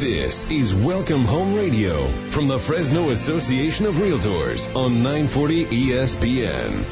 This 0.00 0.46
is 0.50 0.74
Welcome 0.74 1.26
Home 1.26 1.54
Radio 1.54 2.06
from 2.30 2.48
the 2.48 2.58
Fresno 2.66 3.10
Association 3.10 3.84
of 3.84 3.96
Realtors 3.96 4.74
on 4.74 5.02
940 5.02 5.66
ESPN. 5.66 6.82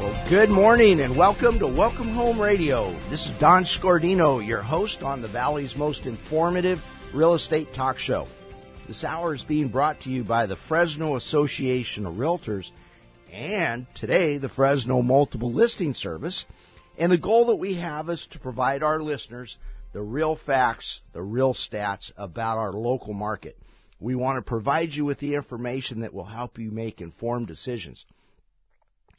Well, 0.00 0.30
good 0.30 0.48
morning 0.48 1.00
and 1.00 1.14
welcome 1.18 1.58
to 1.58 1.66
Welcome 1.66 2.14
Home 2.14 2.40
Radio. 2.40 2.98
This 3.10 3.26
is 3.26 3.38
Don 3.38 3.64
Scordino, 3.64 4.44
your 4.44 4.62
host 4.62 5.02
on 5.02 5.20
the 5.20 5.28
Valley's 5.28 5.76
most 5.76 6.06
informative 6.06 6.80
real 7.12 7.34
estate 7.34 7.74
talk 7.74 7.98
show. 7.98 8.26
This 8.86 9.02
hour 9.02 9.34
is 9.34 9.42
being 9.42 9.66
brought 9.68 10.02
to 10.02 10.10
you 10.10 10.22
by 10.22 10.46
the 10.46 10.54
Fresno 10.54 11.16
Association 11.16 12.06
of 12.06 12.14
Realtors 12.14 12.70
and 13.32 13.84
today 13.96 14.38
the 14.38 14.48
Fresno 14.48 15.02
Multiple 15.02 15.52
Listing 15.52 15.92
Service. 15.92 16.44
And 16.96 17.10
the 17.10 17.18
goal 17.18 17.46
that 17.46 17.56
we 17.56 17.74
have 17.74 18.08
is 18.08 18.24
to 18.30 18.38
provide 18.38 18.84
our 18.84 19.00
listeners 19.00 19.58
the 19.92 20.02
real 20.02 20.36
facts, 20.36 21.00
the 21.12 21.22
real 21.22 21.52
stats 21.52 22.12
about 22.16 22.58
our 22.58 22.72
local 22.72 23.12
market. 23.12 23.58
We 23.98 24.14
want 24.14 24.36
to 24.36 24.48
provide 24.48 24.90
you 24.90 25.04
with 25.04 25.18
the 25.18 25.34
information 25.34 26.00
that 26.00 26.14
will 26.14 26.24
help 26.24 26.56
you 26.56 26.70
make 26.70 27.00
informed 27.00 27.48
decisions. 27.48 28.04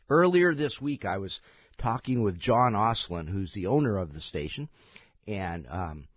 Earlier 0.10 0.55
this 0.55 0.80
week, 0.80 1.04
I 1.04 1.18
was 1.18 1.41
talking 1.77 2.22
with 2.22 2.40
John 2.40 2.72
Ostlund, 2.72 3.27
who's 3.27 3.52
the 3.52 3.68
owner 3.68 3.98
of 3.98 4.13
the 4.13 4.22
station, 4.22 4.70
and 5.27 5.68
um, 5.70 6.08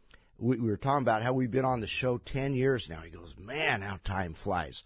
we, 0.41 0.59
we 0.59 0.71
were 0.71 0.77
talking 0.77 1.03
about 1.03 1.23
how 1.23 1.35
we've 1.35 1.51
been 1.51 1.65
on 1.65 1.80
the 1.80 1.87
show 1.87 2.19
10 2.19 2.55
years 2.55 2.87
now. 2.89 3.03
He 3.03 3.11
goes, 3.11 3.35
man, 3.39 3.83
how 3.83 3.99
time 4.05 4.35
flies. 4.35 4.83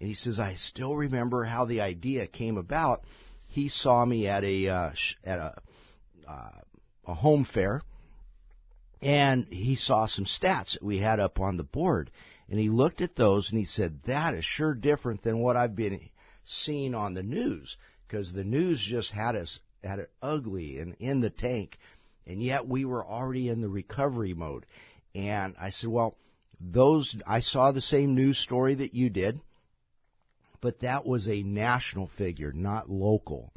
And 0.00 0.08
he 0.08 0.14
says, 0.14 0.38
I 0.38 0.54
still 0.54 0.94
remember 0.96 1.44
how 1.44 1.64
the 1.64 1.80
idea 1.80 2.26
came 2.26 2.56
about. 2.56 3.02
He 3.48 3.68
saw 3.68 4.04
me 4.04 4.26
at 4.26 4.44
a, 4.44 4.68
uh, 4.68 4.90
at 5.24 5.38
a, 5.38 5.54
uh, 6.28 6.50
a 7.06 7.14
home 7.14 7.44
fair 7.44 7.82
and 9.02 9.46
he 9.50 9.76
saw 9.76 10.06
some 10.06 10.24
stats 10.24 10.72
that 10.72 10.82
we 10.82 10.98
had 10.98 11.20
up 11.20 11.38
on 11.38 11.58
the 11.58 11.64
board. 11.64 12.10
And 12.48 12.58
he 12.58 12.68
looked 12.68 13.02
at 13.02 13.16
those 13.16 13.50
and 13.50 13.58
he 13.58 13.66
said, 13.66 14.00
that 14.06 14.34
is 14.34 14.44
sure 14.44 14.74
different 14.74 15.22
than 15.22 15.40
what 15.40 15.56
I've 15.56 15.76
been 15.76 16.00
seeing 16.44 16.94
on 16.94 17.14
the 17.14 17.22
news 17.22 17.76
because 18.06 18.32
the 18.32 18.44
news 18.44 18.80
just 18.80 19.10
had 19.10 19.36
us 19.36 19.60
had 19.82 19.98
it 19.98 20.10
ugly 20.22 20.78
and 20.78 20.94
in 20.98 21.20
the 21.20 21.30
tank 21.30 21.76
and 22.26 22.42
yet 22.42 22.66
we 22.66 22.84
were 22.84 23.04
already 23.04 23.48
in 23.48 23.60
the 23.60 23.68
recovery 23.68 24.34
mode. 24.34 24.66
And 25.14 25.54
I 25.60 25.70
said, 25.70 25.90
well, 25.90 26.16
those, 26.60 27.16
I 27.26 27.40
saw 27.40 27.72
the 27.72 27.82
same 27.82 28.14
news 28.14 28.38
story 28.38 28.74
that 28.76 28.94
you 28.94 29.10
did, 29.10 29.40
but 30.60 30.80
that 30.80 31.04
was 31.04 31.28
a 31.28 31.42
national 31.42 32.08
figure, 32.08 32.52
not 32.52 32.90
local. 32.90 33.52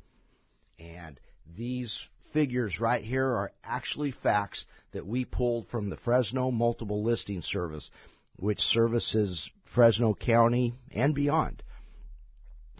And 0.80 1.20
these 1.56 2.08
figures 2.34 2.80
right 2.80 3.04
here 3.04 3.26
are 3.26 3.52
actually 3.64 4.12
facts 4.12 4.66
that 4.92 5.08
we 5.08 5.26
pulled 5.26 5.68
from 5.68 5.90
the 5.90 5.98
Fresno 5.98 6.52
Multiple 6.52 7.04
Listing 7.04 7.42
Service, 7.42 7.90
which 8.36 8.60
services 8.60 9.50
Fresno 9.74 10.14
County 10.14 10.74
and 10.92 11.16
beyond. 11.16 11.64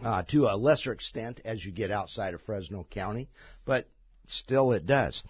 Uh, 0.02 0.22
to 0.22 0.46
a 0.46 0.56
lesser 0.56 0.92
extent 0.92 1.40
as 1.44 1.64
you 1.64 1.72
get 1.72 1.90
outside 1.90 2.34
of 2.34 2.42
Fresno 2.42 2.86
County, 2.88 3.28
but 3.64 3.88
still 4.28 4.72
it 4.72 4.86
does. 4.86 5.24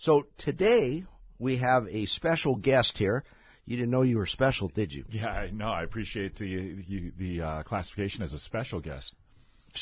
So 0.00 0.24
today 0.38 1.04
we 1.38 1.58
have 1.58 1.86
a 1.88 2.06
special 2.06 2.56
guest 2.56 2.96
here. 2.96 3.22
You 3.66 3.76
didn't 3.76 3.90
know 3.90 4.00
you 4.00 4.16
were 4.16 4.26
special, 4.26 4.68
did 4.68 4.94
you? 4.94 5.04
Yeah, 5.10 5.48
no, 5.52 5.66
I 5.66 5.82
appreciate 5.82 6.36
the 6.36 7.12
the 7.18 7.42
uh, 7.42 7.62
classification 7.64 8.22
as 8.22 8.32
a 8.32 8.38
special 8.38 8.80
guest. 8.80 9.12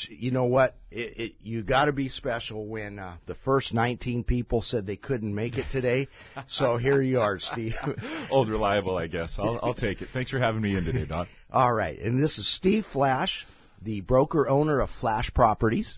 You 0.09 0.31
know 0.31 0.43
what? 0.43 0.75
It, 0.91 1.19
it, 1.19 1.33
you 1.41 1.63
got 1.63 1.85
to 1.85 1.93
be 1.93 2.09
special 2.09 2.67
when 2.67 2.99
uh, 2.99 3.15
the 3.27 3.33
first 3.33 3.73
19 3.73 4.25
people 4.25 4.61
said 4.61 4.85
they 4.85 4.97
couldn't 4.97 5.33
make 5.33 5.57
it 5.57 5.65
today. 5.71 6.09
so 6.47 6.77
here 6.77 7.01
you 7.01 7.21
are, 7.21 7.39
Steve. 7.39 7.73
Old 8.29 8.49
reliable, 8.49 8.97
I 8.97 9.07
guess. 9.07 9.37
I'll, 9.39 9.57
I'll 9.63 9.73
take 9.73 10.01
it. 10.01 10.09
Thanks 10.11 10.29
for 10.31 10.37
having 10.37 10.61
me 10.61 10.75
in 10.75 10.83
today, 10.83 11.05
Don. 11.07 11.27
All 11.49 11.73
right, 11.73 11.97
and 11.97 12.21
this 12.21 12.37
is 12.37 12.53
Steve 12.53 12.85
Flash, 12.91 13.47
the 13.81 14.01
broker 14.01 14.49
owner 14.49 14.81
of 14.81 14.89
Flash 14.99 15.33
Properties 15.33 15.97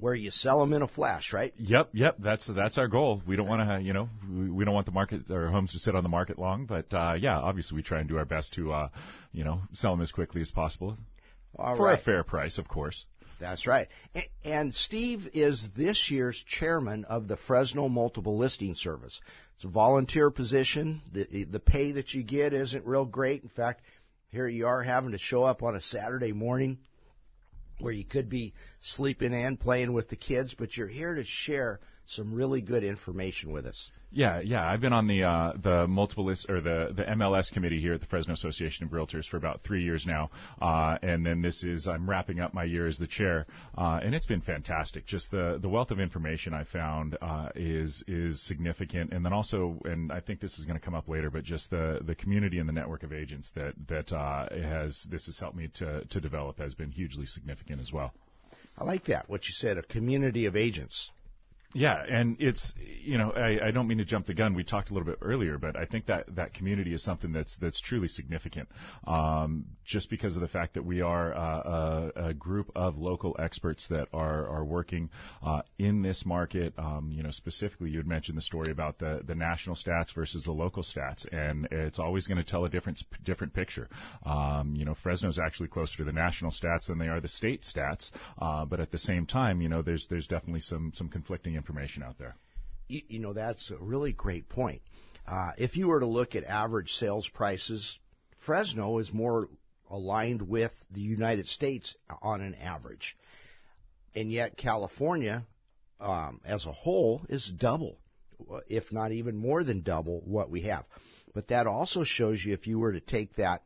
where 0.00 0.14
you 0.14 0.30
sell 0.30 0.60
them 0.60 0.72
in 0.72 0.82
a 0.82 0.88
flash, 0.88 1.32
right? 1.32 1.52
Yep, 1.56 1.90
yep. 1.92 2.16
That's 2.18 2.46
that's 2.46 2.78
our 2.78 2.88
goal. 2.88 3.22
We 3.26 3.36
don't 3.36 3.48
want 3.48 3.68
to, 3.68 3.80
you 3.80 3.92
know, 3.92 4.08
we, 4.28 4.64
don't 4.64 4.74
want 4.74 4.86
the 4.86 4.92
market 4.92 5.30
or 5.30 5.48
homes 5.48 5.72
to 5.72 5.78
sit 5.78 5.94
on 5.94 6.02
the 6.02 6.08
market 6.08 6.38
long, 6.38 6.66
but 6.66 6.92
uh, 6.92 7.14
yeah, 7.18 7.38
obviously 7.38 7.76
we 7.76 7.82
try 7.82 8.00
and 8.00 8.08
do 8.08 8.18
our 8.18 8.24
best 8.24 8.54
to, 8.54 8.72
uh, 8.72 8.88
you 9.32 9.44
know, 9.44 9.60
sell 9.72 9.92
them 9.92 10.00
as 10.00 10.12
quickly 10.12 10.40
as 10.40 10.50
possible 10.50 10.96
All 11.56 11.76
for 11.76 11.86
right. 11.86 11.98
a 11.98 12.02
fair 12.02 12.24
price, 12.24 12.58
of 12.58 12.68
course. 12.68 13.06
That's 13.40 13.66
right. 13.66 13.88
And 14.44 14.74
Steve 14.74 15.28
is 15.34 15.68
this 15.76 16.10
year's 16.10 16.42
chairman 16.46 17.04
of 17.04 17.26
the 17.26 17.36
Fresno 17.36 17.88
Multiple 17.88 18.38
Listing 18.38 18.74
Service. 18.74 19.20
It's 19.56 19.64
a 19.64 19.68
volunteer 19.68 20.30
position. 20.30 21.02
The 21.12 21.44
the 21.44 21.60
pay 21.60 21.92
that 21.92 22.14
you 22.14 22.22
get 22.22 22.52
isn't 22.52 22.86
real 22.86 23.04
great. 23.04 23.42
In 23.42 23.48
fact, 23.48 23.82
here 24.30 24.48
you 24.48 24.66
are 24.66 24.82
having 24.82 25.12
to 25.12 25.18
show 25.18 25.42
up 25.44 25.62
on 25.62 25.76
a 25.76 25.80
Saturday 25.80 26.32
morning 26.32 26.78
where 27.78 27.92
you 27.92 28.04
could 28.04 28.28
be 28.28 28.52
sleeping 28.80 29.34
and 29.34 29.58
playing 29.58 29.92
with 29.92 30.08
the 30.08 30.16
kids, 30.16 30.54
but 30.54 30.76
you're 30.76 30.88
here 30.88 31.14
to 31.14 31.24
share 31.24 31.80
some 32.06 32.34
really 32.34 32.60
good 32.60 32.84
information 32.84 33.50
with 33.50 33.66
us. 33.66 33.90
Yeah, 34.12 34.40
yeah. 34.40 34.64
I've 34.64 34.80
been 34.80 34.92
on 34.92 35.06
the 35.06 35.24
uh, 35.24 35.52
the 35.60 35.86
multiple 35.88 36.24
list 36.24 36.46
or 36.48 36.60
the 36.60 36.92
the 36.94 37.02
MLS 37.02 37.50
committee 37.50 37.80
here 37.80 37.94
at 37.94 38.00
the 38.00 38.06
Fresno 38.06 38.34
Association 38.34 38.86
of 38.86 38.92
Realtors 38.92 39.26
for 39.26 39.36
about 39.36 39.62
three 39.64 39.82
years 39.82 40.06
now, 40.06 40.30
uh, 40.60 40.98
and 41.02 41.24
then 41.24 41.42
this 41.42 41.64
is 41.64 41.88
I'm 41.88 42.08
wrapping 42.08 42.40
up 42.40 42.54
my 42.54 42.64
year 42.64 42.86
as 42.86 42.98
the 42.98 43.06
chair, 43.06 43.46
uh, 43.76 44.00
and 44.02 44.14
it's 44.14 44.26
been 44.26 44.40
fantastic. 44.40 45.06
Just 45.06 45.30
the 45.30 45.58
the 45.60 45.68
wealth 45.68 45.90
of 45.90 45.98
information 45.98 46.54
I 46.54 46.64
found 46.64 47.16
uh, 47.20 47.48
is 47.54 48.04
is 48.06 48.40
significant, 48.46 49.12
and 49.12 49.24
then 49.24 49.32
also, 49.32 49.80
and 49.84 50.12
I 50.12 50.20
think 50.20 50.40
this 50.40 50.58
is 50.58 50.64
going 50.64 50.78
to 50.78 50.84
come 50.84 50.94
up 50.94 51.08
later, 51.08 51.30
but 51.30 51.42
just 51.42 51.70
the 51.70 52.00
the 52.06 52.14
community 52.14 52.58
and 52.58 52.68
the 52.68 52.72
network 52.72 53.02
of 53.02 53.12
agents 53.12 53.50
that 53.56 53.74
that 53.88 54.12
uh, 54.12 54.48
has 54.50 55.06
this 55.10 55.26
has 55.26 55.38
helped 55.38 55.56
me 55.56 55.68
to 55.76 56.04
to 56.04 56.20
develop 56.20 56.58
has 56.58 56.74
been 56.74 56.90
hugely 56.90 57.26
significant 57.26 57.80
as 57.80 57.92
well. 57.92 58.12
I 58.76 58.84
like 58.84 59.04
that 59.06 59.28
what 59.28 59.46
you 59.46 59.54
said, 59.54 59.78
a 59.78 59.82
community 59.82 60.46
of 60.46 60.56
agents. 60.56 61.10
Yeah, 61.74 62.04
and 62.08 62.36
it's 62.38 62.72
you 63.02 63.18
know 63.18 63.32
I, 63.32 63.68
I 63.68 63.70
don't 63.72 63.88
mean 63.88 63.98
to 63.98 64.04
jump 64.04 64.26
the 64.26 64.34
gun. 64.34 64.54
We 64.54 64.62
talked 64.62 64.90
a 64.90 64.94
little 64.94 65.06
bit 65.06 65.18
earlier, 65.20 65.58
but 65.58 65.76
I 65.76 65.86
think 65.86 66.06
that 66.06 66.36
that 66.36 66.54
community 66.54 66.94
is 66.94 67.02
something 67.02 67.32
that's 67.32 67.56
that's 67.60 67.80
truly 67.80 68.06
significant. 68.06 68.68
Um, 69.08 69.66
just 69.84 70.10
because 70.10 70.34
of 70.36 70.42
the 70.42 70.48
fact 70.48 70.74
that 70.74 70.84
we 70.84 71.00
are 71.00 71.34
uh, 71.34 72.10
a, 72.16 72.26
a, 72.28 72.34
group 72.34 72.70
of 72.74 72.96
local 72.96 73.36
experts 73.38 73.86
that 73.88 74.08
are 74.12 74.48
are 74.48 74.64
working 74.64 75.10
uh, 75.42 75.62
in 75.78 76.02
this 76.02 76.24
market. 76.24 76.72
Um, 76.78 77.10
you 77.12 77.22
know, 77.22 77.30
specifically, 77.30 77.90
you 77.90 77.98
had 77.98 78.06
mentioned 78.06 78.36
the 78.36 78.42
story 78.42 78.72
about 78.72 78.98
the 78.98 79.20
the 79.26 79.34
national 79.34 79.76
stats 79.76 80.14
versus 80.14 80.44
the 80.44 80.52
local 80.52 80.82
stats, 80.82 81.26
and 81.32 81.68
it's 81.70 81.98
always 81.98 82.26
going 82.26 82.38
to 82.38 82.48
tell 82.48 82.64
a 82.64 82.68
different 82.68 83.02
different 83.24 83.52
picture. 83.52 83.88
Um, 84.24 84.74
you 84.74 84.84
know, 84.84 84.94
Fresno's 84.94 85.38
actually 85.38 85.68
closer 85.68 85.98
to 85.98 86.04
the 86.04 86.12
national 86.12 86.50
stats 86.50 86.86
than 86.86 86.98
they 86.98 87.08
are 87.08 87.20
the 87.20 87.28
state 87.28 87.62
stats, 87.62 88.10
uh, 88.40 88.64
but 88.64 88.80
at 88.80 88.90
the 88.90 88.98
same 88.98 89.26
time, 89.26 89.60
you 89.60 89.68
know, 89.68 89.82
there's 89.82 90.06
there's 90.08 90.26
definitely 90.26 90.60
some 90.60 90.92
some 90.94 91.08
conflicting 91.08 91.54
information 91.54 92.02
out 92.02 92.18
there. 92.18 92.36
You, 92.88 93.02
you 93.08 93.18
know, 93.18 93.32
that's 93.32 93.70
a 93.70 93.76
really 93.76 94.12
great 94.12 94.48
point. 94.48 94.82
Uh, 95.26 95.52
if 95.56 95.76
you 95.76 95.88
were 95.88 96.00
to 96.00 96.06
look 96.06 96.34
at 96.34 96.44
average 96.44 96.92
sales 96.92 97.28
prices, 97.28 97.98
Fresno 98.44 98.98
is 98.98 99.12
more 99.12 99.48
aligned 99.90 100.42
with 100.42 100.72
the 100.90 101.00
United 101.00 101.46
States 101.46 101.94
on 102.22 102.40
an 102.40 102.54
average. 102.54 103.16
And 104.14 104.30
yet 104.30 104.56
California, 104.56 105.44
um, 106.00 106.40
as 106.44 106.66
a 106.66 106.72
whole, 106.72 107.22
is 107.28 107.50
double, 107.58 107.98
if 108.68 108.92
not 108.92 109.12
even 109.12 109.36
more 109.36 109.64
than 109.64 109.82
double 109.82 110.20
what 110.24 110.50
we 110.50 110.62
have. 110.62 110.84
But 111.34 111.48
that 111.48 111.66
also 111.66 112.04
shows 112.04 112.44
you 112.44 112.54
if 112.54 112.66
you 112.66 112.78
were 112.78 112.92
to 112.92 113.00
take 113.00 113.34
that 113.36 113.62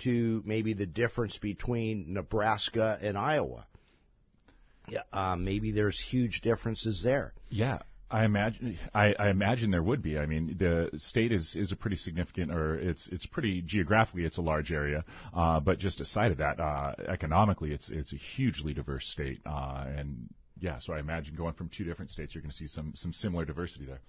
to 0.00 0.42
maybe 0.46 0.72
the 0.72 0.86
difference 0.86 1.36
between 1.38 2.14
Nebraska 2.14 2.98
and 3.02 3.18
Iowa. 3.18 3.66
Yeah, 4.88 5.02
uh, 5.12 5.36
maybe 5.36 5.72
there's 5.72 6.00
huge 6.00 6.40
differences 6.40 7.02
there. 7.04 7.32
Yeah, 7.48 7.80
I 8.10 8.24
imagine 8.24 8.78
I, 8.92 9.14
I, 9.18 9.28
imagine 9.28 9.70
there 9.70 9.82
would 9.82 10.02
be. 10.02 10.18
I 10.18 10.26
mean, 10.26 10.56
the 10.58 10.90
state 10.98 11.30
is, 11.30 11.54
is 11.54 11.70
a 11.70 11.76
pretty 11.76 11.96
significant, 11.96 12.50
or 12.50 12.74
it's 12.74 13.08
it's 13.12 13.24
pretty 13.24 13.62
geographically, 13.62 14.24
it's 14.24 14.38
a 14.38 14.42
large 14.42 14.72
area. 14.72 15.04
Uh, 15.32 15.60
but 15.60 15.78
just 15.78 16.00
aside 16.00 16.32
of 16.32 16.38
that, 16.38 16.58
uh, 16.58 16.94
economically, 17.08 17.72
it's 17.72 17.88
it's 17.88 18.12
a 18.12 18.16
hugely 18.16 18.74
diverse 18.74 19.06
state. 19.06 19.40
Uh, 19.46 19.84
and 19.96 20.28
yeah, 20.58 20.78
so 20.78 20.92
I 20.92 20.98
imagine 20.98 21.36
going 21.36 21.54
from 21.54 21.68
two 21.68 21.84
different 21.84 22.10
states, 22.10 22.34
you're 22.34 22.42
going 22.42 22.50
to 22.50 22.56
see 22.56 22.66
some 22.66 22.94
some 22.96 23.12
similar 23.12 23.44
diversity 23.44 23.86
there. 23.86 24.00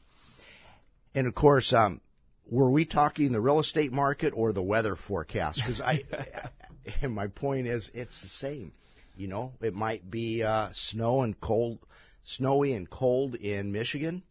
And 1.13 1.27
of 1.27 1.35
course, 1.35 1.71
um, 1.71 2.01
were 2.49 2.71
we 2.71 2.85
talking 2.85 3.31
the 3.31 3.41
real 3.41 3.59
estate 3.59 3.91
market 3.91 4.33
or 4.35 4.51
the 4.51 4.63
weather 4.63 4.95
forecast? 4.95 5.61
Because 5.63 5.79
I, 5.79 6.03
and 7.01 7.13
my 7.13 7.27
point 7.27 7.67
is, 7.67 7.91
it's 7.93 8.19
the 8.21 8.29
same. 8.29 8.73
You 9.15 9.27
know, 9.27 9.53
it 9.61 9.75
might 9.75 10.09
be 10.09 10.41
uh, 10.41 10.69
snow 10.71 11.21
and 11.21 11.39
cold 11.39 11.79
snowy 12.23 12.73
and 12.73 12.89
cold 12.89 13.35
in 13.35 13.71
Michigan, 13.71 14.23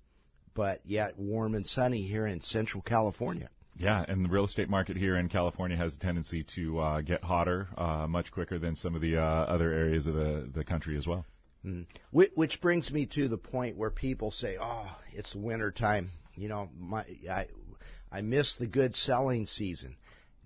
but 0.54 0.80
yet 0.84 1.18
warm 1.18 1.54
and 1.54 1.66
sunny 1.66 2.02
here 2.02 2.26
in 2.26 2.40
Central 2.40 2.82
California. 2.82 3.48
Yeah, 3.78 4.04
and 4.06 4.24
the 4.24 4.28
real 4.28 4.44
estate 4.44 4.68
market 4.68 4.96
here 4.96 5.16
in 5.16 5.28
California 5.28 5.76
has 5.76 5.96
a 5.96 5.98
tendency 5.98 6.44
to 6.54 6.78
uh, 6.80 7.00
get 7.00 7.22
hotter 7.22 7.68
uh, 7.78 8.06
much 8.06 8.30
quicker 8.30 8.58
than 8.58 8.76
some 8.76 8.94
of 8.94 9.00
the 9.00 9.16
uh, 9.16 9.22
other 9.22 9.72
areas 9.72 10.06
of 10.06 10.14
the, 10.14 10.50
the 10.54 10.64
country 10.64 10.96
as 10.98 11.06
well. 11.06 11.24
Mm. 11.64 11.86
Which 12.10 12.60
brings 12.60 12.90
me 12.90 13.06
to 13.14 13.28
the 13.28 13.38
point 13.38 13.76
where 13.76 13.90
people 13.90 14.30
say, 14.30 14.56
"Oh, 14.60 14.86
it's 15.12 15.34
winter 15.34 15.70
time. 15.70 16.10
You 16.34 16.48
know, 16.48 16.70
my 16.78 17.04
I 17.30 17.48
I 18.10 18.22
miss 18.22 18.56
the 18.56 18.66
good 18.66 18.94
selling 18.94 19.46
season." 19.46 19.96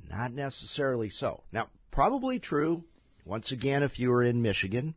Not 0.09 0.33
necessarily 0.33 1.11
so. 1.11 1.43
Now, 1.53 1.69
probably 1.91 2.39
true. 2.39 2.85
Once 3.25 3.53
again, 3.53 3.83
if 3.83 3.99
you 3.99 4.11
were 4.11 4.23
in 4.23 4.43
Michigan, 4.43 4.95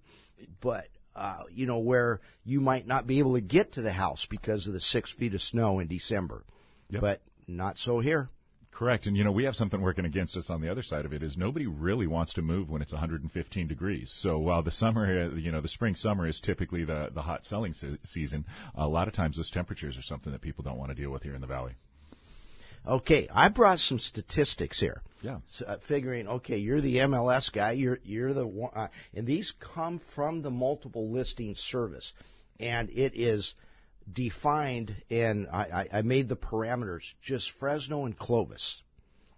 but 0.59 0.87
uh, 1.17 1.43
you 1.51 1.65
know 1.65 1.79
where 1.79 2.21
you 2.45 2.61
might 2.61 2.87
not 2.87 3.07
be 3.07 3.19
able 3.19 3.33
to 3.33 3.41
get 3.41 3.73
to 3.73 3.81
the 3.81 3.91
house 3.91 4.25
because 4.29 4.67
of 4.67 4.73
the 4.73 4.81
six 4.81 5.11
feet 5.11 5.33
of 5.33 5.41
snow 5.41 5.79
in 5.79 5.87
December. 5.87 6.43
Yep. 6.89 7.01
But 7.01 7.21
not 7.47 7.77
so 7.77 7.99
here. 7.99 8.29
Correct. 8.71 9.07
And 9.07 9.17
you 9.17 9.23
know, 9.23 9.31
we 9.31 9.45
have 9.45 9.55
something 9.55 9.81
working 9.81 10.05
against 10.05 10.37
us 10.37 10.51
on 10.51 10.61
the 10.61 10.69
other 10.69 10.83
side 10.83 11.05
of 11.05 11.11
it 11.11 11.23
is 11.23 11.35
nobody 11.35 11.65
really 11.65 12.05
wants 12.05 12.35
to 12.35 12.43
move 12.43 12.69
when 12.69 12.83
it's 12.83 12.91
115 12.93 13.67
degrees. 13.67 14.15
So 14.21 14.37
while 14.37 14.61
the 14.61 14.69
summer, 14.69 15.35
you 15.35 15.51
know, 15.51 15.61
the 15.61 15.67
spring 15.67 15.95
summer 15.95 16.27
is 16.27 16.39
typically 16.39 16.85
the 16.85 17.09
the 17.11 17.23
hot 17.23 17.45
selling 17.45 17.73
se- 17.73 17.97
season, 18.03 18.45
a 18.75 18.87
lot 18.87 19.07
of 19.07 19.15
times 19.15 19.37
those 19.37 19.49
temperatures 19.49 19.97
are 19.97 20.03
something 20.03 20.31
that 20.31 20.41
people 20.41 20.63
don't 20.63 20.77
want 20.77 20.91
to 20.91 20.95
deal 20.95 21.09
with 21.09 21.23
here 21.23 21.33
in 21.33 21.41
the 21.41 21.47
valley. 21.47 21.73
Okay, 22.87 23.27
I 23.33 23.49
brought 23.49 23.79
some 23.79 23.99
statistics 23.99 24.79
here. 24.79 25.01
Yeah. 25.21 25.39
So, 25.47 25.65
uh, 25.65 25.77
figuring, 25.87 26.27
okay, 26.27 26.57
you're 26.57 26.79
the 26.79 26.97
MLS 26.97 27.51
guy. 27.51 27.73
You're 27.73 27.99
you're 28.03 28.33
the 28.33 28.47
one, 28.47 28.71
uh, 28.73 28.87
and 29.13 29.27
these 29.27 29.53
come 29.59 29.99
from 30.15 30.41
the 30.41 30.51
multiple 30.51 31.11
listing 31.11 31.55
service, 31.55 32.13
and 32.59 32.89
it 32.89 33.13
is 33.13 33.55
defined, 34.11 34.95
and 35.09 35.47
I, 35.51 35.87
I, 35.91 36.01
made 36.01 36.29
the 36.29 36.37
parameters 36.37 37.01
just 37.21 37.51
Fresno 37.59 38.05
and 38.05 38.17
Clovis. 38.17 38.81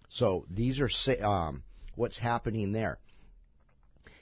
So 0.09 0.45
these 0.49 0.79
are 0.79 0.89
um, 1.23 1.63
what's 1.95 2.19
happening 2.19 2.71
there. 2.71 2.99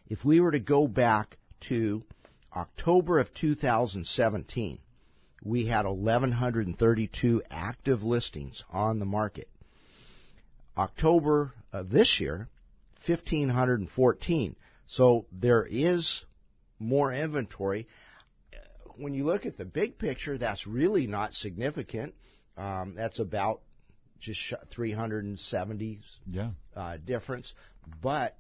If 0.08 0.24
we 0.24 0.40
were 0.40 0.52
to 0.52 0.60
go 0.60 0.88
back 0.88 1.38
to 1.68 2.02
October 2.56 3.20
of 3.20 3.34
2017, 3.34 4.80
we 5.44 5.66
had 5.68 5.86
1,132 5.86 7.44
active 7.50 8.04
listings 8.04 8.64
on 8.72 9.00
the 9.00 9.06
market. 9.06 9.50
October 10.78 11.54
of 11.72 11.90
this 11.90 12.20
year, 12.20 12.48
1,514. 13.06 14.56
So 14.88 15.26
there 15.32 15.66
is 15.70 16.24
more 16.80 17.12
inventory 17.12 17.88
when 18.98 19.14
you 19.14 19.26
look 19.26 19.46
at 19.46 19.58
the 19.58 19.66
big 19.66 19.98
picture, 19.98 20.38
that's 20.38 20.68
really 20.68 21.08
not 21.08 21.34
significant. 21.34 22.14
Um, 22.58 22.96
that's 22.96 23.20
about 23.20 23.62
just 24.20 24.54
370 24.74 26.00
yeah. 26.26 26.50
uh, 26.76 26.98
difference, 26.98 27.54
but 28.02 28.38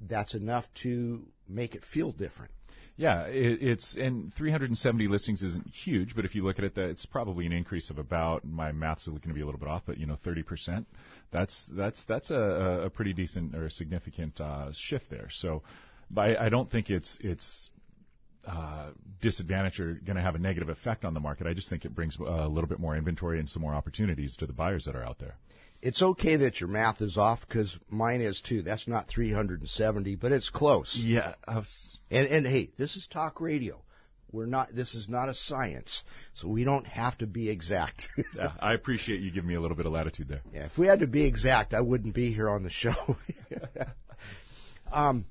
that's 0.00 0.34
enough 0.34 0.66
to 0.82 1.26
make 1.48 1.74
it 1.74 1.82
feel 1.84 2.12
different. 2.12 2.52
Yeah, 2.96 3.22
it, 3.24 3.58
it's 3.60 3.96
and 3.96 4.32
370 4.34 5.08
listings 5.08 5.42
isn't 5.42 5.66
huge, 5.66 6.14
but 6.14 6.24
if 6.24 6.36
you 6.36 6.44
look 6.44 6.58
at 6.58 6.64
it, 6.64 6.76
that 6.76 6.90
it's 6.90 7.04
probably 7.04 7.44
an 7.44 7.52
increase 7.52 7.90
of 7.90 7.98
about 7.98 8.44
my 8.44 8.70
math's 8.70 9.08
going 9.08 9.20
to 9.20 9.34
be 9.34 9.40
a 9.40 9.44
little 9.44 9.58
bit 9.58 9.68
off, 9.68 9.82
but 9.84 9.98
you 9.98 10.06
know, 10.06 10.16
30 10.22 10.42
percent. 10.44 10.86
That's 11.32 11.70
that's 11.76 12.04
that's 12.04 12.30
a, 12.30 12.82
a 12.84 12.90
pretty 12.90 13.12
decent 13.12 13.56
or 13.56 13.68
significant 13.68 14.40
uh, 14.40 14.70
shift 14.72 15.10
there. 15.10 15.26
So, 15.30 15.62
I, 16.16 16.36
I 16.36 16.48
don't 16.48 16.70
think 16.70 16.88
it's 16.88 17.18
it's 17.20 17.70
uh, 18.46 18.90
disadvantage 19.20 19.80
or 19.80 19.94
going 19.94 20.16
to 20.16 20.22
have 20.22 20.36
a 20.36 20.38
negative 20.38 20.68
effect 20.68 21.04
on 21.04 21.14
the 21.14 21.20
market. 21.20 21.48
I 21.48 21.54
just 21.54 21.70
think 21.70 21.84
it 21.84 21.94
brings 21.96 22.16
a 22.18 22.46
little 22.46 22.68
bit 22.68 22.78
more 22.78 22.94
inventory 22.94 23.40
and 23.40 23.48
some 23.48 23.62
more 23.62 23.74
opportunities 23.74 24.36
to 24.36 24.46
the 24.46 24.52
buyers 24.52 24.84
that 24.84 24.94
are 24.94 25.02
out 25.02 25.18
there. 25.18 25.36
It's 25.84 26.00
okay 26.00 26.36
that 26.36 26.60
your 26.62 26.70
math 26.70 27.02
is 27.02 27.18
off 27.18 27.46
because 27.46 27.78
mine 27.90 28.22
is 28.22 28.40
too. 28.40 28.62
That's 28.62 28.88
not 28.88 29.06
370, 29.06 30.14
but 30.14 30.32
it's 30.32 30.48
close. 30.48 30.98
Yeah. 30.98 31.34
Was... 31.46 31.98
And 32.10 32.26
and 32.26 32.46
hey, 32.46 32.70
this 32.78 32.96
is 32.96 33.06
talk 33.06 33.38
radio. 33.38 33.82
We're 34.32 34.46
not. 34.46 34.74
This 34.74 34.94
is 34.94 35.10
not 35.10 35.28
a 35.28 35.34
science, 35.34 36.02
so 36.32 36.48
we 36.48 36.64
don't 36.64 36.86
have 36.86 37.18
to 37.18 37.26
be 37.26 37.50
exact. 37.50 38.08
yeah, 38.34 38.52
I 38.60 38.72
appreciate 38.72 39.20
you 39.20 39.30
giving 39.30 39.46
me 39.46 39.56
a 39.56 39.60
little 39.60 39.76
bit 39.76 39.84
of 39.84 39.92
latitude 39.92 40.26
there. 40.26 40.40
Yeah, 40.54 40.64
if 40.64 40.78
we 40.78 40.86
had 40.86 41.00
to 41.00 41.06
be 41.06 41.24
exact, 41.24 41.74
I 41.74 41.82
wouldn't 41.82 42.14
be 42.14 42.32
here 42.32 42.48
on 42.48 42.62
the 42.62 42.70
show. 42.70 43.18
um, 44.90 45.26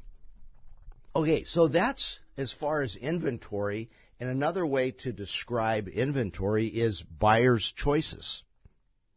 okay, 1.16 1.46
so 1.46 1.68
that's 1.68 2.20
as 2.38 2.54
far 2.54 2.84
as 2.84 2.96
inventory. 2.96 3.90
And 4.20 4.30
another 4.30 4.66
way 4.68 4.92
to 5.00 5.12
describe 5.12 5.88
inventory 5.88 6.68
is 6.68 7.02
buyer's 7.02 7.74
choices. 7.76 8.44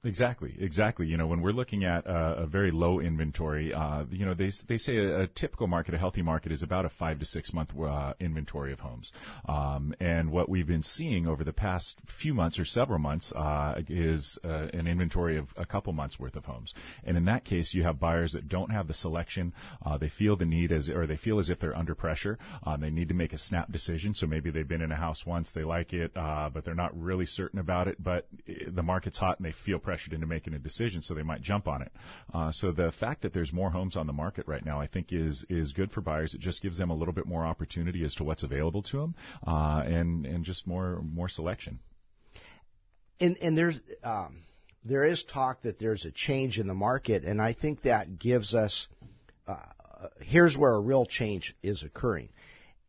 Exactly, 0.07 0.55
exactly. 0.61 1.09
You 1.09 1.17
know, 1.17 1.27
when 1.27 1.41
we're 1.41 1.51
looking 1.51 1.85
at 1.85 2.07
uh, 2.07 2.37
a 2.39 2.47
very 2.47 2.71
low 2.71 3.01
inventory, 3.01 3.75
uh, 3.75 4.05
you 4.09 4.25
know, 4.25 4.35
they 4.35 4.53
they 4.69 4.79
say 4.79 4.99
a, 4.99 5.23
a, 5.23 5.27
typical 5.27 5.67
market, 5.67 5.95
a 5.95 5.99
healthy 5.99 6.23
market, 6.23 6.53
is 6.53 6.63
about 6.63 6.85
a 6.85 6.91
five 6.91 7.19
to 7.19 7.25
six 7.25 7.53
month 7.53 7.71
uh, 7.77 8.13
inventory 8.21 8.73
of 8.73 8.79
homes. 8.79 9.11
Um, 9.49 9.93
and 9.99 10.31
what 10.31 10.49
we've 10.49 10.67
been 10.67 10.85
seeing 10.85 11.27
over 11.27 11.43
the 11.43 11.53
past 11.53 11.99
few 12.21 12.35
months 12.35 12.61
or 12.61 12.65
several 12.65 13.01
months 13.01 13.33
uh, 13.33 13.81
is 13.89 14.39
uh, 14.45 14.69
an 14.73 14.87
inventory 14.87 15.39
of 15.39 15.49
a 15.57 15.67
couple 15.67 15.93
months 15.93 16.21
worth 16.21 16.37
of 16.37 16.45
homes. 16.45 16.73
And 17.03 17.17
in 17.17 17.25
that 17.25 17.45
case, 17.45 17.75
you 17.75 17.83
have 17.83 17.99
buyers 17.99 18.33
that 18.35 18.49
don't 18.49 18.71
have 18.71 18.87
the 18.87 18.95
selection. 18.95 19.55
Uh, 19.85 19.99
they 19.99 20.09
feel 20.09 20.37
the 20.37 20.45
need 20.45 20.71
as, 20.71 20.89
or 20.89 21.09
they 21.09 21.17
feel 21.17 21.41
as 21.41 21.51
if 21.51 21.59
they're 21.59 21.77
under 21.77 21.97
pressure. 21.97 22.39
Um, 22.63 22.81
they 22.81 22.91
need 22.91 23.09
to 23.09 23.15
make 23.15 23.33
a 23.33 23.39
snap 23.39 23.73
decision. 23.73 24.15
So 24.15 24.29
maybe 24.29 24.53
they've 24.53 24.69
been 24.69 24.83
in 24.83 24.93
a 24.93 24.97
house 24.97 25.27
once, 25.27 25.51
they 25.53 25.65
like 25.65 25.93
it, 25.93 26.15
but 26.15 26.65
they're 26.65 26.77
not 26.77 26.97
really 26.97 27.27
certain 27.27 27.59
about 27.59 27.89
it. 27.89 28.01
But 28.01 28.29
the 28.69 28.85
market's 28.85 29.19
hot 29.19 29.41
and 29.41 29.47
they 29.47 29.55
feel 29.65 29.81
pressure 29.81 29.96
pressured 29.97 30.13
into 30.13 30.27
making 30.27 30.53
a 30.53 30.59
decision, 30.59 31.01
so 31.01 31.15
they 31.15 31.23
might 31.23 31.41
jump 31.41 31.67
on 31.67 31.81
it. 31.81 31.91
Uh, 32.35 32.53
so 32.53 32.71
the 32.71 32.93
fact 33.01 33.23
that 33.23 33.33
there's 33.33 33.51
more 33.51 33.71
homes 33.71 33.97
on 33.97 34.07
the 34.07 34.13
market 34.13 34.47
right 34.47 34.63
now, 34.63 34.79
I 34.79 34.87
think, 34.87 35.11
is 35.11 35.47
is 35.49 35.73
good 35.73 35.91
for 35.91 36.03
buyers. 36.03 36.35
It 36.35 36.41
just 36.41 36.61
gives 36.61 36.77
them 36.77 36.91
a 36.91 36.95
little 36.95 37.15
bit 37.15 37.27
more 37.27 37.47
opportunity 37.47 38.05
as 38.05 38.15
to 38.17 38.25
what's 38.25 38.43
available 38.43 38.83
to 38.83 38.99
them, 38.99 39.15
uh, 39.47 39.83
and 39.87 40.27
and 40.27 40.45
just 40.45 40.67
more 40.67 41.01
more 41.03 41.29
selection. 41.29 41.79
And 43.21 43.39
and 43.41 43.57
there's. 43.57 43.81
Um, 44.05 44.43
there 44.89 45.03
is 45.03 45.25
talk 45.25 45.63
that 45.63 45.81
there's 45.81 46.05
a 46.05 46.13
change 46.13 46.61
in 46.61 46.69
the 46.69 46.75
market, 46.75 47.25
and 47.25 47.43
I 47.43 47.55
think 47.55 47.83
that 47.83 48.21
gives 48.21 48.55
us. 48.55 48.87
Uh, 49.49 49.57
here's 50.21 50.57
where 50.57 50.75
a 50.75 50.79
real 50.79 51.07
change 51.07 51.57
is 51.63 51.83
occurring: 51.83 52.29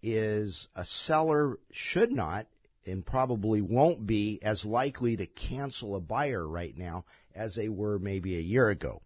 is 0.04 0.68
a 0.76 0.86
seller 0.86 1.58
should 1.72 2.12
not 2.12 2.46
and 2.88 3.06
probably 3.06 3.62
won't 3.62 4.06
be 4.06 4.40
as 4.42 4.66
likely 4.66 5.18
to 5.18 5.26
cancel 5.26 5.96
a 5.96 6.00
buyer 6.00 6.48
right 6.48 6.78
now 6.78 7.06
as 7.36 7.56
they 7.56 7.70
were 7.70 8.00
maybe 8.00 8.38
a 8.38 8.42
year 8.42 8.70
ago 8.70 9.02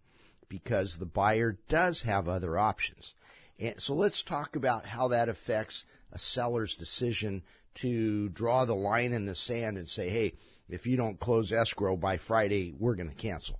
because 0.49 0.95
the 0.99 1.05
buyer 1.05 1.57
does 1.69 2.01
have 2.01 2.27
other 2.27 2.57
options. 2.57 3.13
And 3.59 3.75
so 3.79 3.93
let's 3.93 4.23
talk 4.23 4.55
about 4.55 4.85
how 4.85 5.09
that 5.09 5.29
affects 5.29 5.83
a 6.11 6.19
seller's 6.19 6.75
decision 6.75 7.43
to 7.75 8.29
draw 8.29 8.65
the 8.65 8.75
line 8.75 9.13
in 9.13 9.25
the 9.25 9.35
sand 9.35 9.77
and 9.77 9.87
say, 9.87 10.09
hey, 10.09 10.33
if 10.69 10.85
you 10.85 10.97
don't 10.97 11.19
close 11.19 11.51
escrow 11.51 11.95
by 11.95 12.17
Friday, 12.17 12.73
we're 12.77 12.95
going 12.95 13.09
to 13.09 13.15
cancel. 13.15 13.59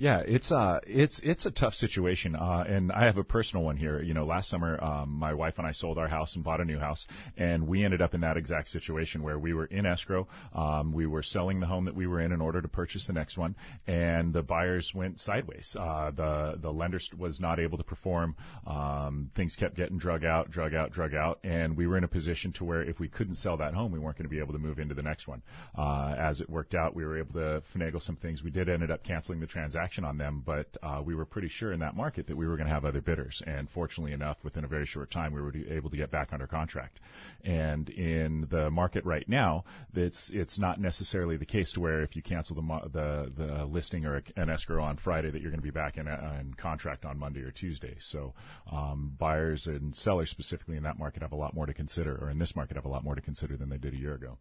Yeah, 0.00 0.22
it's 0.26 0.50
uh 0.50 0.80
it's 0.86 1.20
it's 1.22 1.44
a 1.44 1.50
tough 1.50 1.74
situation, 1.74 2.34
uh, 2.34 2.64
and 2.66 2.90
I 2.90 3.04
have 3.04 3.18
a 3.18 3.22
personal 3.22 3.66
one 3.66 3.76
here. 3.76 4.00
You 4.00 4.14
know, 4.14 4.24
last 4.24 4.48
summer, 4.48 4.82
um, 4.82 5.10
my 5.10 5.34
wife 5.34 5.58
and 5.58 5.66
I 5.66 5.72
sold 5.72 5.98
our 5.98 6.08
house 6.08 6.36
and 6.36 6.42
bought 6.42 6.62
a 6.62 6.64
new 6.64 6.78
house, 6.78 7.06
and 7.36 7.68
we 7.68 7.84
ended 7.84 8.00
up 8.00 8.14
in 8.14 8.22
that 8.22 8.38
exact 8.38 8.70
situation 8.70 9.22
where 9.22 9.38
we 9.38 9.52
were 9.52 9.66
in 9.66 9.84
escrow. 9.84 10.26
Um, 10.54 10.94
we 10.94 11.06
were 11.06 11.22
selling 11.22 11.60
the 11.60 11.66
home 11.66 11.84
that 11.84 11.94
we 11.94 12.06
were 12.06 12.18
in 12.22 12.32
in 12.32 12.40
order 12.40 12.62
to 12.62 12.68
purchase 12.68 13.06
the 13.06 13.12
next 13.12 13.36
one, 13.36 13.54
and 13.86 14.32
the 14.32 14.40
buyers 14.40 14.90
went 14.94 15.20
sideways. 15.20 15.76
Uh, 15.78 16.12
the 16.16 16.54
the 16.62 16.72
lender 16.72 16.98
was 17.18 17.38
not 17.38 17.60
able 17.60 17.76
to 17.76 17.84
perform. 17.84 18.36
Um, 18.66 19.30
things 19.36 19.54
kept 19.54 19.76
getting 19.76 19.98
drug 19.98 20.24
out, 20.24 20.50
drug 20.50 20.72
out, 20.72 20.92
drug 20.92 21.14
out, 21.14 21.40
and 21.44 21.76
we 21.76 21.86
were 21.86 21.98
in 21.98 22.04
a 22.04 22.08
position 22.08 22.52
to 22.52 22.64
where 22.64 22.82
if 22.82 23.00
we 23.00 23.08
couldn't 23.08 23.36
sell 23.36 23.58
that 23.58 23.74
home, 23.74 23.92
we 23.92 23.98
weren't 23.98 24.16
going 24.16 24.24
to 24.24 24.34
be 24.34 24.40
able 24.40 24.54
to 24.54 24.58
move 24.58 24.78
into 24.78 24.94
the 24.94 25.02
next 25.02 25.28
one. 25.28 25.42
Uh, 25.76 26.14
as 26.18 26.40
it 26.40 26.48
worked 26.48 26.74
out, 26.74 26.96
we 26.96 27.04
were 27.04 27.18
able 27.18 27.34
to 27.34 27.62
finagle 27.76 28.00
some 28.00 28.16
things. 28.16 28.42
We 28.42 28.50
did 28.50 28.70
ended 28.70 28.90
up 28.90 29.04
canceling 29.04 29.40
the 29.40 29.46
transaction 29.46 29.89
action 29.90 30.04
on 30.04 30.16
them, 30.16 30.40
but 30.46 30.68
uh, 30.84 31.02
we 31.04 31.16
were 31.16 31.24
pretty 31.24 31.48
sure 31.48 31.72
in 31.72 31.80
that 31.80 31.96
market 31.96 32.28
that 32.28 32.36
we 32.36 32.46
were 32.46 32.56
going 32.56 32.68
to 32.68 32.72
have 32.72 32.84
other 32.84 33.00
bidders. 33.00 33.42
And 33.44 33.68
fortunately 33.70 34.12
enough, 34.12 34.36
within 34.44 34.62
a 34.62 34.68
very 34.68 34.86
short 34.86 35.10
time, 35.10 35.32
we 35.32 35.40
were 35.40 35.52
able 35.68 35.90
to 35.90 35.96
get 35.96 36.12
back 36.12 36.28
under 36.32 36.46
contract. 36.46 37.00
And 37.42 37.88
in 37.88 38.46
the 38.52 38.70
market 38.70 39.04
right 39.04 39.28
now, 39.28 39.64
it's 39.92 40.30
it's 40.32 40.60
not 40.60 40.80
necessarily 40.80 41.36
the 41.36 41.44
case 41.44 41.72
to 41.72 41.80
where 41.80 42.02
if 42.02 42.14
you 42.14 42.22
cancel 42.22 42.54
the 42.54 42.62
the, 42.92 43.32
the 43.36 43.64
listing 43.64 44.06
or 44.06 44.22
an 44.36 44.48
escrow 44.48 44.84
on 44.84 44.96
Friday 44.96 45.30
that 45.32 45.40
you're 45.40 45.50
going 45.50 45.60
to 45.60 45.72
be 45.72 45.72
back 45.72 45.96
in, 45.96 46.06
uh, 46.06 46.38
in 46.40 46.54
contract 46.54 47.04
on 47.04 47.18
Monday 47.18 47.40
or 47.40 47.50
Tuesday. 47.50 47.96
So 47.98 48.32
um, 48.70 49.16
buyers 49.18 49.66
and 49.66 49.96
sellers 49.96 50.30
specifically 50.30 50.76
in 50.76 50.84
that 50.84 51.00
market 51.00 51.22
have 51.22 51.32
a 51.32 51.36
lot 51.36 51.52
more 51.52 51.66
to 51.66 51.74
consider, 51.74 52.16
or 52.16 52.30
in 52.30 52.38
this 52.38 52.54
market 52.54 52.76
have 52.76 52.84
a 52.84 52.88
lot 52.88 53.02
more 53.02 53.16
to 53.16 53.20
consider 53.20 53.56
than 53.56 53.68
they 53.68 53.78
did 53.78 53.92
a 53.92 53.98
year 53.98 54.14
ago. 54.14 54.38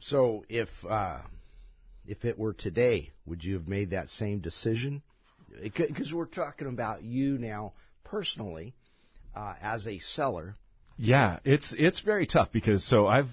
So 0.00 0.44
if 0.48 0.68
uh, 0.88 1.18
if 2.08 2.24
it 2.24 2.38
were 2.38 2.54
today, 2.54 3.10
would 3.26 3.44
you 3.44 3.54
have 3.54 3.68
made 3.68 3.90
that 3.90 4.08
same 4.08 4.40
decision? 4.40 5.02
Because 5.62 6.12
we're 6.12 6.24
talking 6.24 6.66
about 6.66 7.02
you 7.02 7.36
now 7.38 7.74
personally 8.02 8.74
uh, 9.36 9.54
as 9.60 9.86
a 9.86 9.98
seller. 9.98 10.54
Yeah, 11.00 11.38
it's 11.44 11.72
it's 11.78 12.00
very 12.00 12.26
tough 12.26 12.50
because 12.50 12.84
so 12.84 13.06
I've 13.06 13.28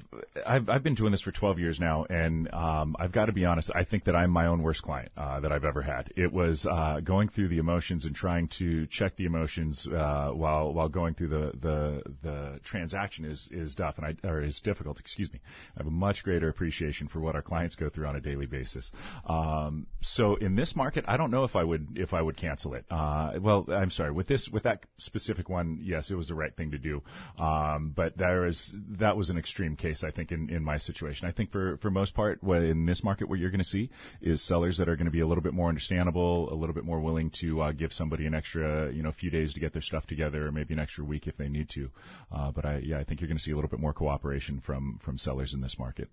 I've 0.45 0.69
I've 0.69 0.83
been 0.83 0.93
doing 0.93 1.09
this 1.09 1.23
for 1.23 1.31
12 1.31 1.57
years 1.57 1.79
now, 1.79 2.05
and 2.07 2.53
um, 2.53 2.95
I've 2.99 3.11
got 3.11 3.25
to 3.25 3.31
be 3.31 3.43
honest. 3.45 3.71
I 3.73 3.83
think 3.85 4.03
that 4.03 4.15
I'm 4.15 4.29
my 4.29 4.45
own 4.45 4.61
worst 4.61 4.83
client 4.83 5.11
uh, 5.17 5.39
that 5.39 5.51
I've 5.51 5.65
ever 5.65 5.81
had. 5.81 6.13
It 6.15 6.31
was 6.31 6.67
uh, 6.69 6.99
going 6.99 7.29
through 7.29 7.47
the 7.47 7.57
emotions 7.57 8.05
and 8.05 8.15
trying 8.15 8.49
to 8.59 8.85
check 8.85 9.15
the 9.15 9.25
emotions 9.25 9.87
uh, 9.87 10.29
while 10.31 10.73
while 10.73 10.89
going 10.89 11.15
through 11.15 11.29
the 11.29 11.51
the 11.59 12.03
the 12.21 12.59
transaction 12.63 13.25
is 13.25 13.49
is 13.51 13.73
tough 13.73 13.97
and 13.97 14.05
I 14.05 14.27
or 14.27 14.43
is 14.43 14.59
difficult. 14.59 14.99
Excuse 14.99 15.33
me. 15.33 15.41
I 15.75 15.79
have 15.79 15.87
a 15.87 15.91
much 15.91 16.23
greater 16.23 16.49
appreciation 16.49 17.07
for 17.07 17.19
what 17.19 17.33
our 17.33 17.41
clients 17.41 17.73
go 17.73 17.89
through 17.89 18.05
on 18.05 18.15
a 18.15 18.21
daily 18.21 18.45
basis. 18.45 18.91
Um, 19.27 19.87
so 20.01 20.35
in 20.35 20.55
this 20.55 20.75
market, 20.75 21.05
I 21.07 21.17
don't 21.17 21.31
know 21.31 21.45
if 21.45 21.55
I 21.55 21.63
would 21.63 21.97
if 21.97 22.13
I 22.13 22.21
would 22.21 22.37
cancel 22.37 22.75
it. 22.75 22.85
Uh, 22.91 23.39
well, 23.41 23.65
I'm 23.71 23.89
sorry 23.89 24.11
with 24.11 24.27
this 24.27 24.47
with 24.53 24.63
that 24.63 24.85
specific 24.99 25.49
one. 25.49 25.79
Yes, 25.81 26.11
it 26.11 26.15
was 26.15 26.27
the 26.27 26.35
right 26.35 26.55
thing 26.55 26.69
to 26.69 26.77
do. 26.77 27.01
Um, 27.39 27.54
but 27.95 28.17
there 28.17 28.45
is 28.45 28.73
that 28.99 29.15
was 29.15 29.29
an 29.29 29.37
extreme 29.37 29.75
case, 29.75 30.03
I 30.03 30.11
think, 30.11 30.31
in, 30.31 30.49
in 30.49 30.63
my 30.63 30.77
situation. 30.77 31.27
I 31.27 31.31
think 31.31 31.51
for 31.51 31.77
for 31.77 31.91
most 31.91 32.15
part, 32.15 32.43
what, 32.43 32.63
in 32.63 32.85
this 32.85 33.03
market, 33.03 33.29
what 33.29 33.39
you're 33.39 33.51
going 33.51 33.59
to 33.59 33.65
see 33.65 33.89
is 34.21 34.45
sellers 34.45 34.77
that 34.77 34.89
are 34.89 34.95
going 34.95 35.05
to 35.05 35.11
be 35.11 35.21
a 35.21 35.27
little 35.27 35.43
bit 35.43 35.53
more 35.53 35.69
understandable, 35.69 36.51
a 36.51 36.55
little 36.55 36.73
bit 36.73 36.85
more 36.85 36.99
willing 36.99 37.31
to 37.41 37.61
uh, 37.61 37.71
give 37.71 37.93
somebody 37.93 38.25
an 38.25 38.33
extra, 38.33 38.91
you 38.91 39.03
know, 39.03 39.11
few 39.11 39.29
days 39.29 39.53
to 39.53 39.59
get 39.59 39.73
their 39.73 39.81
stuff 39.81 40.05
together, 40.07 40.47
or 40.47 40.51
maybe 40.51 40.73
an 40.73 40.79
extra 40.79 41.03
week 41.03 41.27
if 41.27 41.37
they 41.37 41.49
need 41.49 41.69
to. 41.69 41.89
Uh, 42.31 42.51
but 42.51 42.65
I, 42.65 42.77
yeah, 42.83 42.99
I 42.99 43.03
think 43.03 43.21
you're 43.21 43.27
going 43.27 43.37
to 43.37 43.43
see 43.43 43.51
a 43.51 43.55
little 43.55 43.69
bit 43.69 43.79
more 43.79 43.93
cooperation 43.93 44.61
from 44.65 44.99
from 45.03 45.17
sellers 45.17 45.53
in 45.53 45.61
this 45.61 45.77
market. 45.77 46.09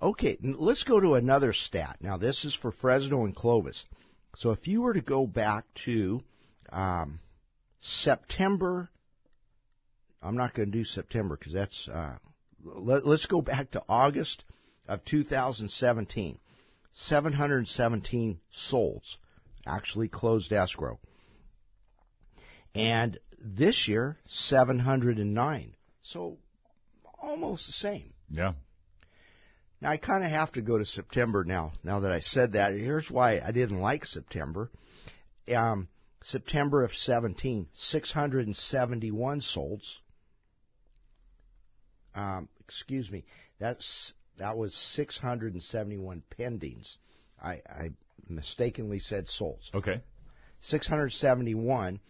Okay, 0.00 0.38
let's 0.42 0.84
go 0.84 1.00
to 1.00 1.14
another 1.14 1.52
stat. 1.52 1.96
Now, 2.00 2.18
this 2.18 2.44
is 2.44 2.54
for 2.54 2.70
Fresno 2.70 3.24
and 3.24 3.34
Clovis. 3.34 3.84
So, 4.36 4.52
if 4.52 4.68
you 4.68 4.82
were 4.82 4.92
to 4.92 5.00
go 5.00 5.26
back 5.26 5.64
to 5.86 6.20
um, 6.70 7.18
September 7.80 8.90
I'm 10.22 10.36
not 10.36 10.54
going 10.54 10.70
to 10.70 10.78
do 10.78 10.84
September 10.84 11.36
because 11.36 11.52
that's. 11.52 11.88
Uh, 11.88 12.16
let, 12.64 13.04
us 13.04 13.26
go 13.26 13.40
back 13.40 13.70
to 13.72 13.82
August 13.88 14.44
of 14.88 15.04
2017. 15.04 16.38
717 16.92 18.40
solds 18.52 19.16
actually 19.66 20.08
closed 20.08 20.52
escrow. 20.52 20.98
And 22.74 23.18
this 23.38 23.86
year, 23.86 24.16
709. 24.26 25.74
So 26.02 26.38
almost 27.20 27.66
the 27.66 27.72
same. 27.72 28.12
Yeah. 28.30 28.52
Now 29.80 29.90
I 29.90 29.96
kind 29.96 30.24
of 30.24 30.30
have 30.30 30.52
to 30.52 30.62
go 30.62 30.78
to 30.78 30.84
September 30.84 31.44
now. 31.44 31.72
Now 31.84 32.00
that 32.00 32.12
I 32.12 32.20
said 32.20 32.52
that, 32.52 32.72
here's 32.72 33.10
why 33.10 33.40
I 33.40 33.52
didn't 33.52 33.80
like 33.80 34.04
September. 34.04 34.70
Um, 35.54 35.88
September 36.22 36.82
of 36.82 36.92
17, 36.92 37.68
671 37.74 39.40
solds 39.40 39.98
um, 42.14 42.48
excuse 42.60 43.10
me, 43.10 43.24
that's 43.58 44.12
that 44.38 44.56
was 44.56 44.74
671 44.94 46.22
pendings. 46.38 46.96
I, 47.42 47.62
I 47.68 47.90
mistakenly 48.28 49.00
said 49.00 49.26
solds. 49.26 49.72
Okay. 49.74 50.00
671, 50.60 52.00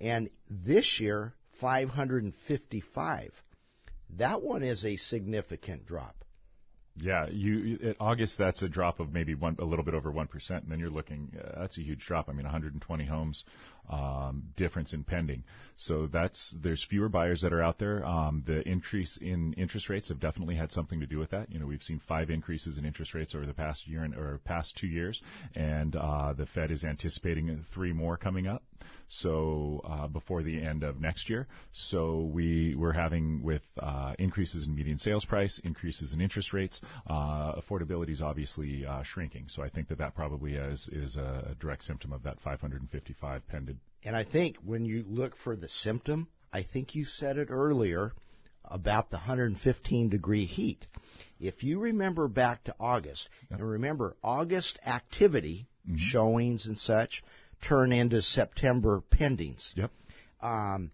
and 0.00 0.30
this 0.50 1.00
year 1.00 1.32
555. 1.60 3.32
That 4.18 4.42
one 4.42 4.62
is 4.62 4.84
a 4.84 4.96
significant 4.96 5.86
drop. 5.86 6.16
Yeah, 6.96 7.26
you 7.28 7.78
in 7.80 7.94
August 7.98 8.38
that's 8.38 8.62
a 8.62 8.68
drop 8.68 9.00
of 9.00 9.12
maybe 9.12 9.34
one 9.34 9.56
a 9.58 9.64
little 9.64 9.84
bit 9.84 9.94
over 9.94 10.12
one 10.12 10.28
percent, 10.28 10.62
and 10.62 10.70
then 10.70 10.78
you're 10.78 10.90
looking 10.90 11.32
uh, 11.36 11.60
that's 11.60 11.76
a 11.76 11.82
huge 11.82 12.06
drop. 12.06 12.28
I 12.28 12.32
mean, 12.32 12.44
120 12.44 13.04
homes 13.04 13.44
um, 13.88 14.44
difference 14.56 14.92
in 14.92 15.04
pending. 15.04 15.44
So 15.76 16.06
that's 16.06 16.56
there's 16.62 16.84
fewer 16.88 17.08
buyers 17.08 17.40
that 17.42 17.52
are 17.52 17.62
out 17.62 17.78
there. 17.78 18.04
Um, 18.04 18.44
the 18.46 18.66
increase 18.68 19.18
in 19.20 19.52
interest 19.54 19.88
rates 19.88 20.08
have 20.08 20.20
definitely 20.20 20.54
had 20.54 20.70
something 20.72 21.00
to 21.00 21.06
do 21.06 21.18
with 21.18 21.30
that. 21.30 21.50
You 21.50 21.58
know, 21.58 21.66
we've 21.66 21.82
seen 21.82 22.00
five 22.06 22.30
increases 22.30 22.78
in 22.78 22.84
interest 22.84 23.14
rates 23.14 23.34
over 23.34 23.46
the 23.46 23.54
past 23.54 23.86
year 23.86 24.04
and, 24.04 24.14
or 24.14 24.40
past 24.44 24.76
two 24.76 24.86
years, 24.86 25.20
and 25.54 25.96
uh, 25.96 26.32
the 26.32 26.46
Fed 26.46 26.70
is 26.70 26.84
anticipating 26.84 27.64
three 27.74 27.92
more 27.92 28.16
coming 28.16 28.46
up 28.46 28.62
so 29.08 29.80
uh, 29.84 30.08
before 30.08 30.42
the 30.42 30.62
end 30.62 30.82
of 30.82 31.00
next 31.00 31.28
year. 31.28 31.46
So 31.72 32.30
we 32.32 32.74
we're 32.74 32.92
having 32.92 33.42
with 33.42 33.62
uh, 33.78 34.14
increases 34.18 34.66
in 34.66 34.74
median 34.74 34.98
sales 34.98 35.24
price, 35.24 35.60
increases 35.64 36.12
in 36.12 36.20
interest 36.20 36.52
rates, 36.52 36.80
uh, 37.08 37.54
affordability 37.54 38.10
is 38.10 38.22
obviously 38.22 38.84
uh, 38.86 39.02
shrinking. 39.02 39.46
So 39.48 39.62
I 39.62 39.68
think 39.68 39.88
that 39.88 39.98
that 39.98 40.14
probably 40.14 40.54
is 40.54 40.88
is 40.92 41.16
a 41.16 41.56
direct 41.60 41.84
symptom 41.84 42.12
of 42.12 42.22
that 42.24 42.40
555 42.40 43.46
pended. 43.48 43.78
And 44.04 44.14
I 44.14 44.24
think 44.24 44.56
when 44.64 44.84
you 44.84 45.04
look 45.08 45.36
for 45.36 45.56
the 45.56 45.68
symptom, 45.68 46.28
I 46.52 46.62
think 46.62 46.94
you 46.94 47.04
said 47.04 47.38
it 47.38 47.48
earlier 47.50 48.12
about 48.64 49.10
the 49.10 49.16
115 49.16 50.08
degree 50.08 50.44
heat. 50.46 50.86
If 51.40 51.62
you 51.62 51.78
remember 51.78 52.28
back 52.28 52.64
to 52.64 52.74
August, 52.78 53.28
and 53.50 53.60
remember 53.60 54.16
August 54.22 54.78
activity, 54.86 55.66
mm-hmm. 55.86 55.96
showings 55.96 56.66
and 56.66 56.78
such, 56.78 57.22
turn 57.62 57.92
into 57.92 58.22
September 58.22 59.02
pendings. 59.10 59.72
Yep. 59.76 59.90
Um, 60.42 60.90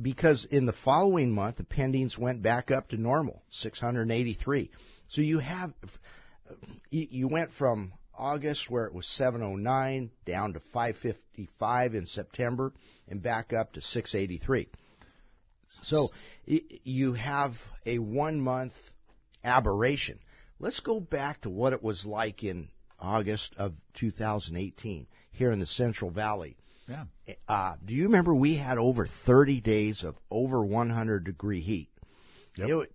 because 0.00 0.46
in 0.50 0.66
the 0.66 0.72
following 0.72 1.30
month, 1.32 1.56
the 1.56 1.64
pendings 1.64 2.18
went 2.18 2.42
back 2.42 2.70
up 2.70 2.88
to 2.88 2.96
normal, 2.96 3.42
683. 3.50 4.70
So 5.08 5.20
you 5.20 5.38
have, 5.38 5.72
you 6.90 7.28
went 7.28 7.52
from 7.52 7.92
August 8.16 8.70
where 8.70 8.86
it 8.86 8.94
was 8.94 9.06
709 9.06 10.10
down 10.24 10.52
to 10.54 10.60
555 10.72 11.94
in 11.94 12.06
September 12.06 12.72
and 13.08 13.22
back 13.22 13.52
up 13.52 13.72
to 13.74 13.80
683. 13.80 14.68
So 15.82 16.08
you 16.46 17.12
have 17.14 17.52
a 17.84 17.98
one 17.98 18.40
month 18.40 18.74
aberration. 19.44 20.18
Let's 20.58 20.80
go 20.80 21.00
back 21.00 21.42
to 21.42 21.50
what 21.50 21.72
it 21.72 21.82
was 21.82 22.06
like 22.06 22.42
in 22.42 22.68
August 22.98 23.54
of 23.58 23.74
2018 23.94 25.06
here 25.32 25.50
in 25.50 25.60
the 25.60 25.66
Central 25.66 26.10
Valley. 26.10 26.56
Yeah. 26.88 27.04
Uh, 27.48 27.74
do 27.84 27.94
you 27.94 28.04
remember 28.04 28.34
we 28.34 28.56
had 28.56 28.78
over 28.78 29.08
30 29.26 29.60
days 29.60 30.04
of 30.04 30.16
over 30.30 30.64
100 30.64 31.24
degree 31.24 31.60
heat? 31.60 31.90
Yep. 32.56 32.68
It, 32.68 32.92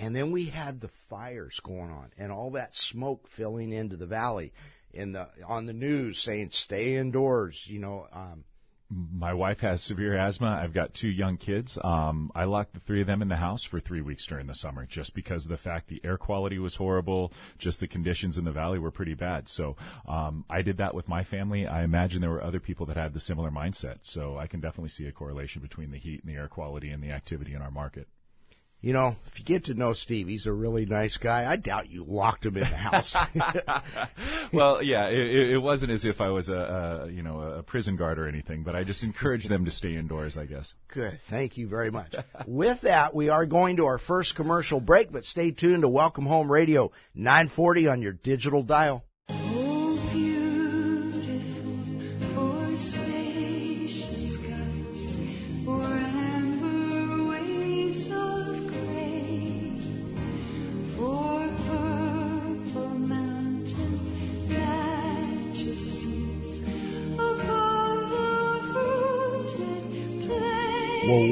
and 0.00 0.16
then 0.16 0.32
we 0.32 0.46
had 0.46 0.80
the 0.80 0.90
fires 1.10 1.60
going 1.62 1.90
on 1.90 2.10
and 2.16 2.32
all 2.32 2.52
that 2.52 2.74
smoke 2.74 3.28
filling 3.36 3.70
into 3.70 3.96
the 3.96 4.06
valley 4.06 4.52
in 4.92 5.12
the 5.12 5.28
on 5.46 5.66
the 5.66 5.72
news 5.72 6.18
saying 6.18 6.48
stay 6.52 6.96
indoors, 6.96 7.62
you 7.66 7.78
know, 7.78 8.06
um, 8.12 8.44
my 8.92 9.34
wife 9.34 9.60
has 9.60 9.80
severe 9.84 10.16
asthma. 10.16 10.48
I've 10.48 10.74
got 10.74 10.94
two 10.94 11.08
young 11.08 11.36
kids. 11.36 11.78
Um, 11.84 12.32
I 12.34 12.44
locked 12.44 12.72
the 12.72 12.80
three 12.80 13.02
of 13.02 13.06
them 13.06 13.22
in 13.22 13.28
the 13.28 13.36
house 13.36 13.62
for 13.62 13.78
three 13.78 14.00
weeks 14.00 14.26
during 14.26 14.48
the 14.48 14.54
summer 14.54 14.84
just 14.84 15.14
because 15.14 15.44
of 15.44 15.50
the 15.50 15.58
fact 15.58 15.88
the 15.88 16.00
air 16.02 16.16
quality 16.16 16.58
was 16.58 16.74
horrible. 16.74 17.32
Just 17.58 17.78
the 17.78 17.86
conditions 17.86 18.36
in 18.36 18.44
the 18.44 18.50
valley 18.50 18.80
were 18.80 18.90
pretty 18.90 19.14
bad. 19.14 19.48
So 19.48 19.76
um, 20.08 20.44
I 20.50 20.62
did 20.62 20.78
that 20.78 20.92
with 20.92 21.06
my 21.06 21.22
family. 21.22 21.68
I 21.68 21.84
imagine 21.84 22.20
there 22.20 22.30
were 22.30 22.42
other 22.42 22.58
people 22.58 22.86
that 22.86 22.96
had 22.96 23.14
the 23.14 23.20
similar 23.20 23.50
mindset. 23.50 23.98
So 24.02 24.36
I 24.38 24.48
can 24.48 24.60
definitely 24.60 24.88
see 24.88 25.06
a 25.06 25.12
correlation 25.12 25.62
between 25.62 25.92
the 25.92 25.98
heat 25.98 26.24
and 26.24 26.34
the 26.34 26.36
air 26.36 26.48
quality 26.48 26.90
and 26.90 27.00
the 27.00 27.12
activity 27.12 27.54
in 27.54 27.62
our 27.62 27.70
market. 27.70 28.08
You 28.82 28.94
know, 28.94 29.14
if 29.26 29.38
you 29.38 29.44
get 29.44 29.66
to 29.66 29.74
know 29.74 29.92
Steve, 29.92 30.26
he's 30.26 30.46
a 30.46 30.52
really 30.52 30.86
nice 30.86 31.18
guy. 31.18 31.50
I 31.50 31.56
doubt 31.56 31.90
you 31.90 32.02
locked 32.02 32.46
him 32.46 32.56
in 32.56 32.62
the 32.62 32.76
house. 32.76 33.14
well, 34.54 34.82
yeah, 34.82 35.08
it, 35.08 35.50
it 35.50 35.58
wasn't 35.58 35.92
as 35.92 36.06
if 36.06 36.22
I 36.22 36.30
was 36.30 36.48
a, 36.48 36.54
a 37.04 37.10
you 37.10 37.22
know 37.22 37.40
a 37.40 37.62
prison 37.62 37.96
guard 37.96 38.18
or 38.18 38.26
anything, 38.26 38.62
but 38.62 38.74
I 38.74 38.84
just 38.84 39.02
encouraged 39.02 39.50
them 39.50 39.66
to 39.66 39.70
stay 39.70 39.96
indoors, 39.96 40.38
I 40.38 40.46
guess. 40.46 40.72
Good, 40.88 41.18
thank 41.28 41.58
you 41.58 41.68
very 41.68 41.90
much. 41.90 42.14
With 42.46 42.80
that, 42.82 43.14
we 43.14 43.28
are 43.28 43.44
going 43.44 43.76
to 43.76 43.84
our 43.84 43.98
first 43.98 44.34
commercial 44.34 44.80
break, 44.80 45.12
but 45.12 45.24
stay 45.24 45.50
tuned 45.50 45.82
to 45.82 45.88
Welcome 45.88 46.24
Home 46.24 46.50
Radio 46.50 46.90
940 47.14 47.88
on 47.88 48.00
your 48.00 48.12
digital 48.12 48.62
dial. 48.62 49.04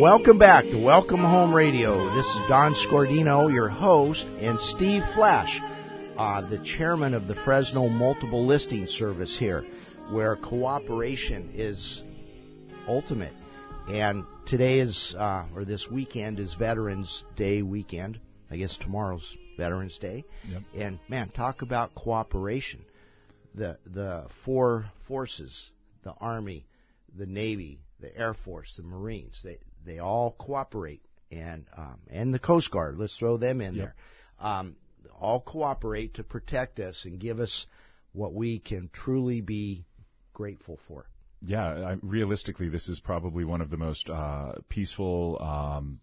Welcome 0.09 0.39
back 0.39 0.65
to 0.65 0.83
Welcome 0.83 1.21
Home 1.21 1.55
Radio. 1.55 2.15
This 2.15 2.25
is 2.25 2.41
Don 2.49 2.73
Scordino, 2.73 3.53
your 3.53 3.69
host, 3.69 4.25
and 4.41 4.59
Steve 4.59 5.03
Flash, 5.15 5.61
uh, 6.17 6.49
the 6.49 6.57
chairman 6.65 7.13
of 7.13 7.29
the 7.29 7.35
Fresno 7.35 7.91
Multiple 7.91 8.47
Listing 8.47 8.87
Service 8.87 9.37
here, 9.39 9.67
where 10.11 10.35
cooperation 10.37 11.51
is 11.55 12.03
ultimate. 12.87 13.35
And 13.87 14.25
today 14.47 14.79
is, 14.79 15.15
uh, 15.19 15.45
or 15.55 15.67
this 15.67 15.87
weekend 15.91 16.41
is 16.41 16.55
Veterans 16.55 17.23
Day 17.37 17.61
weekend. 17.61 18.19
I 18.51 18.57
guess 18.57 18.79
tomorrow's 18.79 19.37
Veterans 19.59 19.99
Day. 19.99 20.25
Yep. 20.51 20.63
And 20.75 20.99
man, 21.09 21.29
talk 21.29 21.61
about 21.61 21.95
cooperation. 21.95 22.81
The 23.55 23.77
the 23.85 24.25
four 24.47 24.87
forces, 25.07 25.71
the 26.03 26.15
Army, 26.19 26.67
the 27.15 27.27
Navy, 27.27 27.81
the 28.01 28.17
Air 28.17 28.33
Force, 28.33 28.73
the 28.75 28.85
Marines, 28.85 29.43
they 29.45 29.59
they 29.85 29.99
all 29.99 30.33
cooperate 30.39 31.03
and 31.31 31.67
um, 31.77 31.99
and 32.11 32.33
the 32.33 32.39
Coast 32.39 32.71
Guard. 32.71 32.97
Let's 32.97 33.17
throw 33.17 33.37
them 33.37 33.61
in 33.61 33.75
Yep. 33.75 33.85
there. 33.85 33.95
Um, 34.47 34.77
all 35.21 35.41
cooperate 35.41 36.15
to 36.15 36.23
protect 36.23 36.79
us 36.79 37.05
and 37.05 37.19
give 37.19 37.41
us 37.41 37.67
what 38.13 38.33
we 38.33 38.59
can 38.59 38.89
truly 38.93 39.41
be 39.41 39.85
grateful 40.33 40.79
for. 40.87 41.07
Yeah, 41.43 41.67
I, 41.67 41.97
realistically, 42.03 42.69
this 42.69 42.89
is 42.89 43.01
probably 43.01 43.45
one 43.45 43.61
of 43.61 43.71
the 43.71 43.77
most 43.77 44.09
uh, 44.11 44.53
peaceful, 44.69 45.39
um, 45.41 46.01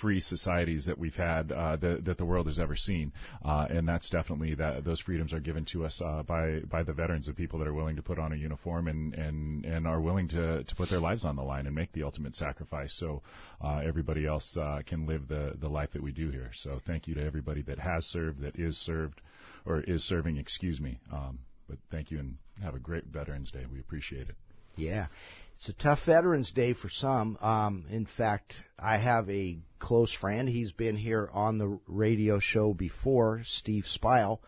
free 0.00 0.20
societies 0.20 0.86
that 0.86 0.98
we've 0.98 1.14
had 1.14 1.52
uh, 1.52 1.76
that, 1.76 2.04
that 2.04 2.18
the 2.18 2.24
world 2.24 2.46
has 2.46 2.58
ever 2.58 2.76
seen, 2.76 3.12
uh, 3.44 3.66
and 3.68 3.88
that's 3.88 4.08
definitely 4.10 4.54
that 4.54 4.84
those 4.84 5.00
freedoms 5.00 5.32
are 5.32 5.40
given 5.40 5.64
to 5.72 5.84
us 5.84 6.00
uh, 6.04 6.22
by 6.22 6.60
by 6.70 6.82
the 6.82 6.92
veterans, 6.92 7.26
the 7.26 7.32
people 7.32 7.58
that 7.58 7.68
are 7.68 7.74
willing 7.74 7.96
to 7.96 8.02
put 8.02 8.18
on 8.18 8.32
a 8.32 8.36
uniform 8.36 8.88
and 8.88 9.14
and 9.14 9.64
and 9.64 9.86
are 9.86 10.00
willing 10.00 10.28
to 10.28 10.64
to 10.64 10.74
put 10.76 10.90
their 10.90 11.00
lives 11.00 11.24
on 11.24 11.36
the 11.36 11.42
line 11.42 11.66
and 11.66 11.74
make 11.74 11.92
the 11.92 12.02
ultimate 12.02 12.34
sacrifice, 12.36 12.92
so 12.98 13.22
uh, 13.62 13.80
everybody 13.84 14.26
else 14.26 14.56
uh, 14.56 14.80
can 14.86 15.06
live 15.06 15.28
the 15.28 15.52
the 15.60 15.68
life 15.68 15.90
that 15.92 16.02
we 16.02 16.12
do 16.12 16.30
here. 16.30 16.50
So 16.54 16.80
thank 16.86 17.06
you 17.06 17.14
to 17.14 17.24
everybody 17.24 17.62
that 17.62 17.78
has 17.78 18.04
served, 18.06 18.40
that 18.42 18.58
is 18.58 18.76
served, 18.78 19.20
or 19.66 19.80
is 19.80 20.04
serving. 20.04 20.36
Excuse 20.36 20.80
me. 20.80 20.98
Um, 21.12 21.38
but 21.68 21.78
thank 21.90 22.10
you 22.10 22.18
and 22.18 22.36
have 22.62 22.74
a 22.74 22.78
great 22.78 23.04
Veterans 23.06 23.50
Day. 23.50 23.64
We 23.70 23.80
appreciate 23.80 24.28
it. 24.28 24.36
Yeah. 24.76 25.06
It's 25.56 25.68
a 25.68 25.72
tough 25.72 26.04
Veterans 26.04 26.50
Day 26.50 26.74
for 26.74 26.88
some. 26.88 27.38
Um, 27.40 27.86
in 27.88 28.06
fact, 28.06 28.54
I 28.78 28.98
have 28.98 29.30
a 29.30 29.58
close 29.78 30.12
friend. 30.12 30.48
He's 30.48 30.72
been 30.72 30.96
here 30.96 31.30
on 31.32 31.58
the 31.58 31.78
radio 31.86 32.38
show 32.38 32.74
before. 32.74 33.42
Steve 33.44 33.86
Spile 33.86 34.42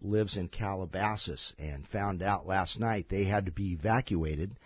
lives 0.00 0.36
in 0.36 0.48
Calabasas 0.48 1.54
and 1.58 1.86
found 1.86 2.22
out 2.22 2.46
last 2.46 2.78
night 2.78 3.08
they 3.08 3.24
had 3.24 3.46
to 3.46 3.52
be 3.52 3.72
evacuated 3.72 4.58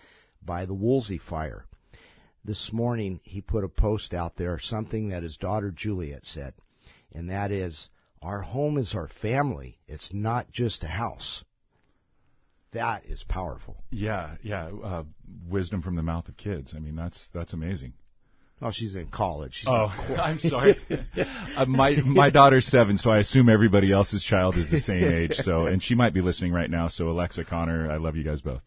by 0.43 0.67
the 0.67 0.75
Woolsey 0.75 1.19
fire. 1.19 1.65
This 2.45 2.73
morning 2.73 3.21
he 3.25 3.41
put 3.41 3.65
a 3.65 3.69
post 3.69 4.15
out 4.15 4.37
there, 4.37 4.59
something 4.59 5.09
that 5.09 5.23
his 5.23 5.37
daughter 5.37 5.71
Juliet 5.71 6.25
said, 6.25 6.55
and 7.13 7.31
that 7.31 7.51
is, 7.51 7.91
our 8.23 8.43
home 8.43 8.79
is 8.79 8.95
our 8.95 9.09
family. 9.09 9.79
It's 9.87 10.13
not 10.13 10.53
just 10.53 10.85
a 10.85 10.89
house. 10.89 11.45
That 12.73 13.05
is 13.07 13.25
powerful. 13.27 13.77
Yeah, 13.91 14.37
yeah. 14.43 14.67
Uh, 14.69 15.05
wisdom 15.49 15.81
from 15.83 15.97
the 15.97 16.03
mouth 16.03 16.29
of 16.29 16.37
kids. 16.37 16.75
I 16.77 16.81
mean, 16.81 16.97
that's 16.97 17.29
that's 17.33 17.53
amazing. 17.55 17.95
Oh, 18.61 18.73
she's 18.73 18.97
in 18.97 19.07
college. 19.07 19.55
She's 19.55 19.69
Oh, 19.69 19.87
in. 20.09 20.21
I'm 20.21 20.39
sorry. 20.39 20.77
uh, 21.57 21.65
my 21.67 21.97
my 22.05 22.31
daughter's 22.31 22.67
seven, 22.67 22.99
so 22.99 23.11
I 23.11 23.19
assume 23.19 23.49
everybody 23.49 23.93
else's 23.93 24.23
child 24.23 24.57
is 24.57 24.71
the 24.71 24.81
same 24.81 25.05
age. 25.05 25.35
So, 25.37 25.67
and 25.67 25.83
she 25.83 25.95
might 25.95 26.13
be 26.13 26.21
listening 26.21 26.53
right 26.53 26.69
now. 26.71 26.89
So, 26.89 27.09
Alexa, 27.09 27.45
Connor, 27.45 27.91
I 27.91 27.97
love 27.99 28.17
you 28.17 28.25
guys 28.25 28.41
both. 28.41 28.61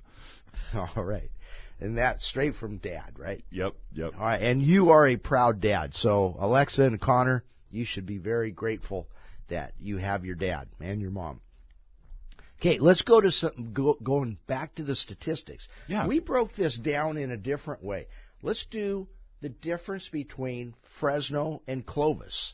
All 0.74 1.04
right. 1.04 1.30
And 1.80 1.98
that's 1.98 2.26
straight 2.28 2.56
from 2.56 2.78
dad, 2.78 3.14
right? 3.18 3.44
Yep, 3.52 3.74
yep. 3.94 4.12
All 4.18 4.24
right. 4.26 4.42
And 4.42 4.62
you 4.62 4.92
are 4.92 5.08
a 5.08 5.18
proud 5.18 5.60
dad. 5.62 5.94
So, 5.96 6.36
Alexa 6.40 6.84
and 6.84 7.02
Connor, 7.02 7.44
you 7.72 7.86
should 7.86 8.06
be 8.06 8.18
very 8.20 8.52
grateful 8.52 9.08
that 9.50 9.74
you 9.80 9.98
have 9.98 10.24
your 10.24 10.36
dad 10.36 10.68
and 10.80 11.02
your 11.02 11.12
mom. 11.12 11.42
Okay, 12.62 12.78
let's 12.78 13.02
go 13.02 13.20
to 13.20 13.32
some, 13.32 13.72
go, 13.74 13.98
going 14.04 14.38
back 14.46 14.76
to 14.76 14.84
the 14.84 14.96
statistics. 14.96 15.68
Yeah. 15.88 16.08
We 16.08 16.20
broke 16.20 16.54
this 16.54 16.78
down 16.78 17.18
in 17.18 17.32
a 17.32 17.38
different 17.38 17.84
way. 17.84 18.06
Let's 18.44 18.68
do 18.68 19.08
the 19.42 19.50
difference 19.50 20.10
between 20.10 20.76
Fresno 21.00 21.64
and 21.68 21.84
Clovis. 21.84 22.54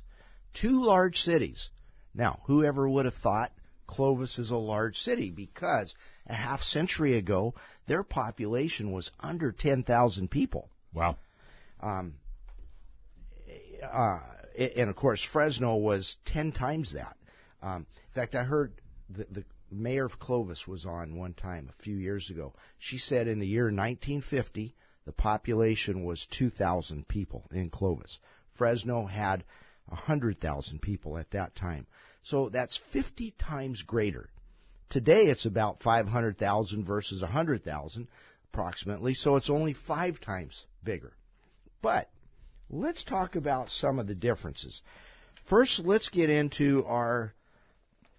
Two 0.54 0.82
large 0.86 1.18
cities. 1.18 1.70
Now, 2.14 2.40
whoever 2.46 2.88
would 2.88 3.04
have 3.04 3.16
thought 3.16 3.52
Clovis 3.86 4.40
is 4.40 4.50
a 4.50 4.56
large 4.56 4.98
city 4.98 5.30
because 5.30 5.94
a 6.26 6.34
half 6.34 6.62
century 6.62 7.18
ago 7.18 7.56
their 7.86 8.04
population 8.04 8.94
was 8.94 9.12
under 9.20 9.52
10,000 9.52 10.32
people. 10.32 10.70
Wow. 10.94 11.18
Um, 11.82 12.14
uh, 13.84 14.20
and 14.58 14.90
of 14.90 14.96
course, 14.96 15.22
Fresno 15.22 15.76
was 15.76 16.16
10 16.28 16.54
times 16.54 16.94
that. 16.94 17.18
Um, 17.62 17.86
in 18.08 18.14
fact, 18.16 18.36
I 18.36 18.44
heard 18.44 18.72
the, 19.10 19.26
the 19.30 19.44
mayor 19.72 20.06
of 20.06 20.20
Clovis 20.20 20.68
was 20.68 20.86
on 20.86 21.16
one 21.16 21.34
time 21.34 21.70
a 21.70 21.84
few 21.84 21.98
years 21.98 22.30
ago. 22.30 22.54
She 22.80 22.98
said 22.98 23.28
in 23.28 23.40
the 23.40 23.48
year 23.48 23.66
1950, 23.66 24.76
the 25.06 25.12
population 25.12 26.04
was 26.04 26.28
2,000 26.32 27.08
people 27.08 27.46
in 27.52 27.70
Clovis. 27.70 28.20
Fresno 28.56 29.06
had 29.06 29.44
100,000 29.88 30.82
people 30.82 31.18
at 31.18 31.32
that 31.32 31.56
time. 31.56 31.88
So 32.24 32.50
that's 32.50 32.80
50 32.92 33.34
times 33.40 33.82
greater. 33.84 34.30
Today 34.90 35.26
it's 35.26 35.46
about 35.46 35.82
500,000 35.82 36.86
versus 36.86 37.22
100,000 37.22 38.08
approximately, 38.52 39.14
so 39.14 39.36
it's 39.36 39.50
only 39.50 39.74
five 39.74 40.20
times 40.20 40.66
bigger. 40.84 41.14
But 41.82 42.10
let's 42.70 43.04
talk 43.04 43.36
about 43.36 43.70
some 43.70 44.00
of 44.00 44.08
the 44.08 44.16
differences. 44.16 44.82
First, 45.46 45.80
let's 45.80 46.10
get 46.10 46.30
into 46.30 46.84
our 46.86 47.34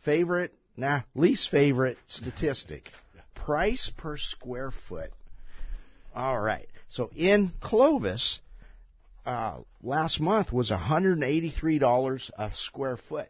favorite, 0.00 0.54
nah, 0.78 1.02
least 1.14 1.50
favorite 1.50 1.98
statistic 2.06 2.90
price 3.34 3.90
per 3.96 4.16
square 4.16 4.70
foot. 4.88 5.10
All 6.14 6.38
right. 6.38 6.68
So 6.88 7.10
in 7.14 7.52
Clovis, 7.60 8.40
uh, 9.26 9.58
last 9.82 10.20
month 10.20 10.52
was 10.52 10.70
$183 10.70 12.30
a 12.38 12.50
square 12.54 12.96
foot. 12.96 13.28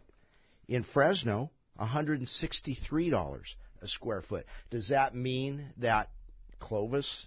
In 0.69 0.83
Fresno, 0.83 1.51
$163 1.81 3.55
a 3.81 3.87
square 3.87 4.23
foot. 4.23 4.45
Does 4.71 4.89
that 4.89 5.15
mean 5.15 5.73
that 5.79 6.11
Clovis 6.61 7.27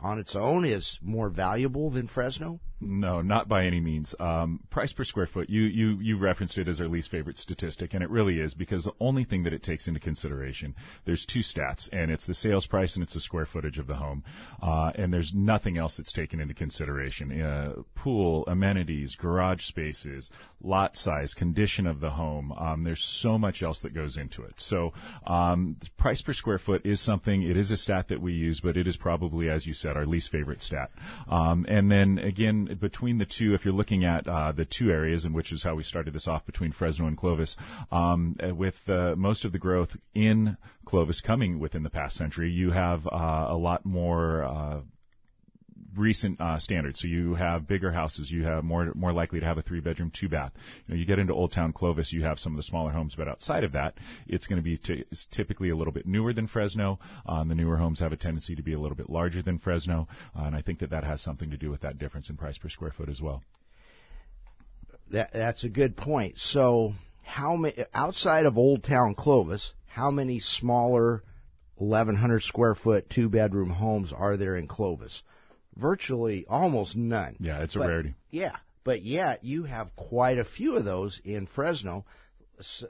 on 0.00 0.18
its 0.18 0.36
own 0.36 0.64
is 0.64 0.98
more 1.00 1.30
valuable 1.30 1.90
than 1.90 2.08
Fresno? 2.08 2.60
No, 2.86 3.22
not 3.22 3.48
by 3.48 3.64
any 3.64 3.80
means. 3.80 4.14
Um, 4.20 4.60
price 4.70 4.92
per 4.92 5.04
square 5.04 5.26
foot, 5.26 5.48
you, 5.48 5.62
you, 5.62 5.98
you 6.00 6.18
referenced 6.18 6.58
it 6.58 6.68
as 6.68 6.80
our 6.80 6.88
least 6.88 7.10
favorite 7.10 7.38
statistic, 7.38 7.94
and 7.94 8.02
it 8.02 8.10
really 8.10 8.40
is 8.40 8.52
because 8.52 8.84
the 8.84 8.92
only 9.00 9.24
thing 9.24 9.44
that 9.44 9.54
it 9.54 9.62
takes 9.62 9.88
into 9.88 10.00
consideration, 10.00 10.74
there's 11.06 11.24
two 11.24 11.40
stats, 11.40 11.88
and 11.92 12.10
it's 12.10 12.26
the 12.26 12.34
sales 12.34 12.66
price 12.66 12.94
and 12.94 13.02
it's 13.02 13.14
the 13.14 13.20
square 13.20 13.46
footage 13.46 13.78
of 13.78 13.86
the 13.86 13.94
home. 13.94 14.22
Uh, 14.62 14.92
and 14.96 15.12
there's 15.12 15.32
nothing 15.34 15.78
else 15.78 15.96
that's 15.96 16.12
taken 16.12 16.40
into 16.40 16.52
consideration. 16.52 17.40
Uh, 17.40 17.82
pool, 17.94 18.44
amenities, 18.46 19.16
garage 19.18 19.62
spaces, 19.62 20.30
lot 20.62 20.96
size, 20.96 21.32
condition 21.32 21.86
of 21.86 22.00
the 22.00 22.10
home. 22.10 22.52
Um, 22.52 22.84
there's 22.84 23.02
so 23.22 23.38
much 23.38 23.62
else 23.62 23.80
that 23.82 23.94
goes 23.94 24.18
into 24.18 24.42
it. 24.42 24.54
So, 24.58 24.92
um, 25.26 25.76
price 25.98 26.20
per 26.20 26.34
square 26.34 26.58
foot 26.58 26.84
is 26.84 27.00
something, 27.00 27.42
it 27.42 27.56
is 27.56 27.70
a 27.70 27.76
stat 27.76 28.08
that 28.08 28.20
we 28.20 28.32
use, 28.32 28.60
but 28.60 28.76
it 28.76 28.86
is 28.86 28.96
probably, 28.96 29.48
as 29.48 29.66
you 29.66 29.72
said, 29.72 29.96
our 29.96 30.06
least 30.06 30.30
favorite 30.30 30.60
stat. 30.60 30.90
Um, 31.28 31.64
and 31.68 31.90
then 31.90 32.18
again, 32.18 32.73
between 32.80 33.18
the 33.18 33.26
two, 33.26 33.54
if 33.54 33.64
you're 33.64 33.74
looking 33.74 34.04
at 34.04 34.26
uh, 34.26 34.52
the 34.52 34.64
two 34.64 34.90
areas, 34.90 35.24
and 35.24 35.34
which 35.34 35.52
is 35.52 35.62
how 35.62 35.74
we 35.74 35.82
started 35.82 36.14
this 36.14 36.28
off 36.28 36.44
between 36.46 36.72
Fresno 36.72 37.06
and 37.06 37.16
Clovis, 37.16 37.56
um, 37.90 38.36
uh, 38.42 38.54
with 38.54 38.76
uh, 38.88 39.14
most 39.16 39.44
of 39.44 39.52
the 39.52 39.58
growth 39.58 39.96
in 40.14 40.56
Clovis 40.84 41.20
coming 41.20 41.58
within 41.58 41.82
the 41.82 41.90
past 41.90 42.16
century, 42.16 42.50
you 42.50 42.70
have 42.70 43.06
uh, 43.06 43.46
a 43.48 43.56
lot 43.56 43.84
more. 43.84 44.82
Recent 45.96 46.40
uh, 46.40 46.58
standards. 46.58 47.00
So 47.00 47.06
you 47.06 47.34
have 47.34 47.68
bigger 47.68 47.92
houses. 47.92 48.30
You 48.30 48.44
have 48.44 48.64
more 48.64 48.92
more 48.94 49.12
likely 49.12 49.40
to 49.40 49.46
have 49.46 49.58
a 49.58 49.62
three 49.62 49.80
bedroom, 49.80 50.10
two 50.10 50.28
bath. 50.28 50.52
You 50.86 50.94
know, 50.94 50.98
you 50.98 51.06
get 51.06 51.18
into 51.18 51.32
Old 51.32 51.52
Town 51.52 51.72
Clovis, 51.72 52.12
you 52.12 52.22
have 52.24 52.38
some 52.38 52.52
of 52.52 52.56
the 52.56 52.62
smaller 52.62 52.90
homes, 52.90 53.14
but 53.16 53.28
outside 53.28 53.64
of 53.64 53.72
that, 53.72 53.94
it's 54.26 54.46
going 54.46 54.56
to 54.56 54.62
be 54.62 54.76
t- 54.76 55.04
typically 55.30 55.70
a 55.70 55.76
little 55.76 55.92
bit 55.92 56.06
newer 56.06 56.32
than 56.32 56.46
Fresno. 56.46 56.98
Um, 57.26 57.48
the 57.48 57.54
newer 57.54 57.76
homes 57.76 58.00
have 58.00 58.12
a 58.12 58.16
tendency 58.16 58.54
to 58.56 58.62
be 58.62 58.72
a 58.72 58.78
little 58.78 58.96
bit 58.96 59.10
larger 59.10 59.42
than 59.42 59.58
Fresno, 59.58 60.08
uh, 60.36 60.44
and 60.44 60.56
I 60.56 60.62
think 60.62 60.80
that 60.80 60.90
that 60.90 61.04
has 61.04 61.22
something 61.22 61.50
to 61.50 61.56
do 61.56 61.70
with 61.70 61.82
that 61.82 61.98
difference 61.98 62.30
in 62.30 62.36
price 62.36 62.58
per 62.58 62.68
square 62.68 62.90
foot 62.90 63.08
as 63.08 63.20
well. 63.20 63.42
That, 65.10 65.32
that's 65.32 65.64
a 65.64 65.68
good 65.68 65.96
point. 65.96 66.38
So, 66.38 66.94
how 67.22 67.56
many 67.56 67.84
outside 67.92 68.46
of 68.46 68.58
Old 68.58 68.84
Town 68.84 69.14
Clovis? 69.14 69.72
How 69.86 70.10
many 70.10 70.40
smaller 70.40 71.22
1,100 71.76 72.42
square 72.42 72.74
foot 72.74 73.08
two 73.10 73.28
bedroom 73.28 73.70
homes 73.70 74.12
are 74.12 74.36
there 74.36 74.56
in 74.56 74.66
Clovis? 74.66 75.22
Virtually 75.76 76.46
almost 76.48 76.96
none. 76.96 77.36
Yeah, 77.40 77.62
it's 77.62 77.74
a 77.76 77.78
But- 77.80 77.88
rarity. 77.88 78.14
Yeah, 78.30 78.56
but 78.84 79.02
yet 79.02 79.44
you 79.44 79.64
have 79.64 79.94
quite 79.96 80.38
a 80.38 80.44
few 80.44 80.76
of 80.76 80.84
those 80.84 81.20
in 81.24 81.46
Fresno, 81.46 82.04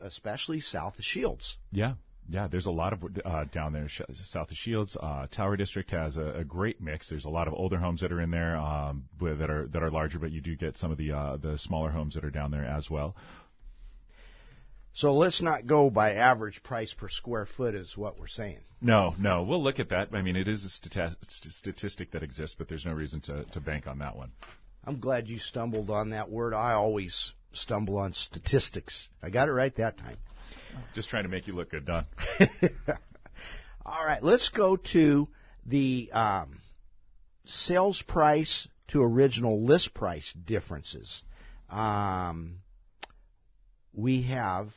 especially 0.02 0.60
south 0.60 0.98
of 0.98 1.04
Shields. 1.04 1.56
Yeah. 1.72 1.94
Yeah, 2.26 2.48
there's 2.48 2.64
a 2.64 2.70
lot 2.70 2.94
of 2.94 3.04
uh, 3.22 3.44
down 3.52 3.74
there 3.74 3.86
south 3.88 4.50
of 4.50 4.56
Shields. 4.56 4.96
Uh, 4.98 5.26
Tower 5.30 5.58
District 5.58 5.90
has 5.90 6.16
a, 6.16 6.36
a 6.38 6.44
great 6.44 6.80
mix. 6.80 7.10
There's 7.10 7.26
a 7.26 7.30
lot 7.30 7.48
of 7.48 7.52
older 7.54 7.76
homes 7.76 8.00
that 8.00 8.12
are 8.12 8.20
in 8.20 8.30
there 8.30 8.56
um, 8.56 9.04
that 9.20 9.50
are 9.50 9.66
that 9.68 9.82
are 9.82 9.90
larger, 9.90 10.18
but 10.18 10.32
you 10.32 10.40
do 10.40 10.56
get 10.56 10.74
some 10.78 10.90
of 10.90 10.96
the 10.96 11.12
uh, 11.12 11.36
the 11.36 11.58
smaller 11.58 11.90
homes 11.90 12.14
that 12.14 12.24
are 12.24 12.30
down 12.30 12.50
there 12.50 12.64
as 12.64 12.88
well. 12.88 13.14
So 14.94 15.14
let's 15.14 15.42
not 15.42 15.66
go 15.66 15.90
by 15.90 16.14
average 16.14 16.62
price 16.62 16.94
per 16.94 17.08
square 17.08 17.46
foot, 17.46 17.74
is 17.74 17.96
what 17.96 18.18
we're 18.18 18.28
saying. 18.28 18.60
No, 18.80 19.14
no, 19.18 19.42
we'll 19.42 19.62
look 19.62 19.80
at 19.80 19.88
that. 19.88 20.10
I 20.12 20.22
mean, 20.22 20.36
it 20.36 20.46
is 20.46 20.64
a 20.64 20.68
stati- 20.68 21.16
statistic 21.28 22.12
that 22.12 22.22
exists, 22.22 22.54
but 22.56 22.68
there's 22.68 22.86
no 22.86 22.92
reason 22.92 23.20
to, 23.22 23.42
to 23.44 23.60
bank 23.60 23.88
on 23.88 23.98
that 23.98 24.16
one. 24.16 24.30
I'm 24.84 25.00
glad 25.00 25.28
you 25.28 25.38
stumbled 25.38 25.90
on 25.90 26.10
that 26.10 26.30
word. 26.30 26.54
I 26.54 26.74
always 26.74 27.32
stumble 27.52 27.96
on 27.96 28.12
statistics. 28.12 29.08
I 29.20 29.30
got 29.30 29.48
it 29.48 29.52
right 29.52 29.74
that 29.76 29.98
time. 29.98 30.16
Just 30.94 31.08
trying 31.08 31.24
to 31.24 31.28
make 31.28 31.48
you 31.48 31.54
look 31.54 31.70
good, 31.70 31.86
Don. 31.86 32.06
All 33.86 34.04
right, 34.04 34.22
let's 34.22 34.48
go 34.50 34.76
to 34.92 35.26
the 35.66 36.10
um, 36.12 36.60
sales 37.46 38.00
price 38.06 38.68
to 38.88 39.02
original 39.02 39.60
list 39.64 39.92
price 39.92 40.32
differences. 40.44 41.22
Um, 41.68 42.58
we 43.92 44.22
have 44.22 44.68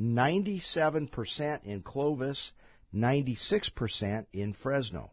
97% 0.00 1.64
in 1.64 1.82
Clovis, 1.82 2.52
96% 2.94 4.26
in 4.32 4.52
Fresno. 4.54 5.10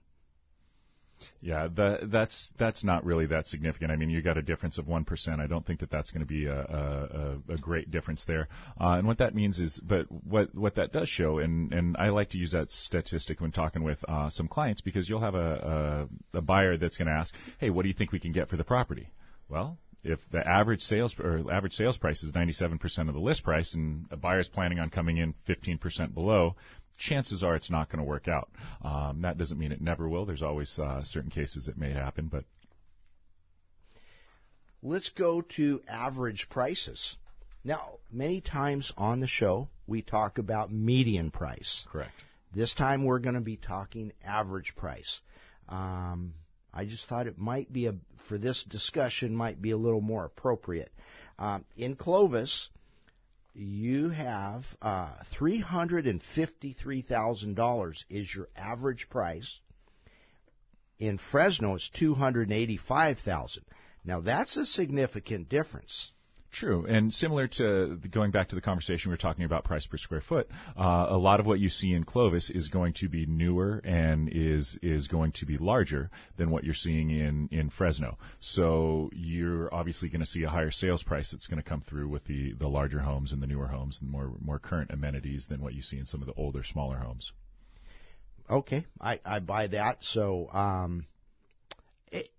Yeah, 1.42 1.68
the, 1.68 2.00
that's 2.12 2.52
that's 2.60 2.84
not 2.84 3.04
really 3.04 3.26
that 3.28 3.48
significant. 3.48 3.92
I 3.92 3.96
mean, 3.96 4.12
you 4.12 4.22
got 4.22 4.38
a 4.38 4.42
difference 4.42 4.78
of 4.78 4.88
one 4.88 5.04
percent. 5.04 5.42
I 5.42 5.48
don't 5.48 5.66
think 5.66 5.80
that 5.80 5.90
that's 5.90 6.12
going 6.12 6.22
to 6.22 6.28
be 6.28 6.46
a, 6.46 6.60
a, 6.60 7.54
a 7.54 7.58
great 7.58 7.90
difference 7.90 8.24
there. 8.26 8.48
Uh, 8.80 8.92
and 9.00 9.08
what 9.08 9.18
that 9.18 9.34
means 9.34 9.60
is, 9.60 9.80
but 9.84 10.06
what 10.12 10.54
what 10.54 10.76
that 10.76 10.92
does 10.92 11.10
show, 11.10 11.40
and 11.40 11.74
and 11.74 11.98
I 11.98 12.10
like 12.10 12.30
to 12.32 12.38
use 12.38 12.52
that 12.52 12.70
statistic 12.72 13.42
when 13.42 13.52
talking 13.52 13.84
with 13.84 13.98
uh, 14.08 14.30
some 14.30 14.48
clients 14.48 14.82
because 14.82 15.10
you'll 15.10 15.22
have 15.22 15.36
a, 15.36 16.08
a, 16.34 16.38
a 16.38 16.42
buyer 16.42 16.78
that's 16.78 16.98
going 16.98 17.08
to 17.08 17.14
ask, 17.14 17.34
hey, 17.60 17.70
what 17.70 17.84
do 17.84 17.88
you 17.88 17.96
think 17.96 18.12
we 18.12 18.20
can 18.20 18.32
get 18.32 18.50
for 18.50 18.58
the 18.58 18.64
property? 18.64 19.10
Well, 19.50 19.78
if 20.04 20.20
the 20.32 20.48
average 20.48 20.82
sales 20.82 21.16
or 21.20 21.52
average 21.52 21.74
sales 21.74 21.98
price 21.98 22.24
is 22.24 22.34
97% 22.34 23.08
of 23.08 23.14
the 23.14 23.20
list 23.20 23.44
price 23.44 23.74
and 23.74 24.06
a 24.12 24.18
buyer's 24.18 24.48
planning 24.48 24.80
on 24.80 24.90
coming 24.90 25.18
in 25.18 25.34
15% 25.48 26.14
below, 26.14 26.56
chances 26.98 27.44
are 27.44 27.56
it's 27.56 27.70
not 27.70 27.90
going 27.90 28.00
to 28.00 28.06
work 28.06 28.28
out. 28.28 28.50
Um, 28.82 29.22
that 29.22 29.38
doesn't 29.38 29.58
mean 29.58 29.72
it 29.72 29.82
never 29.82 30.08
will. 30.08 30.26
There's 30.26 30.44
always 30.44 30.78
uh, 30.80 31.04
certain 31.04 31.32
cases 31.32 31.66
that 31.66 31.78
may 31.78 31.92
happen, 31.92 32.28
but 32.28 32.44
let's 34.82 35.10
go 35.10 35.42
to 35.42 35.82
average 35.88 36.48
prices. 36.50 37.16
Now, 37.64 38.00
many 38.12 38.42
times 38.42 38.92
on 38.98 39.20
the 39.20 39.28
show 39.28 39.70
we 39.88 40.02
talk 40.02 40.38
about 40.38 40.72
median 40.72 41.32
price. 41.32 41.86
Correct. 41.92 42.14
This 42.54 42.74
time 42.74 43.04
we're 43.04 43.20
going 43.20 43.36
to 43.36 43.42
be 43.42 43.58
talking 43.58 44.14
average 44.24 44.76
price. 44.76 45.20
Um, 45.68 46.34
I 46.78 46.86
just 46.86 47.08
thought 47.08 47.26
it 47.26 47.40
might 47.40 47.74
be 47.74 47.88
a 47.88 47.96
for 48.30 48.38
this 48.38 48.64
discussion 48.70 49.36
might 49.36 49.60
be 49.60 49.72
a 49.72 49.78
little 49.78 50.02
more 50.02 50.26
appropriate. 50.26 50.92
Um, 51.40 51.66
in 51.76 51.96
Clovis, 51.96 52.70
you 53.56 54.10
have 54.10 54.64
uh, 54.80 55.14
three 55.36 55.60
hundred 55.60 56.06
and 56.06 56.22
fifty-three 56.36 57.02
thousand 57.02 57.56
dollars 57.56 58.06
is 58.12 58.34
your 58.34 58.48
average 58.56 59.10
price. 59.10 59.60
In 61.00 61.18
Fresno, 61.32 61.76
it's 61.76 61.90
two 61.90 62.14
hundred 62.14 62.52
eighty-five 62.52 63.18
thousand. 63.26 63.64
Now 64.06 64.22
that's 64.22 64.56
a 64.56 64.66
significant 64.66 65.50
difference. 65.50 66.12
True, 66.52 66.86
and 66.86 67.14
similar 67.14 67.48
to 67.48 68.00
going 68.10 68.32
back 68.32 68.50
to 68.50 68.56
the 68.56 68.62
conversation 68.62 69.10
we 69.10 69.14
were 69.14 69.18
talking 69.18 69.44
about 69.44 69.66
price 69.66 69.86
per 69.86 69.98
square 69.98 70.22
foot, 70.22 70.48
uh, 70.78 71.08
a 71.10 71.18
lot 71.18 71.40
of 71.40 71.46
what 71.46 71.60
you 71.60 71.70
see 71.70 71.94
in 71.94 72.04
Clovis 72.04 72.50
is 72.50 72.70
going 72.70 72.94
to 72.94 73.10
be 73.10 73.26
newer 73.26 73.82
and 73.84 74.30
is 74.32 74.80
is 74.82 75.08
going 75.08 75.34
to 75.34 75.46
be 75.46 75.58
larger 75.58 76.10
than 76.38 76.50
what 76.50 76.64
you're 76.64 76.74
seeing 76.74 77.12
in 77.12 77.50
in 77.52 77.70
Fresno. 77.70 78.18
So 78.40 79.10
you're 79.14 79.74
obviously 79.74 80.10
going 80.10 80.22
to 80.22 80.26
see 80.26 80.44
a 80.44 80.50
higher 80.50 80.72
sales 80.72 81.04
price 81.04 81.32
that's 81.32 81.48
going 81.48 81.62
to 81.62 81.70
come 81.70 81.82
through 81.82 82.08
with 82.08 82.26
the 82.26 82.54
the 82.54 82.70
larger 82.70 83.00
homes 83.00 83.34
and 83.34 83.42
the 83.42 83.48
newer 83.48 83.68
homes 83.68 84.00
and 84.02 84.10
more 84.10 84.32
more 84.40 84.58
current 84.58 84.92
amenities 84.92 85.48
than 85.48 85.62
what 85.62 85.74
you 85.74 85.82
see 85.82 86.00
in 86.00 86.06
some 86.06 86.22
of 86.22 86.28
the 86.28 86.34
older, 86.34 86.64
smaller 86.64 86.98
homes. 86.98 87.34
Okay, 88.50 88.86
I 89.02 89.20
I 89.26 89.40
buy 89.40 89.68
that. 89.68 90.04
So 90.04 90.50
um, 90.54 91.06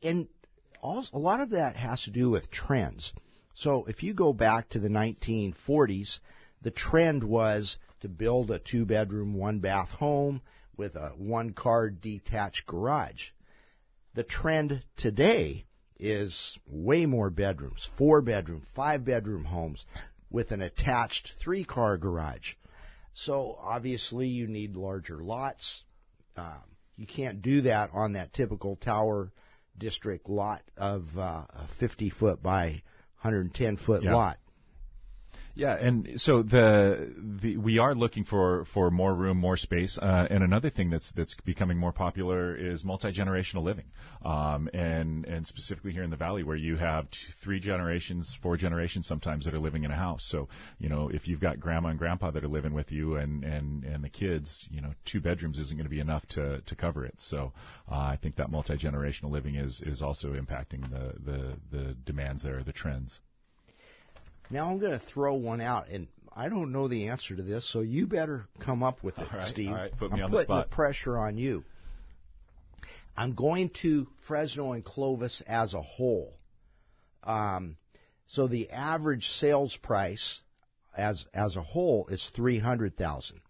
and 0.03 0.29
also, 0.81 1.17
a 1.17 1.19
lot 1.19 1.41
of 1.41 1.51
that 1.51 1.77
has 1.77 2.03
to 2.05 2.11
do 2.11 2.31
with 2.31 2.51
trends. 2.51 3.13
So 3.59 3.87
if 3.87 4.05
you 4.05 4.15
go 4.15 4.33
back 4.33 4.69
to 4.69 4.79
the 4.79 4.89
1940s, 4.89 6.21
the 6.63 6.71
trend 6.71 7.25
was 7.25 7.77
to 8.01 8.09
build 8.09 8.53
a 8.53 8.61
two 8.61 8.85
bedroom, 8.85 9.35
one 9.35 9.59
bath 9.59 9.89
home 9.91 10.43
with 10.77 10.95
a 10.95 11.09
one 11.17 11.55
car 11.55 11.91
detached 11.91 12.67
garage. 12.67 13.31
The 14.15 14.23
trend 14.23 14.85
today 14.97 15.65
is 15.99 16.57
way 16.69 17.05
more 17.07 17.31
bedrooms, 17.31 17.89
four 17.99 18.23
bedroom, 18.23 18.65
five 18.77 19.05
bedroom 19.05 19.45
homes 19.45 19.85
with 20.31 20.53
an 20.53 20.63
attached 20.63 21.33
three 21.43 21.65
car 21.65 21.99
garage. 21.99 22.55
So 23.15 23.59
obviously 23.61 24.29
you 24.29 24.47
need 24.47 24.77
larger 24.77 25.17
lots. 25.17 25.83
Um, 26.37 26.63
you 26.95 27.09
can't 27.09 27.43
do 27.43 27.63
that 27.63 27.91
on 27.93 28.13
that 28.13 28.33
typical 28.33 28.77
tower 28.77 29.33
district 29.77 30.29
lot 30.29 30.63
of 30.77 31.07
uh, 31.19 31.47
50 31.81 32.11
foot 32.11 32.41
by 32.41 32.83
110 33.23 33.77
foot 33.77 34.03
yeah. 34.03 34.15
lot. 34.15 34.39
Yeah, 35.59 35.75
and 35.75 36.21
so 36.21 36.45
the, 36.45 37.13
the 37.43 37.57
we 37.57 37.81
are 37.81 37.93
looking 37.93 38.23
for, 38.23 38.65
for 38.73 38.93
more 38.93 39.13
room, 39.13 39.39
more 39.39 39.57
space, 39.57 39.99
uh, 40.01 40.29
and 40.31 40.45
another 40.45 40.71
thing 40.71 40.89
that's 40.89 41.11
that's 41.17 41.35
becoming 41.45 41.77
more 41.77 41.91
popular 41.91 42.55
is 42.55 42.85
multi 42.85 43.11
generational 43.11 43.65
living, 43.65 43.87
um, 44.25 44.71
and 44.73 45.27
and 45.27 45.45
specifically 45.49 45.91
here 45.91 46.05
in 46.05 46.11
the 46.11 46.17
valley 46.17 46.45
where 46.45 46.55
you 46.55 46.77
have 46.77 47.11
two, 47.11 47.33
three 47.43 47.59
generations, 47.59 48.39
four 48.41 48.57
generations 48.57 49.09
sometimes 49.09 49.47
that 49.47 49.55
are 49.55 49.59
living 49.59 49.83
in 49.83 49.91
a 49.91 49.97
house. 49.97 50.25
So 50.31 50.47
you 50.79 50.89
know 50.89 51.11
if 51.13 51.27
you've 51.27 51.41
got 51.41 51.59
grandma 51.59 51.89
and 51.89 51.99
grandpa 51.99 52.31
that 52.31 52.45
are 52.45 52.49
living 52.49 52.73
with 52.73 52.93
you 52.93 53.17
and 53.17 53.43
and 53.43 53.83
and 53.83 54.05
the 54.05 54.11
kids, 54.11 54.65
you 54.71 54.81
know 54.81 54.93
two 55.07 55.21
bedrooms 55.21 55.59
isn't 55.59 55.77
going 55.77 55.87
to 55.87 55.91
be 55.91 55.99
enough 55.99 56.25
to 56.37 56.61
to 56.61 56.77
cover 56.77 57.05
it. 57.05 57.17
So 57.19 57.53
uh, 57.91 57.97
I 57.97 58.17
think 58.23 58.37
that 58.37 58.49
multi 58.49 58.77
generational 58.77 59.33
living 59.33 59.57
is 59.57 59.83
is 59.85 60.03
also 60.03 60.35
impacting 60.35 60.89
the 60.89 61.15
the 61.19 61.57
the 61.77 61.95
demands 62.05 62.45
there, 62.45 62.63
the 62.63 62.73
trends. 62.73 63.19
Now 64.51 64.71
I'm 64.71 64.79
going 64.79 64.93
to 64.93 64.99
throw 64.99 65.35
one 65.35 65.61
out, 65.61 65.89
and 65.89 66.09
I 66.35 66.49
don't 66.49 66.73
know 66.73 66.89
the 66.89 67.09
answer 67.09 67.37
to 67.37 67.43
this, 67.43 67.69
so 67.71 67.81
you 67.81 68.07
better 68.07 68.47
come 68.61 68.83
up 68.83 69.03
with 69.03 69.19
it, 69.19 69.29
right, 69.33 69.47
Steve. 69.47 69.69
All 69.69 69.75
right, 69.75 69.97
put 69.99 70.13
me 70.13 70.19
I'm 70.19 70.25
on 70.25 70.31
putting 70.31 70.47
the 70.47 70.55
spot. 70.55 70.71
the 70.71 70.75
pressure 70.75 71.19
on 71.19 71.37
you. 71.37 71.65
I'm 73.17 73.35
going 73.35 73.71
to 73.83 74.07
Fresno 74.27 74.73
and 74.73 74.85
Clovis 74.85 75.43
as 75.47 75.75
a 75.75 75.83
whole. 75.83 76.33
Um, 77.25 77.77
so 78.29 78.47
the 78.47 78.71
average 78.71 79.27
sales 79.29 79.77
price 79.77 80.41
as 80.97 81.25
as 81.35 81.57
a 81.57 81.63
whole 81.63 82.07
is 82.09 82.31
three 82.35 82.59
hundred 82.59 82.97
thousand. 82.97 83.41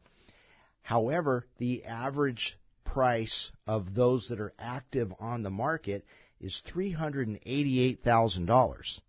However, 0.82 1.46
the 1.58 1.84
average 1.84 2.58
price 2.84 3.52
of 3.66 3.94
those 3.94 4.28
that 4.28 4.40
are 4.40 4.54
active 4.58 5.12
on 5.20 5.42
the 5.42 5.50
market 5.50 6.04
is 6.40 6.62
three 6.66 6.90
hundred 6.90 7.28
and 7.28 7.38
eighty-eight 7.44 8.00
thousand 8.00 8.46
dollars. 8.46 9.00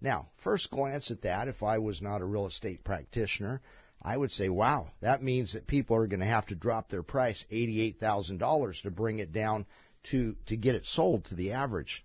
Now, 0.00 0.28
first 0.42 0.70
glance 0.70 1.10
at 1.10 1.22
that, 1.22 1.48
if 1.48 1.62
I 1.62 1.78
was 1.78 2.00
not 2.00 2.20
a 2.20 2.24
real 2.24 2.46
estate 2.46 2.84
practitioner, 2.84 3.60
I 4.00 4.16
would 4.16 4.30
say, 4.30 4.48
wow, 4.48 4.88
that 5.00 5.22
means 5.22 5.54
that 5.54 5.66
people 5.66 5.96
are 5.96 6.06
going 6.06 6.20
to 6.20 6.26
have 6.26 6.46
to 6.46 6.54
drop 6.54 6.88
their 6.88 7.02
price 7.02 7.44
$88,000 7.50 8.82
to 8.82 8.90
bring 8.90 9.18
it 9.18 9.32
down 9.32 9.66
to, 10.10 10.36
to 10.46 10.56
get 10.56 10.76
it 10.76 10.84
sold 10.84 11.24
to 11.26 11.34
the 11.34 11.52
average. 11.52 12.04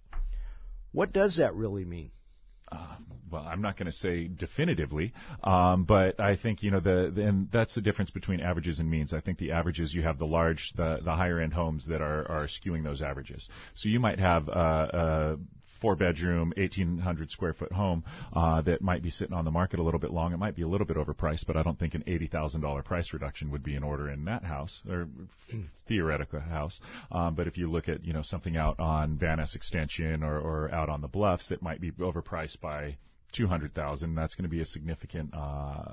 What 0.92 1.14
does 1.14 1.38
that 1.38 1.56
really 1.56 1.86
mean? 1.86 2.12
Uh, 2.72 2.96
well, 3.30 3.44
I'm 3.44 3.62
not 3.62 3.78
going 3.78 3.86
to 3.86 3.92
say 3.92 4.28
definitively, 4.28 5.14
um, 5.44 5.84
but 5.84 6.20
I 6.20 6.36
think 6.36 6.64
you 6.64 6.72
know 6.72 6.80
the, 6.80 7.12
the 7.14 7.22
and 7.28 7.52
that's 7.52 7.76
the 7.76 7.82
difference 7.82 8.10
between 8.10 8.40
averages 8.40 8.80
and 8.80 8.90
means. 8.90 9.14
I 9.14 9.22
think 9.22 9.38
the 9.38 9.52
averages 9.52 9.94
you 9.94 10.02
have 10.04 10.18
the 10.18 10.26
large, 10.26 10.72
the 10.76 11.00
the 11.04 11.14
higher 11.14 11.40
end 11.40 11.54
homes 11.54 11.88
that 11.88 12.02
are 12.02 12.28
are 12.30 12.48
skewing 12.48 12.84
those 12.84 13.02
averages. 13.02 13.48
So 13.76 13.90
you 13.90 14.00
might 14.00 14.20
have 14.20 14.50
uh, 14.50 14.52
uh, 14.52 15.36
four 15.84 15.98
bedroom, 15.98 16.54
1,800 16.56 17.30
square 17.30 17.54
foot 17.54 17.74
home 17.74 18.06
uh, 18.32 18.62
that 18.62 18.82
might 18.82 19.04
be 19.04 19.10
sitting 19.10 19.36
on 19.36 19.44
the 19.44 19.52
market 19.52 19.82
a 19.82 19.84
little 19.84 20.00
bit 20.00 20.12
long. 20.12 20.32
It 20.32 20.38
might 20.38 20.56
be 20.56 20.62
a 20.62 20.68
little 20.68 20.88
bit 20.88 20.96
overpriced, 20.96 21.46
but 21.46 21.58
I 21.58 21.62
don't 21.62 21.78
think 21.78 21.94
an 21.94 22.06
$80,000 22.08 22.86
price 22.86 23.12
reduction 23.12 23.52
would 23.52 23.64
be 23.64 23.76
in 23.76 23.84
order 23.84 24.10
in 24.10 24.24
that 24.24 24.46
house 24.46 24.82
or 24.90 25.10
theoretical 25.90 26.40
house. 26.40 26.80
Um, 27.12 27.36
but 27.36 27.48
if 27.48 27.58
you 27.58 27.70
look 27.70 27.90
at 27.90 28.06
you 28.06 28.14
know 28.14 28.22
something 28.22 28.56
out 28.56 28.80
on 28.80 29.18
Van 29.18 29.40
Ness 29.40 29.56
Extension 29.56 30.24
or, 30.24 30.40
or 30.40 30.74
out 30.74 30.88
on 30.88 31.02
the 31.02 31.10
Bluffs, 31.10 31.52
it 31.52 31.62
might 31.62 31.82
be 31.82 31.92
overpriced 31.92 32.62
by 32.62 32.96
two 33.34 33.48
hundred 33.48 33.74
thousand, 33.74 34.16
that's 34.16 34.36
going 34.36 34.44
to 34.44 34.50
be 34.50 34.62
a 34.62 34.66
significant 34.66 35.34
uh, 35.34 35.84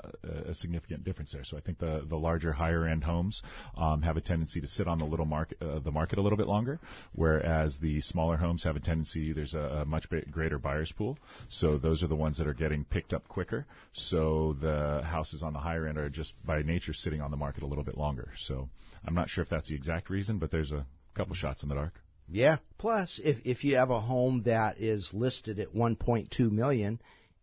a 0.48 0.54
significant 0.54 1.04
difference 1.04 1.32
there. 1.32 1.44
So 1.44 1.56
I 1.56 1.60
think 1.60 1.78
the 1.78 2.04
the 2.08 2.16
larger 2.16 2.52
higher 2.52 2.86
end 2.86 3.04
homes 3.04 3.42
um, 3.76 4.02
have 4.02 4.16
a 4.16 4.20
tendency 4.20 4.60
to 4.60 4.66
sit 4.66 4.86
on 4.86 4.98
the 4.98 5.04
little 5.04 5.26
market 5.26 5.58
uh, 5.62 5.80
the 5.80 5.90
market 5.90 6.18
a 6.18 6.22
little 6.22 6.38
bit 6.38 6.46
longer, 6.46 6.78
whereas 7.12 7.78
the 7.80 8.00
smaller 8.00 8.36
homes 8.36 8.64
have 8.64 8.76
a 8.76 8.80
tendency 8.80 9.32
there's 9.32 9.54
a, 9.54 9.82
a 9.82 9.84
much 9.84 10.06
greater 10.30 10.58
buyers 10.58 10.92
pool. 10.96 11.18
So 11.48 11.78
those 11.78 12.02
are 12.02 12.08
the 12.08 12.16
ones 12.16 12.38
that 12.38 12.46
are 12.46 12.54
getting 12.54 12.84
picked 12.84 13.12
up 13.12 13.26
quicker. 13.28 13.66
So 13.92 14.56
the 14.60 15.02
houses 15.04 15.42
on 15.42 15.52
the 15.52 15.58
higher 15.58 15.86
end 15.86 15.98
are 15.98 16.10
just 16.10 16.34
by 16.44 16.62
nature 16.62 16.92
sitting 16.92 17.20
on 17.20 17.30
the 17.30 17.36
market 17.36 17.62
a 17.62 17.66
little 17.66 17.84
bit 17.84 17.96
longer. 17.96 18.32
So 18.36 18.68
I'm 19.06 19.14
not 19.14 19.30
sure 19.30 19.42
if 19.42 19.48
that's 19.48 19.68
the 19.68 19.74
exact 19.74 20.10
reason, 20.10 20.38
but 20.38 20.50
there's 20.50 20.72
a 20.72 20.86
couple 21.14 21.34
shots 21.34 21.62
in 21.62 21.68
the 21.68 21.74
dark. 21.74 21.94
Yeah. 22.28 22.58
Plus, 22.78 23.20
if 23.22 23.38
if 23.44 23.64
you 23.64 23.76
have 23.76 23.90
a 23.90 24.00
home 24.00 24.42
that 24.44 24.80
is 24.80 25.10
listed 25.12 25.58
at 25.58 25.74
1.2 25.74 26.50
million 26.50 27.00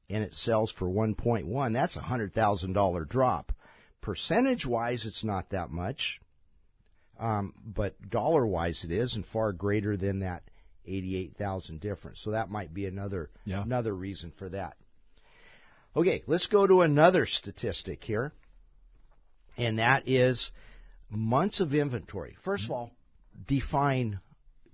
and 0.10 0.24
it 0.24 0.34
sells 0.34 0.72
for 0.72 0.88
1.1, 0.88 1.74
that's 1.74 1.96
a 1.96 2.02
$100,000 2.02 3.10
drop. 3.10 3.52
Percentage 4.02 4.66
wise, 4.66 5.06
it's 5.06 5.24
not 5.24 5.50
that 5.50 5.70
much, 5.70 6.22
um, 7.20 7.54
but 7.66 8.10
dollar 8.10 8.46
wise, 8.46 8.84
it 8.84 8.92
is, 8.92 9.16
and 9.16 9.26
far 9.26 9.52
greater 9.52 9.98
than 9.98 10.20
that 10.20 10.44
88,000 10.86 11.80
difference. 11.82 12.22
So 12.22 12.32
that 12.32 12.50
might 12.50 12.74
be 12.74 12.86
another 12.86 13.30
yeah. 13.46 13.62
another 13.62 13.94
reason 13.94 14.32
for 14.38 14.50
that. 14.50 14.78
Okay, 15.96 16.24
let's 16.28 16.48
go 16.48 16.66
to 16.66 16.82
another 16.82 17.26
statistic 17.26 18.04
here, 18.04 18.32
and 19.58 19.80
that 19.80 20.08
is 20.08 20.52
months 21.10 21.60
of 21.60 21.74
inventory. 21.74 22.38
First 22.44 22.66
of 22.66 22.72
all, 22.72 22.92
define 23.48 24.20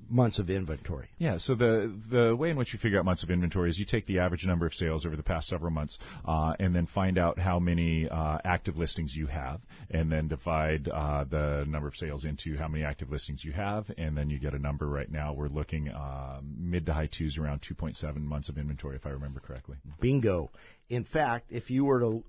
months 0.10 0.40
of 0.40 0.50
inventory? 0.50 1.08
Yeah, 1.18 1.38
so 1.38 1.56
the 1.56 1.94
the 2.10 2.36
way 2.36 2.50
in 2.50 2.58
which 2.58 2.74
you 2.74 2.80
figure 2.80 3.00
out 3.00 3.06
months 3.06 3.24
of 3.24 3.30
inventory 3.30 3.70
is 3.70 3.80
you 3.80 3.86
take 3.86 4.06
the 4.06 4.20
average 4.20 4.46
number 4.46 4.66
of 4.66 4.74
sales 4.74 5.06
over 5.06 5.16
the 5.16 5.24
past 5.24 5.48
several 5.48 5.72
months, 5.72 5.98
uh, 6.26 6.54
and 6.60 6.76
then 6.76 6.86
find 6.86 7.18
out 7.18 7.40
how 7.40 7.60
many 7.60 8.08
uh, 8.10 8.38
active 8.44 8.78
listings 8.78 9.16
you 9.16 9.28
have, 9.28 9.62
and 9.90 10.12
then 10.12 10.28
divide 10.28 10.88
uh, 10.88 11.24
the 11.24 11.66
number 11.68 11.88
of 11.88 11.96
sales 11.96 12.26
into 12.26 12.58
how 12.58 12.68
many 12.68 12.84
active 12.84 13.10
listings 13.10 13.44
you 13.44 13.52
have, 13.52 13.90
and 13.98 14.18
then 14.18 14.30
you 14.30 14.40
get 14.40 14.54
a 14.54 14.60
number. 14.60 14.88
Right 14.88 15.12
now, 15.12 15.34
we're 15.34 15.48
looking 15.48 15.90
uh, 15.90 16.40
mid 16.44 16.86
to 16.88 16.94
high 16.94 17.10
twos, 17.12 17.38
around 17.38 17.62
2.7 17.62 18.16
months 18.18 18.50
of 18.50 18.58
inventory, 18.58 18.96
if 18.96 19.06
I 19.06 19.10
remember 19.10 19.40
correctly. 19.40 19.78
Bingo. 20.00 20.52
In 20.90 21.04
fact, 21.06 21.52
if 21.52 21.70
you 21.72 21.86
were 21.86 22.00
to, 22.00 22.24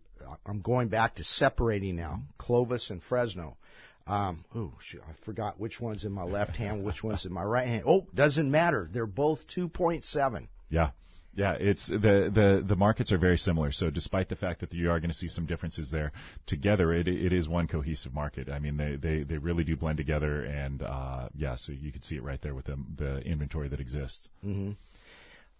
I'm 0.47 0.61
going 0.61 0.89
back 0.89 1.17
to 1.17 1.25
separating 1.25 1.97
now, 1.97 2.23
Clovis 2.39 2.91
and 2.91 3.03
Fresno. 3.03 3.57
Um, 4.07 4.45
oh, 4.55 4.73
shoot, 4.81 5.03
I 5.09 5.13
forgot 5.25 5.59
which 5.59 5.81
one's 5.81 6.05
in 6.05 6.13
my 6.13 6.25
left 6.25 6.57
hand, 6.57 6.85
which 6.85 7.03
one's 7.03 7.25
in 7.25 7.33
my 7.33 7.43
right 7.43 7.67
hand. 7.67 7.85
Oh, 7.87 8.07
doesn't 8.15 8.51
matter. 8.51 8.89
They're 8.93 9.07
both 9.07 9.47
2.7. 9.49 10.49
Yeah. 10.69 10.91
Yeah, 11.37 11.55
it's 11.59 11.89
the, 11.89 12.31
the 12.33 12.63
the 12.65 12.77
markets 12.77 13.11
are 13.11 13.19
very 13.19 13.39
similar. 13.39 13.73
So 13.73 13.91
despite 13.91 14.29
the 14.29 14.37
fact 14.37 14.61
that 14.61 14.73
you 14.73 14.91
are 14.91 15.01
going 15.01 15.11
to 15.11 15.17
see 15.17 15.27
some 15.27 15.47
differences 15.47 15.91
there, 15.91 16.13
together 16.47 16.93
it 16.93 17.09
it 17.09 17.33
is 17.33 17.49
one 17.49 17.67
cohesive 17.67 18.15
market. 18.15 18.49
I 18.49 18.61
mean, 18.61 18.77
they 18.77 18.95
they, 18.95 19.25
they 19.25 19.39
really 19.39 19.65
do 19.65 19.77
blend 19.77 19.97
together, 19.97 20.45
and 20.45 20.81
uh, 20.81 21.29
yeah, 21.35 21.57
so 21.57 21.73
you 21.73 21.91
can 21.91 22.03
see 22.03 22.15
it 22.15 22.23
right 22.23 22.41
there 22.41 22.55
with 22.55 22.67
the 22.67 22.79
the 22.97 23.19
inventory 23.23 23.69
that 23.69 23.81
exists. 23.81 24.29
Mm-hmm. 24.47 24.73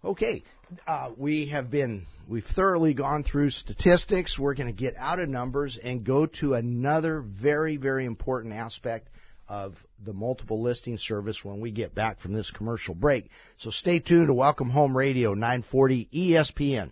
Okay, 0.05 0.43
uh, 0.85 1.09
we 1.17 1.47
have 1.47 1.71
been 1.71 2.05
we've 2.27 2.45
thoroughly 2.45 2.93
gone 2.93 3.23
through 3.23 3.49
statistics. 3.49 4.37
We're 4.37 4.53
going 4.53 4.67
to 4.67 4.73
get 4.73 4.95
out 4.99 5.19
of 5.19 5.29
numbers 5.29 5.79
and 5.83 6.03
go 6.03 6.27
to 6.41 6.53
another 6.53 7.21
very 7.21 7.77
very 7.77 8.05
important 8.05 8.53
aspect 8.53 9.07
of 9.47 9.73
the 10.03 10.13
multiple 10.13 10.61
listing 10.61 10.99
service 10.99 11.43
when 11.43 11.59
we 11.59 11.71
get 11.71 11.95
back 11.95 12.19
from 12.19 12.33
this 12.33 12.51
commercial 12.51 12.93
break. 12.93 13.31
So 13.57 13.71
stay 13.71 13.97
tuned 13.97 14.27
to 14.27 14.33
Welcome 14.35 14.69
Home 14.69 14.95
Radio 14.95 15.33
940 15.33 16.07
ESPN. 16.13 16.91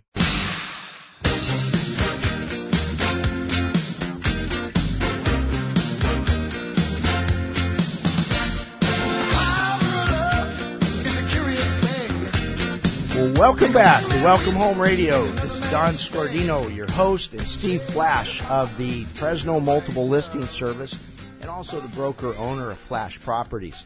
Welcome 13.44 13.74
back 13.74 14.02
to 14.08 14.24
Welcome 14.24 14.54
Home 14.54 14.80
Radio. 14.80 15.26
This 15.34 15.52
is 15.52 15.60
Don 15.70 15.96
Scordino, 15.96 16.74
your 16.74 16.90
host, 16.90 17.34
and 17.34 17.46
Steve 17.46 17.82
Flash 17.92 18.40
of 18.48 18.70
the 18.78 19.04
Fresno 19.18 19.60
Multiple 19.60 20.08
Listing 20.08 20.46
Service, 20.46 20.96
and 21.42 21.50
also 21.50 21.78
the 21.78 21.94
broker 21.94 22.34
owner 22.38 22.70
of 22.70 22.78
Flash 22.88 23.20
Properties. 23.20 23.84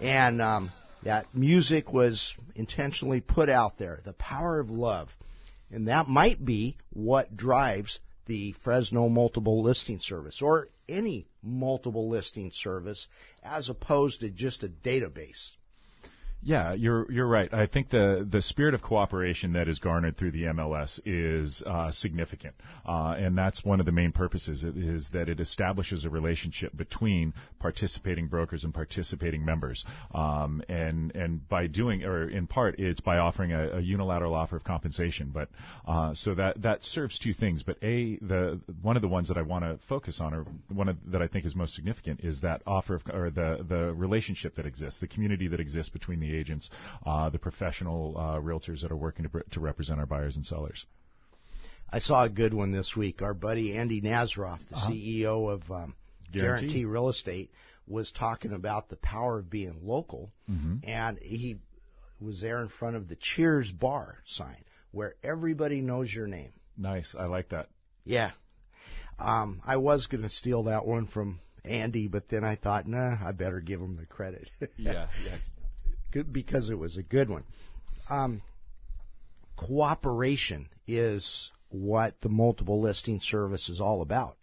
And 0.00 0.40
um, 0.40 0.70
that 1.02 1.34
music 1.34 1.92
was 1.92 2.32
intentionally 2.54 3.20
put 3.20 3.48
out 3.48 3.76
there, 3.76 3.98
the 4.04 4.12
power 4.12 4.60
of 4.60 4.70
love. 4.70 5.08
And 5.72 5.88
that 5.88 6.06
might 6.06 6.44
be 6.44 6.76
what 6.90 7.36
drives 7.36 7.98
the 8.26 8.54
Fresno 8.62 9.08
Multiple 9.08 9.64
Listing 9.64 9.98
Service 9.98 10.40
or 10.40 10.68
any 10.88 11.26
multiple 11.42 12.08
listing 12.08 12.52
service 12.54 13.08
as 13.42 13.68
opposed 13.68 14.20
to 14.20 14.30
just 14.30 14.62
a 14.62 14.68
database. 14.68 15.54
Yeah, 16.44 16.72
you're 16.72 17.10
you're 17.10 17.28
right. 17.28 17.52
I 17.54 17.66
think 17.66 17.90
the 17.90 18.26
the 18.28 18.42
spirit 18.42 18.74
of 18.74 18.82
cooperation 18.82 19.52
that 19.52 19.68
is 19.68 19.78
garnered 19.78 20.16
through 20.16 20.32
the 20.32 20.44
MLS 20.44 20.98
is 21.04 21.62
uh, 21.64 21.92
significant, 21.92 22.56
uh, 22.84 23.14
and 23.16 23.38
that's 23.38 23.64
one 23.64 23.78
of 23.78 23.86
the 23.86 23.92
main 23.92 24.10
purposes. 24.10 24.64
Is 24.64 25.08
that 25.12 25.28
it 25.28 25.38
establishes 25.38 26.04
a 26.04 26.10
relationship 26.10 26.76
between 26.76 27.32
participating 27.60 28.26
brokers 28.26 28.64
and 28.64 28.74
participating 28.74 29.44
members, 29.44 29.84
um, 30.16 30.64
and 30.68 31.14
and 31.14 31.48
by 31.48 31.68
doing 31.68 32.02
or 32.02 32.28
in 32.28 32.48
part 32.48 32.74
it's 32.80 33.00
by 33.00 33.18
offering 33.18 33.52
a, 33.52 33.76
a 33.76 33.80
unilateral 33.80 34.34
offer 34.34 34.56
of 34.56 34.64
compensation. 34.64 35.30
But 35.32 35.48
uh, 35.86 36.12
so 36.14 36.34
that 36.34 36.60
that 36.62 36.82
serves 36.82 37.20
two 37.20 37.34
things. 37.34 37.62
But 37.62 37.76
a 37.82 38.16
the 38.16 38.60
one 38.82 38.96
of 38.96 39.02
the 39.02 39.08
ones 39.08 39.28
that 39.28 39.36
I 39.36 39.42
want 39.42 39.64
to 39.64 39.78
focus 39.88 40.18
on, 40.20 40.34
or 40.34 40.44
one 40.72 40.88
of, 40.88 40.96
that 41.12 41.22
I 41.22 41.28
think 41.28 41.44
is 41.44 41.54
most 41.54 41.74
significant, 41.74 42.18
is 42.24 42.40
that 42.40 42.62
offer 42.66 42.96
of 42.96 43.02
or 43.14 43.30
the 43.30 43.64
the 43.68 43.94
relationship 43.94 44.56
that 44.56 44.66
exists, 44.66 44.98
the 44.98 45.06
community 45.06 45.46
that 45.46 45.60
exists 45.60 45.92
between 45.92 46.18
the 46.18 46.31
agents, 46.32 46.70
uh, 47.06 47.30
the 47.30 47.38
professional 47.38 48.14
uh, 48.16 48.40
realtors 48.40 48.82
that 48.82 48.90
are 48.90 48.96
working 48.96 49.28
to, 49.28 49.42
to 49.52 49.60
represent 49.60 50.00
our 50.00 50.06
buyers 50.06 50.36
and 50.36 50.44
sellers. 50.46 50.86
I 51.92 51.98
saw 51.98 52.24
a 52.24 52.28
good 52.28 52.54
one 52.54 52.70
this 52.70 52.96
week. 52.96 53.20
Our 53.20 53.34
buddy 53.34 53.76
Andy 53.76 54.00
Nazaroff, 54.00 54.60
the 54.68 54.76
uh-huh. 54.76 54.90
CEO 54.90 55.52
of 55.52 55.70
um, 55.70 55.94
Guarantee. 56.32 56.66
Guarantee. 56.66 56.84
Real 56.86 57.08
Estate, 57.10 57.50
was 57.86 58.10
talking 58.12 58.52
about 58.52 58.88
the 58.88 58.96
power 58.96 59.38
of 59.38 59.50
being 59.50 59.80
local, 59.82 60.32
mm-hmm. 60.50 60.88
and 60.88 61.18
he 61.18 61.58
was 62.20 62.40
there 62.40 62.62
in 62.62 62.68
front 62.68 62.96
of 62.96 63.08
the 63.08 63.16
Cheers 63.16 63.70
bar 63.70 64.18
sign 64.26 64.64
where 64.92 65.14
everybody 65.22 65.80
knows 65.80 66.12
your 66.12 66.26
name. 66.26 66.52
Nice, 66.78 67.14
I 67.18 67.26
like 67.26 67.50
that. 67.50 67.68
Yeah, 68.04 68.30
um, 69.18 69.60
I 69.64 69.76
was 69.76 70.06
going 70.06 70.22
to 70.22 70.30
steal 70.30 70.64
that 70.64 70.86
one 70.86 71.06
from 71.06 71.40
Andy, 71.64 72.08
but 72.08 72.28
then 72.28 72.44
I 72.44 72.56
thought, 72.56 72.88
nah, 72.88 73.16
I 73.22 73.32
better 73.32 73.60
give 73.60 73.80
him 73.80 73.94
the 73.94 74.06
credit. 74.06 74.50
yeah, 74.76 75.08
yeah 75.24 75.36
because 76.32 76.70
it 76.70 76.78
was 76.78 76.96
a 76.96 77.02
good 77.02 77.28
one. 77.28 77.44
Um, 78.08 78.42
cooperation 79.56 80.68
is 80.86 81.50
what 81.70 82.20
the 82.20 82.28
multiple 82.28 82.80
listing 82.80 83.20
service 83.20 83.68
is 83.68 83.80
all 83.80 84.02
about. 84.02 84.36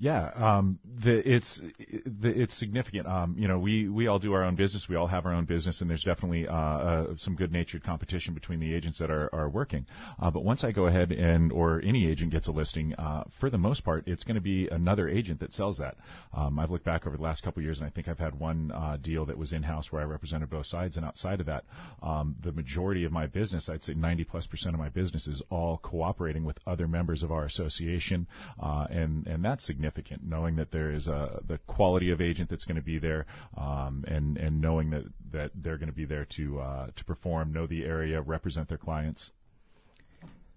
Yeah, 0.00 0.30
um, 0.36 0.78
the, 1.04 1.28
it's 1.28 1.60
the, 2.06 2.28
it's 2.28 2.56
significant. 2.56 3.08
Um, 3.08 3.34
you 3.36 3.48
know, 3.48 3.58
we 3.58 3.88
we 3.88 4.06
all 4.06 4.20
do 4.20 4.32
our 4.32 4.44
own 4.44 4.54
business. 4.54 4.86
We 4.88 4.94
all 4.94 5.08
have 5.08 5.26
our 5.26 5.34
own 5.34 5.44
business, 5.44 5.80
and 5.80 5.90
there's 5.90 6.04
definitely 6.04 6.46
uh, 6.46 6.54
uh, 6.54 7.06
some 7.16 7.34
good-natured 7.34 7.82
competition 7.82 8.32
between 8.32 8.60
the 8.60 8.72
agents 8.72 8.98
that 9.00 9.10
are 9.10 9.28
are 9.34 9.48
working. 9.48 9.86
Uh, 10.22 10.30
but 10.30 10.44
once 10.44 10.62
I 10.62 10.70
go 10.70 10.86
ahead 10.86 11.10
and 11.10 11.50
or 11.50 11.80
any 11.82 12.08
agent 12.08 12.30
gets 12.30 12.46
a 12.46 12.52
listing, 12.52 12.94
uh, 12.94 13.24
for 13.40 13.50
the 13.50 13.58
most 13.58 13.84
part, 13.84 14.06
it's 14.06 14.22
going 14.22 14.36
to 14.36 14.40
be 14.40 14.68
another 14.68 15.08
agent 15.08 15.40
that 15.40 15.52
sells 15.52 15.78
that. 15.78 15.96
Um, 16.32 16.60
I've 16.60 16.70
looked 16.70 16.84
back 16.84 17.04
over 17.04 17.16
the 17.16 17.22
last 17.24 17.42
couple 17.42 17.58
of 17.60 17.64
years, 17.64 17.80
and 17.80 17.86
I 17.86 17.90
think 17.90 18.06
I've 18.06 18.20
had 18.20 18.38
one 18.38 18.70
uh, 18.70 18.98
deal 19.02 19.26
that 19.26 19.36
was 19.36 19.52
in-house 19.52 19.90
where 19.90 20.00
I 20.00 20.04
represented 20.04 20.48
both 20.48 20.66
sides. 20.66 20.96
And 20.96 21.04
outside 21.04 21.40
of 21.40 21.46
that, 21.46 21.64
um, 22.04 22.36
the 22.40 22.52
majority 22.52 23.04
of 23.04 23.10
my 23.10 23.26
business, 23.26 23.68
I'd 23.68 23.82
say 23.82 23.94
90 23.94 24.24
plus 24.24 24.46
percent 24.46 24.76
of 24.76 24.80
my 24.80 24.90
business, 24.90 25.26
is 25.26 25.42
all 25.50 25.78
cooperating 25.78 26.44
with 26.44 26.56
other 26.68 26.86
members 26.86 27.24
of 27.24 27.32
our 27.32 27.46
association, 27.46 28.28
uh, 28.62 28.86
and 28.90 29.26
and 29.26 29.44
that's 29.44 29.66
significant 29.66 29.87
significant. 29.88 30.28
Knowing 30.28 30.56
that 30.56 30.70
there 30.70 30.92
is 30.92 31.06
a 31.06 31.40
the 31.46 31.58
quality 31.66 32.10
of 32.10 32.20
agent 32.20 32.50
that's 32.50 32.64
going 32.64 32.76
to 32.76 32.82
be 32.82 32.98
there, 32.98 33.26
um, 33.56 34.04
and 34.08 34.36
and 34.36 34.60
knowing 34.60 34.90
that 34.90 35.04
that 35.32 35.50
they're 35.54 35.78
going 35.78 35.88
to 35.88 35.94
be 35.94 36.04
there 36.04 36.26
to 36.36 36.60
uh, 36.60 36.86
to 36.94 37.04
perform, 37.04 37.52
know 37.52 37.66
the 37.66 37.84
area, 37.84 38.20
represent 38.20 38.68
their 38.68 38.78
clients. 38.78 39.30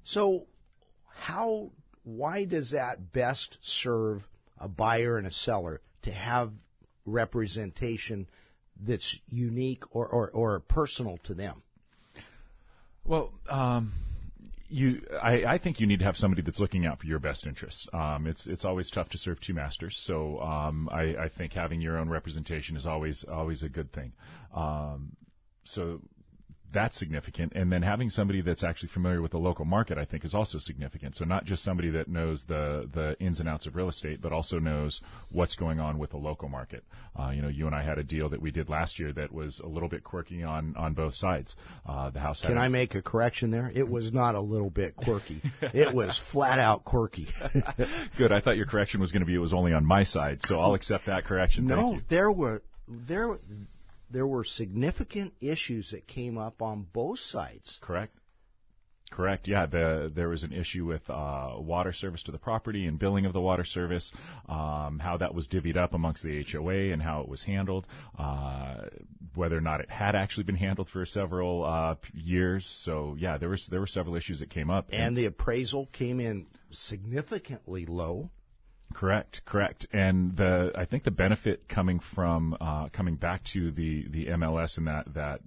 So, 0.03 0.45
how 1.07 1.71
why 2.03 2.45
does 2.45 2.71
that 2.71 3.13
best 3.13 3.57
serve 3.61 4.27
a 4.59 4.67
buyer 4.67 5.17
and 5.17 5.27
a 5.27 5.31
seller 5.31 5.81
to 6.03 6.11
have 6.11 6.51
representation 7.05 8.27
that's 8.83 9.19
unique 9.27 9.83
or, 9.95 10.07
or, 10.07 10.29
or 10.31 10.59
personal 10.61 11.19
to 11.23 11.33
them? 11.33 11.61
Well, 13.05 13.31
um, 13.49 13.93
you, 14.71 15.01
I, 15.21 15.43
I, 15.43 15.57
think 15.57 15.79
you 15.79 15.87
need 15.87 15.99
to 15.99 16.05
have 16.05 16.15
somebody 16.15 16.41
that's 16.41 16.59
looking 16.59 16.85
out 16.85 16.99
for 16.99 17.05
your 17.05 17.19
best 17.19 17.45
interests. 17.45 17.87
Um, 17.93 18.25
it's 18.25 18.47
it's 18.47 18.63
always 18.63 18.89
tough 18.89 19.09
to 19.09 19.17
serve 19.17 19.39
two 19.41 19.53
masters, 19.53 20.01
so 20.05 20.39
um, 20.39 20.89
I, 20.91 21.15
I, 21.15 21.29
think 21.29 21.53
having 21.53 21.81
your 21.81 21.97
own 21.97 22.09
representation 22.09 22.77
is 22.77 22.85
always 22.85 23.25
always 23.25 23.63
a 23.63 23.69
good 23.69 23.91
thing. 23.91 24.13
Um, 24.55 25.15
so 25.65 26.01
that's 26.73 26.97
significant. 26.97 27.53
And 27.55 27.71
then 27.71 27.81
having 27.81 28.09
somebody 28.09 28.41
that's 28.41 28.63
actually 28.63 28.89
familiar 28.89 29.21
with 29.21 29.31
the 29.31 29.37
local 29.37 29.65
market, 29.65 29.97
I 29.97 30.05
think, 30.05 30.25
is 30.25 30.33
also 30.33 30.57
significant. 30.57 31.15
So 31.15 31.25
not 31.25 31.45
just 31.45 31.63
somebody 31.63 31.89
that 31.91 32.07
knows 32.07 32.43
the 32.47 32.89
the 32.93 33.15
ins 33.19 33.39
and 33.39 33.49
outs 33.49 33.65
of 33.67 33.75
real 33.75 33.89
estate, 33.89 34.21
but 34.21 34.31
also 34.31 34.59
knows 34.59 35.01
what's 35.31 35.55
going 35.55 35.79
on 35.79 35.97
with 35.97 36.11
the 36.11 36.17
local 36.17 36.49
market. 36.49 36.83
Uh, 37.17 37.29
you 37.29 37.41
know, 37.41 37.47
you 37.47 37.67
and 37.67 37.75
I 37.75 37.83
had 37.83 37.97
a 37.97 38.03
deal 38.03 38.29
that 38.29 38.41
we 38.41 38.51
did 38.51 38.69
last 38.69 38.99
year 38.99 39.11
that 39.13 39.31
was 39.31 39.59
a 39.59 39.67
little 39.67 39.89
bit 39.89 40.03
quirky 40.03 40.43
on 40.43 40.75
on 40.77 40.93
both 40.93 41.15
sides. 41.15 41.55
Uh, 41.85 42.09
the 42.09 42.19
house. 42.19 42.41
Can 42.41 42.57
I 42.57 42.67
make 42.67 42.95
a 42.95 43.01
correction 43.01 43.51
there? 43.51 43.71
It 43.73 43.87
was 43.87 44.13
not 44.13 44.35
a 44.35 44.41
little 44.41 44.69
bit 44.69 44.95
quirky. 44.95 45.41
it 45.61 45.93
was 45.93 46.19
flat 46.31 46.59
out 46.59 46.85
quirky. 46.85 47.27
Good. 48.17 48.31
I 48.31 48.41
thought 48.41 48.57
your 48.57 48.65
correction 48.65 48.99
was 48.99 49.11
going 49.11 49.21
to 49.21 49.25
be 49.25 49.35
it 49.35 49.39
was 49.39 49.53
only 49.53 49.73
on 49.73 49.85
my 49.85 50.03
side, 50.03 50.41
so 50.41 50.59
I'll 50.59 50.73
accept 50.73 51.07
that 51.07 51.25
correction. 51.25 51.67
No, 51.67 51.99
there 52.09 52.31
were 52.31 52.61
there 52.87 53.37
there 54.11 54.27
were 54.27 54.43
significant 54.43 55.33
issues 55.41 55.91
that 55.91 56.07
came 56.07 56.37
up 56.37 56.61
on 56.61 56.85
both 56.93 57.19
sides. 57.19 57.77
Correct. 57.81 58.15
Correct. 59.11 59.49
Yeah, 59.49 59.65
the, 59.65 60.09
there 60.15 60.29
was 60.29 60.43
an 60.43 60.53
issue 60.53 60.85
with 60.85 61.01
uh, 61.09 61.55
water 61.57 61.91
service 61.91 62.23
to 62.23 62.31
the 62.31 62.37
property 62.37 62.87
and 62.87 62.97
billing 62.97 63.25
of 63.25 63.33
the 63.33 63.41
water 63.41 63.65
service, 63.65 64.09
um, 64.47 64.99
how 64.99 65.17
that 65.17 65.35
was 65.35 65.49
divvied 65.49 65.75
up 65.75 65.93
amongst 65.93 66.23
the 66.23 66.45
HOA 66.49 66.93
and 66.93 67.01
how 67.01 67.19
it 67.19 67.27
was 67.27 67.43
handled, 67.43 67.85
uh, 68.17 68.85
whether 69.35 69.57
or 69.57 69.61
not 69.61 69.81
it 69.81 69.89
had 69.89 70.15
actually 70.15 70.45
been 70.45 70.55
handled 70.55 70.87
for 70.87 71.05
several 71.05 71.65
uh, 71.65 71.95
years. 72.13 72.65
So 72.85 73.17
yeah, 73.19 73.37
there 73.37 73.49
was 73.49 73.67
there 73.69 73.81
were 73.81 73.87
several 73.87 74.15
issues 74.15 74.39
that 74.39 74.49
came 74.49 74.69
up. 74.69 74.87
And, 74.93 75.07
and 75.07 75.17
the 75.17 75.25
appraisal 75.25 75.87
came 75.87 76.21
in 76.21 76.47
significantly 76.71 77.85
low. 77.85 78.31
Correct, 78.93 79.41
correct. 79.45 79.87
And 79.93 80.35
the 80.35 80.71
I 80.75 80.85
think 80.85 81.03
the 81.03 81.11
benefit 81.11 81.67
coming 81.67 81.99
from 81.99 82.55
uh, 82.59 82.89
coming 82.89 83.15
back 83.15 83.43
to 83.53 83.71
the 83.71 84.07
the 84.09 84.27
MLS 84.27 84.77
and 84.77 84.87
that 84.87 85.13
that 85.13 85.41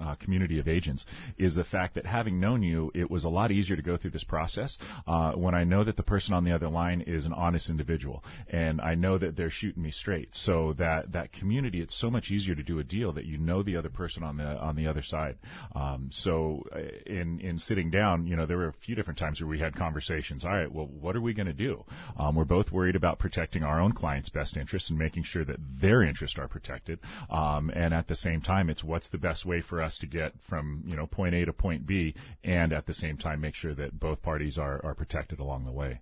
uh, 0.00 0.14
community 0.16 0.58
of 0.58 0.68
agents 0.68 1.04
is 1.38 1.54
the 1.54 1.64
fact 1.64 1.94
that 1.94 2.06
having 2.06 2.40
known 2.40 2.62
you, 2.62 2.90
it 2.94 3.10
was 3.10 3.24
a 3.24 3.28
lot 3.28 3.50
easier 3.50 3.76
to 3.76 3.82
go 3.82 3.96
through 3.96 4.10
this 4.10 4.24
process 4.24 4.76
uh, 5.06 5.32
when 5.32 5.54
I 5.54 5.64
know 5.64 5.84
that 5.84 5.96
the 5.96 6.02
person 6.02 6.34
on 6.34 6.44
the 6.44 6.52
other 6.52 6.68
line 6.68 7.02
is 7.06 7.26
an 7.26 7.32
honest 7.32 7.70
individual 7.70 8.22
and 8.48 8.80
I 8.80 8.94
know 8.94 9.18
that 9.18 9.36
they're 9.36 9.50
shooting 9.50 9.82
me 9.82 9.90
straight. 9.90 10.28
So 10.32 10.74
that 10.78 11.12
that 11.12 11.32
community, 11.32 11.80
it's 11.80 11.98
so 11.98 12.10
much 12.10 12.30
easier 12.30 12.54
to 12.54 12.62
do 12.62 12.78
a 12.78 12.84
deal 12.84 13.12
that 13.12 13.24
you 13.24 13.38
know 13.38 13.62
the 13.62 13.76
other 13.76 13.88
person 13.88 14.22
on 14.22 14.36
the 14.36 14.44
on 14.44 14.76
the 14.76 14.86
other 14.86 15.02
side. 15.02 15.36
Um, 15.74 16.08
so 16.10 16.62
uh, 16.74 16.78
in 17.06 17.40
in 17.40 17.58
sitting 17.58 17.90
down, 17.90 18.26
you 18.26 18.36
know, 18.36 18.46
there 18.46 18.56
were 18.56 18.68
a 18.68 18.72
few 18.72 18.94
different 18.94 19.18
times 19.18 19.40
where 19.40 19.48
we 19.48 19.58
had 19.58 19.74
conversations. 19.74 20.44
All 20.44 20.52
right, 20.52 20.72
well, 20.72 20.86
what 20.86 21.16
are 21.16 21.20
we 21.20 21.34
going 21.34 21.46
to 21.46 21.52
do? 21.52 21.84
Um, 22.18 22.36
we're 22.36 22.44
both 22.44 22.70
worried 22.70 22.96
about 22.96 23.18
protecting 23.18 23.62
our 23.62 23.80
own 23.80 23.92
clients' 23.92 24.28
best 24.28 24.56
interests 24.56 24.90
and 24.90 24.98
making 24.98 25.24
sure 25.24 25.44
that 25.44 25.56
their 25.80 26.02
interests 26.02 26.38
are 26.38 26.48
protected. 26.48 26.98
Um, 27.30 27.70
and 27.70 27.94
at 27.94 28.08
the 28.08 28.16
same 28.16 28.40
time, 28.40 28.70
it's 28.70 28.84
what's 28.84 29.08
the 29.10 29.18
best 29.18 29.44
way 29.44 29.60
for 29.64 29.82
us 29.82 29.98
to 29.98 30.06
get 30.06 30.32
from 30.48 30.84
you 30.86 30.96
know 30.96 31.06
point 31.06 31.34
A 31.34 31.44
to 31.44 31.52
point 31.52 31.86
B, 31.86 32.14
and 32.42 32.72
at 32.72 32.86
the 32.86 32.94
same 32.94 33.16
time 33.16 33.40
make 33.40 33.54
sure 33.54 33.74
that 33.74 33.98
both 33.98 34.22
parties 34.22 34.58
are 34.58 34.80
are 34.84 34.94
protected 34.94 35.40
along 35.40 35.64
the 35.64 35.72
way. 35.72 36.00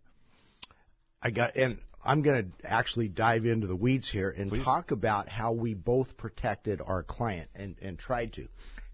I 1.23 1.31
got, 1.31 1.57
and 1.57 1.79
I'm 2.05 2.23
going 2.23 2.53
to 2.61 2.71
actually 2.71 3.09
dive 3.09 3.45
into 3.45 3.67
the 3.67 3.77
weeds 3.77 4.11
here 4.11 4.31
and 4.31 4.51
Please. 4.51 4.65
talk 4.65 4.91
about 4.91 5.29
how 5.29 5.53
we 5.53 5.75
both 5.75 6.17
protected 6.17 6.81
our 6.85 7.05
client 7.05 7.49
and, 7.55 7.77
and 7.81 7.97
tried 7.99 8.33
to. 8.35 8.49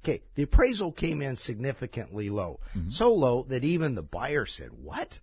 Okay, 0.05 0.23
the 0.35 0.43
appraisal 0.43 0.93
came 0.93 1.23
in 1.23 1.37
significantly 1.37 2.29
low, 2.31 2.61
mm-hmm. 2.77 2.91
so 2.91 3.15
low 3.15 3.45
that 3.49 3.65
even 3.65 3.95
the 3.95 4.03
buyer 4.03 4.47
said, 4.47 4.71
"What?" 4.73 5.19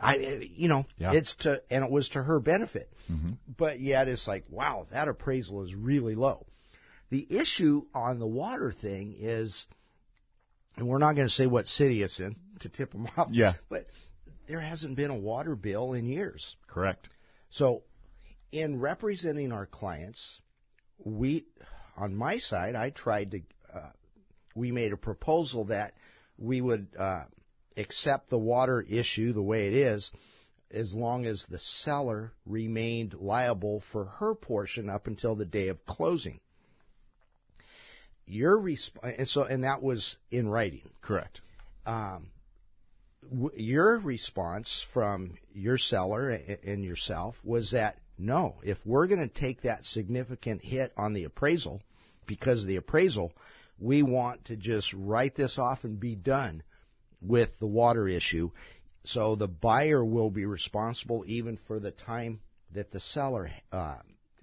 I, 0.00 0.16
you 0.16 0.68
know, 0.68 0.86
Yeah. 0.98 1.12
it's 1.12 1.34
to, 1.36 1.62
and 1.70 1.84
it 1.84 1.90
was 1.90 2.08
to 2.10 2.22
her 2.22 2.40
benefit, 2.40 2.92
mm-hmm. 3.10 3.32
but 3.56 3.78
yet 3.78 4.08
it's 4.08 4.26
like, 4.26 4.44
wow, 4.48 4.86
that 4.90 5.06
appraisal 5.06 5.62
is 5.62 5.74
really 5.74 6.16
low. 6.16 6.46
The 7.12 7.26
issue 7.28 7.84
on 7.94 8.18
the 8.18 8.26
water 8.26 8.72
thing 8.72 9.14
is, 9.18 9.66
and 10.78 10.88
we're 10.88 10.96
not 10.96 11.14
going 11.14 11.28
to 11.28 11.34
say 11.34 11.44
what 11.44 11.66
city 11.66 12.02
it's 12.02 12.18
in 12.18 12.36
to 12.60 12.70
tip 12.70 12.92
them 12.92 13.06
off, 13.18 13.28
Yeah. 13.30 13.52
but 13.68 13.86
there 14.48 14.60
hasn't 14.60 14.96
been 14.96 15.10
a 15.10 15.18
water 15.18 15.54
bill 15.54 15.92
in 15.92 16.06
years. 16.06 16.56
Correct. 16.66 17.10
So, 17.50 17.82
in 18.50 18.80
representing 18.80 19.52
our 19.52 19.66
clients, 19.66 20.40
we, 21.04 21.44
on 21.98 22.14
my 22.16 22.38
side, 22.38 22.76
I 22.76 22.88
tried 22.88 23.32
to, 23.32 23.40
uh, 23.74 23.90
we 24.56 24.72
made 24.72 24.94
a 24.94 24.96
proposal 24.96 25.66
that 25.66 25.92
we 26.38 26.62
would 26.62 26.86
uh, 26.98 27.24
accept 27.76 28.30
the 28.30 28.38
water 28.38 28.80
issue 28.80 29.34
the 29.34 29.42
way 29.42 29.66
it 29.66 29.74
is, 29.74 30.10
as 30.70 30.94
long 30.94 31.26
as 31.26 31.44
the 31.44 31.58
seller 31.58 32.32
remained 32.46 33.12
liable 33.12 33.82
for 33.92 34.06
her 34.06 34.34
portion 34.34 34.88
up 34.88 35.06
until 35.08 35.34
the 35.34 35.44
day 35.44 35.68
of 35.68 35.84
closing. 35.84 36.40
Your 38.26 38.58
resp- 38.58 39.02
and 39.02 39.28
so 39.28 39.42
and 39.44 39.64
that 39.64 39.82
was 39.82 40.16
in 40.30 40.48
writing 40.48 40.88
Correct. 41.00 41.40
um, 41.86 42.30
w- 43.28 43.50
your 43.56 43.98
response 43.98 44.84
from 44.92 45.36
your 45.52 45.76
seller 45.78 46.30
and 46.30 46.84
yourself 46.84 47.36
was 47.44 47.72
that 47.72 47.96
no, 48.18 48.56
if 48.62 48.78
we're 48.84 49.06
going 49.08 49.26
to 49.28 49.34
take 49.34 49.62
that 49.62 49.84
significant 49.84 50.62
hit 50.62 50.92
on 50.96 51.12
the 51.12 51.24
appraisal 51.24 51.82
because 52.26 52.62
of 52.62 52.68
the 52.68 52.76
appraisal, 52.76 53.32
we 53.78 54.02
want 54.02 54.44
to 54.46 54.56
just 54.56 54.92
write 54.92 55.34
this 55.34 55.58
off 55.58 55.84
and 55.84 55.98
be 55.98 56.14
done 56.14 56.62
with 57.20 57.50
the 57.58 57.66
water 57.66 58.06
issue. 58.06 58.50
So 59.04 59.34
the 59.34 59.48
buyer 59.48 60.04
will 60.04 60.30
be 60.30 60.46
responsible 60.46 61.24
even 61.26 61.56
for 61.66 61.80
the 61.80 61.90
time 61.90 62.40
that 62.72 62.92
the 62.92 63.00
seller 63.00 63.50
uh, 63.72 63.98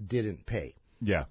didn't 0.06 0.46
pay. 0.46 0.76
Yeah. 1.00 1.26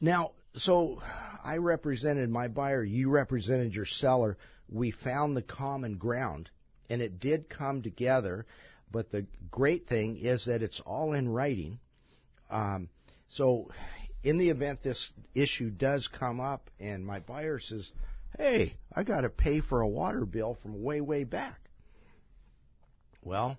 Now, 0.00 0.32
so 0.54 1.00
I 1.42 1.56
represented 1.56 2.30
my 2.30 2.48
buyer, 2.48 2.82
you 2.82 3.10
represented 3.10 3.74
your 3.74 3.86
seller. 3.86 4.36
We 4.68 4.90
found 4.90 5.36
the 5.36 5.42
common 5.42 5.96
ground, 5.96 6.50
and 6.88 7.00
it 7.02 7.20
did 7.20 7.48
come 7.48 7.82
together. 7.82 8.46
But 8.90 9.10
the 9.10 9.26
great 9.50 9.86
thing 9.86 10.18
is 10.18 10.44
that 10.46 10.62
it's 10.62 10.80
all 10.80 11.14
in 11.14 11.28
writing. 11.28 11.78
Um, 12.50 12.90
so, 13.28 13.70
in 14.22 14.38
the 14.38 14.50
event 14.50 14.82
this 14.82 15.12
issue 15.34 15.70
does 15.70 16.08
come 16.08 16.40
up, 16.40 16.70
and 16.78 17.04
my 17.04 17.20
buyer 17.20 17.58
says, 17.58 17.90
"Hey, 18.36 18.74
I 18.92 19.04
got 19.04 19.22
to 19.22 19.30
pay 19.30 19.60
for 19.60 19.80
a 19.80 19.88
water 19.88 20.26
bill 20.26 20.58
from 20.62 20.82
way, 20.82 21.00
way 21.00 21.24
back," 21.24 21.60
well, 23.22 23.56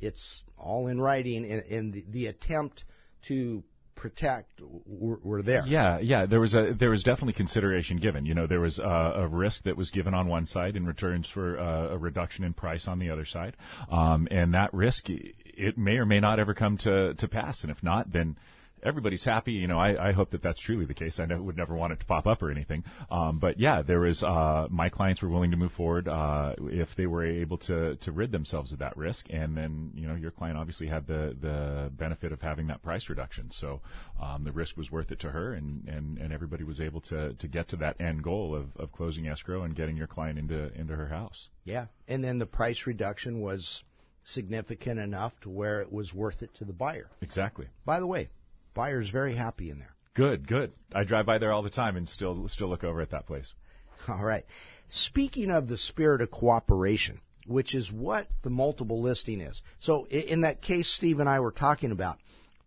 it's 0.00 0.42
all 0.56 0.86
in 0.86 1.00
writing, 1.00 1.50
and, 1.50 1.62
and 1.64 1.92
the, 1.92 2.04
the 2.08 2.26
attempt 2.26 2.84
to 3.26 3.64
protect 3.98 4.60
were, 4.86 5.18
were 5.22 5.42
there. 5.42 5.64
Yeah, 5.66 5.98
yeah. 6.00 6.26
There 6.26 6.40
was 6.40 6.54
a 6.54 6.74
there 6.78 6.90
was 6.90 7.02
definitely 7.02 7.34
consideration 7.34 7.98
given. 7.98 8.24
You 8.24 8.34
know, 8.34 8.46
there 8.46 8.60
was 8.60 8.78
a, 8.78 9.12
a 9.16 9.28
risk 9.28 9.64
that 9.64 9.76
was 9.76 9.90
given 9.90 10.14
on 10.14 10.28
one 10.28 10.46
side 10.46 10.76
in 10.76 10.86
returns 10.86 11.28
for 11.28 11.58
uh, 11.58 11.94
a 11.94 11.98
reduction 11.98 12.44
in 12.44 12.54
price 12.54 12.86
on 12.88 12.98
the 12.98 13.10
other 13.10 13.24
side, 13.24 13.56
um, 13.90 14.28
and 14.30 14.54
that 14.54 14.72
risk 14.72 15.06
it 15.08 15.76
may 15.76 15.96
or 15.96 16.06
may 16.06 16.20
not 16.20 16.38
ever 16.38 16.54
come 16.54 16.78
to 16.78 17.14
to 17.14 17.28
pass. 17.28 17.62
And 17.62 17.70
if 17.70 17.82
not, 17.82 18.12
then 18.12 18.36
everybody's 18.82 19.24
happy. 19.24 19.52
You 19.52 19.66
know, 19.66 19.78
I, 19.78 20.08
I 20.08 20.12
hope 20.12 20.30
that 20.30 20.42
that's 20.42 20.60
truly 20.60 20.84
the 20.84 20.94
case. 20.94 21.18
I 21.18 21.26
ne- 21.26 21.36
would 21.36 21.56
never 21.56 21.74
want 21.74 21.92
it 21.92 22.00
to 22.00 22.06
pop 22.06 22.26
up 22.26 22.42
or 22.42 22.50
anything. 22.50 22.84
Um, 23.10 23.38
but 23.38 23.58
yeah, 23.58 23.82
there 23.82 24.00
was 24.00 24.22
uh, 24.22 24.66
my 24.70 24.88
clients 24.88 25.22
were 25.22 25.28
willing 25.28 25.50
to 25.50 25.56
move 25.56 25.72
forward 25.72 26.08
uh, 26.08 26.54
if 26.58 26.88
they 26.96 27.06
were 27.06 27.24
able 27.24 27.58
to 27.58 27.96
to 27.96 28.12
rid 28.12 28.32
themselves 28.32 28.72
of 28.72 28.78
that 28.80 28.96
risk, 28.96 29.26
and 29.30 29.56
then 29.56 29.92
you 29.94 30.06
know 30.06 30.14
your 30.14 30.30
client 30.30 30.58
obviously 30.58 30.86
had 30.86 31.06
the 31.06 31.36
the 31.40 31.90
benefit 31.92 32.32
of 32.32 32.40
having 32.40 32.68
that 32.68 32.82
price 32.82 33.08
reduction. 33.08 33.50
So 33.50 33.80
um, 34.22 34.44
the 34.44 34.52
risk 34.52 34.76
was 34.76 34.90
worth 34.90 35.10
it 35.10 35.20
to 35.20 35.30
her, 35.30 35.54
and, 35.54 35.86
and, 35.88 36.18
and 36.18 36.32
everybody 36.32 36.64
was 36.64 36.80
able 36.80 37.00
to 37.02 37.34
to 37.34 37.48
get 37.48 37.68
to 37.68 37.76
that 37.76 38.00
end 38.00 38.22
goal 38.22 38.54
of, 38.54 38.76
of 38.76 38.92
closing 38.92 39.28
escrow 39.28 39.62
and 39.62 39.74
getting 39.74 39.96
your 39.96 40.06
client 40.06 40.38
into 40.38 40.72
into 40.74 40.94
her 40.94 41.08
house. 41.08 41.48
Yeah, 41.64 41.86
and 42.06 42.22
then 42.22 42.38
the 42.38 42.46
price 42.46 42.86
reduction 42.86 43.40
was 43.40 43.82
significant 44.24 45.00
enough 45.00 45.32
to 45.40 45.48
where 45.48 45.80
it 45.80 45.90
was 45.90 46.12
worth 46.12 46.42
it 46.42 46.54
to 46.54 46.64
the 46.64 46.72
buyer. 46.72 47.08
Exactly. 47.22 47.66
By 47.84 48.00
the 48.00 48.06
way, 48.06 48.28
buyer's 48.74 49.10
very 49.10 49.34
happy 49.34 49.70
in 49.70 49.78
there. 49.78 49.94
Good, 50.14 50.48
good. 50.48 50.72
I 50.94 51.04
drive 51.04 51.26
by 51.26 51.38
there 51.38 51.52
all 51.52 51.62
the 51.62 51.70
time 51.70 51.96
and 51.96 52.08
still 52.08 52.48
still 52.48 52.68
look 52.68 52.84
over 52.84 53.00
at 53.00 53.10
that 53.10 53.26
place. 53.26 53.52
All 54.08 54.24
right. 54.24 54.44
Speaking 54.88 55.50
of 55.50 55.68
the 55.68 55.76
spirit 55.76 56.22
of 56.22 56.30
cooperation, 56.30 57.20
which 57.46 57.74
is 57.74 57.92
what 57.92 58.26
the 58.42 58.50
multiple 58.50 59.00
listing 59.00 59.40
is. 59.40 59.62
So 59.80 60.06
in 60.06 60.42
that 60.42 60.60
case 60.60 60.88
Steve 60.88 61.20
and 61.20 61.28
I 61.28 61.40
were 61.40 61.52
talking 61.52 61.92
about, 61.92 62.18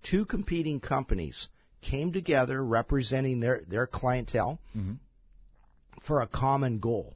two 0.04 0.26
competing 0.26 0.80
companies 0.80 1.50
came 1.82 2.14
together 2.14 2.64
representing 2.64 3.40
their, 3.40 3.62
their 3.68 3.88
clientele 3.88 4.60
for 6.04 6.22
a 6.22 6.28
common 6.28 6.80
goal. 6.80 7.16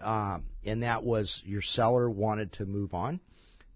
Um, 0.00 0.44
and 0.64 0.82
that 0.82 1.02
was 1.02 1.42
your 1.44 1.62
seller 1.62 2.08
wanted 2.08 2.52
to 2.54 2.66
move 2.66 2.94
on, 2.94 3.20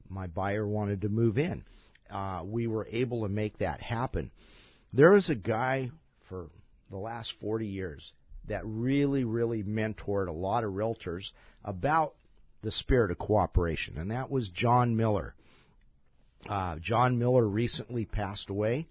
my 0.08 0.26
buyer 0.26 0.66
wanted 0.66 1.02
to 1.02 1.08
move 1.08 1.38
in. 1.38 1.64
Uh, 2.12 2.42
we 2.44 2.66
were 2.66 2.86
able 2.90 3.22
to 3.22 3.28
make 3.28 3.58
that 3.58 3.80
happen. 3.80 4.30
There 4.92 5.12
was 5.12 5.30
a 5.30 5.34
guy 5.34 5.90
for 6.28 6.50
the 6.90 6.98
last 6.98 7.32
40 7.40 7.66
years 7.66 8.12
that 8.48 8.62
really, 8.64 9.24
really 9.24 9.62
mentored 9.62 10.28
a 10.28 10.32
lot 10.32 10.64
of 10.64 10.72
realtors 10.72 11.30
about 11.64 12.14
the 12.60 12.70
spirit 12.70 13.10
of 13.10 13.18
cooperation, 13.18 13.96
and 13.98 14.10
that 14.10 14.30
was 14.30 14.48
John 14.50 14.96
Miller. 14.96 15.34
Uh, 16.48 16.76
John 16.80 17.18
Miller 17.18 17.46
recently 17.46 18.04
passed 18.04 18.50
away, 18.50 18.88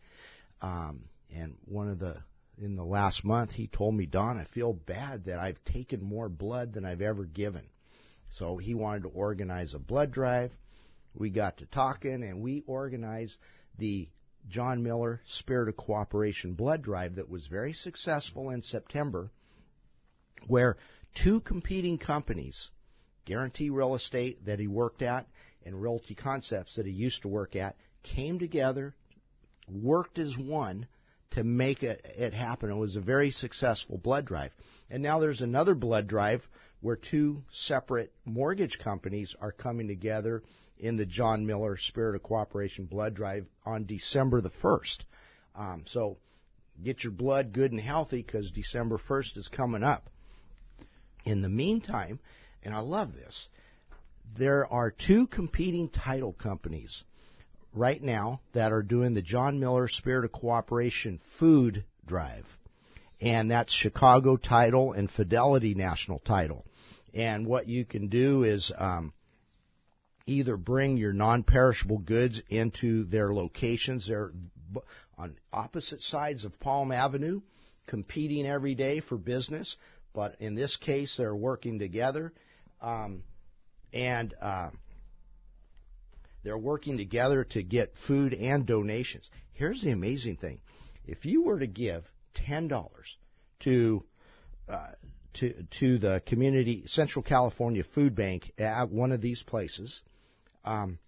um, 0.61 1.03
and 1.33 1.55
one 1.65 1.89
of 1.89 1.99
the 1.99 2.17
in 2.57 2.75
the 2.75 2.85
last 2.85 3.23
month 3.23 3.51
he 3.51 3.67
told 3.67 3.95
me, 3.95 4.05
Don, 4.05 4.37
I 4.37 4.43
feel 4.45 4.73
bad 4.73 5.25
that 5.25 5.39
I've 5.39 5.63
taken 5.65 6.01
more 6.01 6.29
blood 6.29 6.73
than 6.73 6.85
I've 6.85 7.01
ever 7.01 7.25
given. 7.25 7.63
So 8.29 8.57
he 8.57 8.75
wanted 8.75 9.03
to 9.03 9.09
organize 9.09 9.73
a 9.73 9.79
blood 9.79 10.11
drive. 10.11 10.55
We 11.13 11.29
got 11.29 11.57
to 11.57 11.65
talking, 11.65 12.23
and 12.23 12.41
we 12.41 12.63
organized 12.65 13.37
the 13.77 14.07
John 14.49 14.83
Miller 14.83 15.21
Spirit 15.25 15.69
of 15.69 15.77
Cooperation 15.77 16.53
blood 16.53 16.81
drive 16.81 17.15
that 17.15 17.29
was 17.29 17.47
very 17.47 17.73
successful 17.73 18.49
in 18.49 18.61
September, 18.61 19.31
where 20.47 20.77
two 21.13 21.41
competing 21.41 21.97
companies, 21.97 22.69
Guarantee 23.25 23.69
Real 23.69 23.95
Estate 23.95 24.45
that 24.45 24.59
he 24.59 24.67
worked 24.67 25.01
at 25.01 25.27
and 25.65 25.81
Realty 25.81 26.15
Concepts 26.15 26.75
that 26.75 26.85
he 26.85 26.91
used 26.91 27.21
to 27.21 27.27
work 27.27 27.55
at, 27.55 27.75
came 28.03 28.39
together, 28.39 28.95
worked 29.67 30.17
as 30.17 30.35
one 30.37 30.87
to 31.31 31.43
make 31.43 31.83
it, 31.83 32.03
it 32.17 32.33
happen. 32.33 32.71
It 32.71 32.75
was 32.75 32.95
a 32.95 33.01
very 33.01 33.31
successful 33.31 33.97
blood 33.97 34.25
drive. 34.25 34.51
And 34.89 35.03
now 35.03 35.19
there's 35.19 35.41
another 35.41 35.75
blood 35.75 36.07
drive 36.07 36.47
where 36.81 36.95
two 36.95 37.43
separate 37.51 38.11
mortgage 38.25 38.79
companies 38.79 39.35
are 39.39 39.51
coming 39.51 39.87
together 39.87 40.43
in 40.81 40.97
the 40.97 41.05
John 41.05 41.45
Miller 41.45 41.77
Spirit 41.77 42.15
of 42.15 42.23
Cooperation 42.23 42.85
blood 42.85 43.13
drive 43.13 43.45
on 43.63 43.85
December 43.85 44.41
the 44.41 44.49
1st. 44.49 44.97
Um, 45.55 45.83
so 45.85 46.17
get 46.83 47.03
your 47.03 47.13
blood 47.13 47.53
good 47.53 47.71
and 47.71 47.79
healthy 47.79 48.23
because 48.23 48.49
December 48.49 48.97
1st 48.97 49.37
is 49.37 49.47
coming 49.47 49.83
up. 49.83 50.09
In 51.23 51.43
the 51.43 51.49
meantime, 51.49 52.19
and 52.63 52.73
I 52.73 52.79
love 52.79 53.13
this, 53.13 53.47
there 54.39 54.65
are 54.65 54.89
two 54.89 55.27
competing 55.27 55.87
title 55.87 56.33
companies 56.33 57.03
right 57.73 58.01
now 58.01 58.41
that 58.53 58.71
are 58.71 58.81
doing 58.81 59.13
the 59.13 59.21
John 59.21 59.59
Miller 59.59 59.87
Spirit 59.87 60.25
of 60.25 60.31
Cooperation 60.31 61.19
Food 61.39 61.85
Drive. 62.07 62.47
And 63.21 63.51
that's 63.51 63.71
Chicago 63.71 64.35
Title 64.35 64.93
and 64.93 65.11
Fidelity 65.11 65.75
National 65.75 66.17
Title. 66.17 66.65
And 67.13 67.45
what 67.45 67.67
you 67.67 67.85
can 67.85 68.07
do 68.07 68.43
is 68.43 68.71
um, 68.75 69.13
either 70.25 70.57
bring 70.57 70.97
your 70.97 71.13
non-perishable 71.13 71.99
goods 71.99 72.41
into 72.49 73.05
their 73.05 73.33
locations. 73.33 74.07
They're 74.07 74.31
on 75.17 75.35
opposite 75.51 76.01
sides 76.01 76.45
of 76.45 76.59
Palm 76.59 76.91
Avenue, 76.91 77.41
competing 77.87 78.45
every 78.45 78.75
day 78.75 79.01
for 79.01 79.17
business. 79.17 79.75
But 80.13 80.35
in 80.39 80.55
this 80.55 80.75
case, 80.77 81.15
they're 81.17 81.35
working 81.35 81.79
together, 81.79 82.33
um, 82.81 83.23
and 83.93 84.33
uh, 84.41 84.71
they're 86.43 86.57
working 86.57 86.97
together 86.97 87.45
to 87.45 87.63
get 87.63 87.93
food 88.07 88.33
and 88.33 88.65
donations. 88.65 89.29
Here's 89.53 89.81
the 89.81 89.91
amazing 89.91 90.37
thing: 90.37 90.59
if 91.05 91.25
you 91.25 91.43
were 91.43 91.59
to 91.59 91.67
give 91.67 92.03
ten 92.33 92.67
dollars 92.67 93.17
to 93.61 94.03
uh, 94.67 94.91
to 95.35 95.65
to 95.79 95.97
the 95.97 96.21
community 96.25 96.83
Central 96.87 97.23
California 97.23 97.83
Food 97.95 98.15
Bank 98.15 98.51
at 98.57 98.89
one 98.89 99.11
of 99.11 99.21
these 99.21 99.43
places, 99.43 100.01
um, 100.63 100.99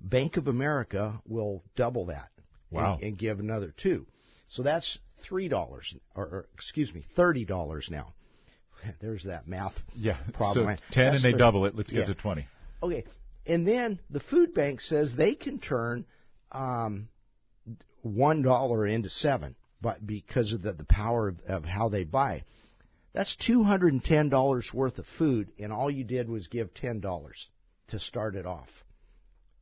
Bank 0.00 0.36
of 0.36 0.48
America 0.48 1.20
will 1.26 1.62
double 1.76 2.06
that 2.06 2.30
wow. 2.70 2.94
and, 2.94 3.02
and, 3.02 3.18
give 3.18 3.38
another 3.38 3.74
two. 3.76 4.06
So 4.48 4.62
that's 4.62 4.98
three 5.18 5.48
dollars, 5.48 5.94
or, 6.14 6.24
or, 6.24 6.48
excuse 6.54 6.92
me, 6.94 7.02
thirty 7.14 7.44
dollars 7.44 7.88
now. 7.90 8.14
There's 9.00 9.24
that 9.24 9.46
math 9.46 9.78
yeah, 9.94 10.16
problem. 10.32 10.76
So 10.78 10.82
ten 10.90 11.12
that's 11.12 11.16
and 11.16 11.24
they 11.24 11.32
30. 11.32 11.38
double 11.38 11.66
it. 11.66 11.74
Let's 11.76 11.92
get 11.92 12.00
yeah. 12.00 12.06
to 12.06 12.14
twenty. 12.14 12.46
Okay, 12.82 13.04
and 13.46 13.66
then 13.66 14.00
the 14.08 14.20
food 14.20 14.54
bank 14.54 14.80
says 14.80 15.14
they 15.14 15.34
can 15.34 15.58
turn 15.58 16.06
um, 16.50 17.08
one 18.00 18.42
dollar 18.42 18.86
into 18.86 19.10
seven, 19.10 19.54
but 19.82 20.04
because 20.04 20.52
of 20.52 20.62
the, 20.62 20.72
the 20.72 20.84
power 20.84 21.28
of, 21.28 21.40
of 21.46 21.64
how 21.64 21.88
they 21.88 22.04
buy. 22.04 22.44
That's 23.12 23.34
two 23.36 23.64
hundred 23.64 23.92
and 23.92 24.04
ten 24.04 24.28
dollars 24.28 24.72
worth 24.72 24.98
of 24.98 25.06
food, 25.18 25.50
and 25.58 25.72
all 25.72 25.90
you 25.90 26.04
did 26.04 26.28
was 26.28 26.46
give 26.46 26.72
ten 26.72 27.00
dollars 27.00 27.48
to 27.90 27.98
start 27.98 28.34
it 28.34 28.46
off. 28.46 28.68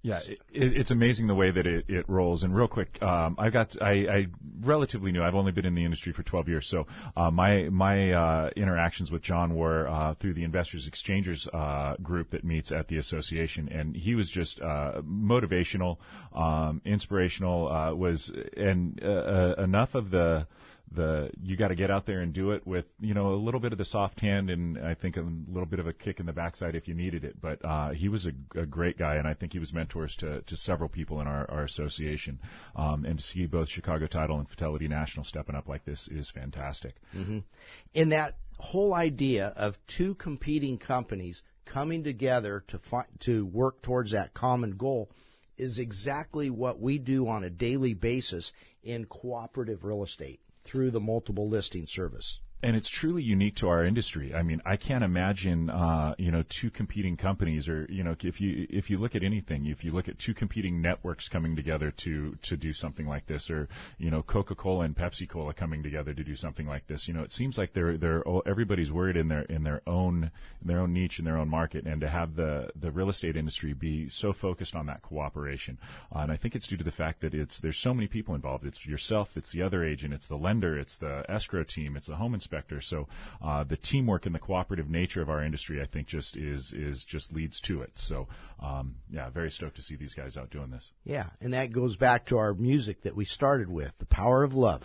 Yeah, 0.01 0.21
it, 0.27 0.39
it's 0.53 0.91
amazing 0.93 1.27
the 1.27 1.35
way 1.35 1.51
that 1.51 1.67
it, 1.67 1.87
it 1.89 2.09
rolls. 2.09 2.45
And 2.45 2.55
real 2.55 2.69
quick, 2.69 3.03
um, 3.03 3.35
I 3.37 3.51
got 3.51 3.77
I, 3.83 3.91
I 3.91 4.27
relatively 4.61 5.11
new. 5.11 5.23
I've 5.23 5.35
only 5.35 5.51
been 5.51 5.67
in 5.67 5.75
the 5.75 5.85
industry 5.85 6.13
for 6.13 6.23
12 6.23 6.49
years, 6.49 6.69
so 6.69 6.87
uh, 7.17 7.33
my 7.33 7.69
my 7.69 8.13
uh, 8.13 8.51
interactions 8.55 9.11
with 9.11 9.23
John 9.23 9.57
were 9.57 9.89
uh, 9.89 10.15
through 10.15 10.35
the 10.35 10.45
Investors 10.45 10.87
Exchangers 10.87 11.49
uh, 11.53 11.97
group 11.97 12.31
that 12.31 12.45
meets 12.45 12.71
at 12.71 12.87
the 12.87 12.99
association, 12.99 13.69
and 13.71 13.97
he 13.97 14.15
was 14.15 14.31
just 14.31 14.61
uh, 14.61 15.03
motivational, 15.03 15.97
um, 16.33 16.81
inspirational. 16.85 17.69
Uh, 17.69 17.93
was 17.93 18.33
and 18.57 19.01
enough 19.01 19.97
of 19.97 20.13
the 20.13 20.47
the 20.93 21.31
you 21.43 21.57
got 21.57 21.69
to 21.69 21.75
get 21.75 21.91
out 21.91 22.07
there 22.07 22.21
and 22.21 22.33
do 22.33 22.53
it 22.53 22.67
with 22.67 22.87
you 22.99 23.15
know 23.15 23.35
a 23.35 23.37
little 23.37 23.61
bit 23.61 23.73
of 23.73 23.79
the 23.79 23.85
soft 23.85 24.21
hand 24.21 24.51
and 24.51 24.79
I 24.79 24.95
think 24.95 25.17
a 25.17 25.21
little 25.21 25.67
bit 25.67 25.81
of 25.81 25.87
a 25.87 25.93
kick 25.93 26.21
in 26.21 26.27
the 26.27 26.33
backside 26.33 26.75
if 26.75 26.89
you 26.89 26.95
needed 26.95 27.25
it. 27.25 27.41
But 27.41 27.65
uh, 27.65 27.91
he 27.91 28.09
was 28.09 28.27
a, 28.27 28.61
a 28.61 28.67
great 28.67 28.99
guy, 28.99 29.17
and 29.17 29.27
I 29.27 29.35
think 29.35 29.53
he 29.53 29.59
was 29.59 29.73
mentors 29.73 30.15
to, 30.17 30.43
to 30.43 30.57
several 30.57 30.89
people 30.89 31.21
in 31.21 31.27
our, 31.27 31.51
our 31.51 31.65
association. 31.65 32.39
Um, 32.77 33.05
and 33.05 33.19
to 33.19 33.25
see 33.25 33.47
both 33.47 33.69
Chicago 33.69 34.07
Title 34.07 34.39
and 34.39 34.49
Fidelity 34.49 34.89
National 34.89 35.25
stepping 35.25 35.55
up 35.55 35.69
like 35.69 35.85
this 35.85 36.09
is 36.09 36.31
fantastic. 36.31 36.95
Mm-hmm. 37.15 37.39
In 37.95 38.09
that 38.11 38.37
whole 38.59 38.95
idea 38.95 39.49
of 39.57 39.77
two 39.87 40.15
competing 40.15 40.79
companies 40.79 41.43
coming 41.65 42.03
together 42.03 42.65
to 42.69 42.79
fi- 42.79 43.07
to 43.21 43.47
work 43.47 43.83
towards 43.83 44.13
that 44.13 44.35
common 44.35 44.77
goal 44.77 45.11
is 45.57 45.79
exactly 45.79 46.51
what 46.51 46.81
we 46.81 46.99
do 46.99 47.29
on 47.29 47.45
a 47.45 47.51
daily 47.51 47.93
basis 47.93 48.53
in 48.83 49.05
cooperative 49.05 49.85
real 49.85 50.03
estate 50.03 50.41
through 50.69 50.91
the 50.91 51.01
multiple 51.01 51.49
listing 51.49 51.87
service. 51.87 52.41
And 52.61 52.75
it's 52.75 52.91
truly 52.91 53.23
unique 53.23 53.55
to 53.57 53.69
our 53.69 53.85
industry. 53.85 54.35
I 54.35 54.43
mean, 54.43 54.61
I 54.67 54.77
can't 54.77 55.05
imagine, 55.05 55.71
uh, 55.71 56.17
you 56.19 56.33
know, 56.33 56.43
two 56.61 56.71
competing 56.71 57.17
companies, 57.17 57.69
or 57.69 57.87
you 57.89 58.03
know, 58.03 58.17
if 58.21 58.41
you 58.41 58.67
if 58.69 58.91
you 58.91 58.99
look 58.99 59.15
at 59.15 59.23
anything, 59.23 59.67
if 59.67 59.85
you 59.85 59.93
look 59.93 60.09
at 60.09 60.19
two 60.19 60.35
competing 60.35 60.83
networks 60.83 61.29
coming 61.29 61.55
together 61.55 61.93
to 61.99 62.37
to 62.49 62.57
do 62.57 62.73
something 62.73 63.07
like 63.07 63.29
this, 63.29 63.49
or 63.49 63.69
you 63.99 64.11
know, 64.11 64.25
Coca-Cola 64.25 64.87
and 64.87 64.97
Pepsi-Cola 64.97 65.55
coming 65.55 65.85
together 65.85 66.13
to 66.13 66.25
do 66.25 66.35
something 66.35 66.67
like 66.67 66.85
this, 66.89 67.07
you 67.07 67.15
know, 67.15 67.23
it 67.23 67.33
seems 67.33 67.57
like 67.59 67.75
they're 67.75 67.97
they're 67.97 68.25
everybody's 68.45 68.91
worried 68.91 69.17
in 69.17 69.29
their 69.29 69.43
in 69.43 69.63
their 69.63 69.81
own 69.87 70.29
in 70.61 70.67
their 70.67 70.81
own 70.81 70.93
niche 70.93 71.21
in 71.21 71.25
their 71.25 71.39
own 71.39 71.49
market, 71.49 71.87
and 71.87 72.01
to 72.01 72.09
have 72.09 72.35
the 72.35 72.71
the 72.75 72.91
real 72.91 73.09
estate 73.09 73.37
industry 73.37 73.73
be 73.73 74.09
so 74.09 74.33
focused 74.33 74.75
on 74.75 74.87
that 74.87 75.01
cooperation, 75.03 75.79
uh, 76.13 76.19
and 76.23 76.33
I 76.33 76.37
think 76.37 76.57
it's 76.57 76.67
due 76.67 76.77
to 76.77 76.83
the 76.83 76.91
fact 76.91 77.21
that 77.21 77.35
it's 77.35 77.61
there's 77.61 77.79
so 77.79 77.95
many 77.95 78.09
people 78.09 78.35
involved. 78.35 78.67
It's 78.67 78.85
yourself, 78.85 79.29
it's 79.37 79.53
the 79.53 79.63
other 79.63 79.85
agent, 79.85 80.13
it's 80.13 80.27
the 80.27 80.35
lender, 80.35 80.77
it's 80.77 80.99
the 80.99 81.25
escrow 81.29 81.63
team, 81.63 81.97
it's 81.97 82.09
the 82.09 82.17
home 82.17 82.35
inspector. 82.35 82.48
So 82.81 83.09
uh, 83.43 83.65
the 83.65 83.77
teamwork 83.77 84.27
and 84.27 84.35
the 84.35 84.39
cooperative 84.39 84.89
nature 84.89 85.23
of 85.23 85.29
our 85.29 85.43
industry, 85.43 85.81
I 85.83 85.87
think, 85.87 86.07
just 86.09 86.37
is 86.37 86.73
is 86.77 87.05
just 87.05 87.33
leads 87.33 87.61
to 87.63 87.83
it. 87.83 87.93
So 87.95 88.29
um, 88.61 88.97
yeah, 89.11 89.31
very 89.31 89.51
stoked 89.51 89.77
to 89.77 89.83
see 89.83 89.97
these 89.97 90.15
guys 90.15 90.37
out 90.37 90.51
doing 90.51 90.71
this. 90.71 90.91
Yeah, 91.05 91.27
and 91.41 91.53
that 91.53 91.73
goes 91.73 91.97
back 91.97 92.27
to 92.27 92.39
our 92.39 92.55
music 92.55 93.03
that 93.03 93.17
we 93.17 93.25
started 93.25 93.69
with, 93.69 93.93
the 93.99 94.07
power 94.07 94.43
of 94.43 94.55
love. 94.55 94.83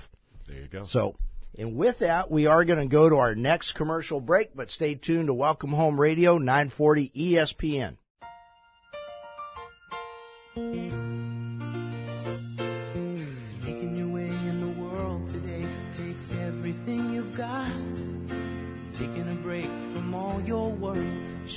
There 0.48 0.58
you 0.58 0.68
go. 0.68 0.86
So. 0.86 1.16
And 1.56 1.76
with 1.76 2.00
that, 2.00 2.32
we 2.32 2.48
are 2.48 2.66
going 2.66 2.80
to 2.80 2.88
go 2.92 3.08
to 3.08 3.18
our 3.18 3.36
next 3.36 3.74
commercial 3.74 4.20
break, 4.20 4.56
but 4.56 4.72
stay 4.72 4.96
tuned 4.96 5.28
to 5.28 5.36
Welcome 5.36 5.72
Home 5.72 6.00
Radio 6.00 6.40
940 6.40 7.12
ESPN. 7.16 7.98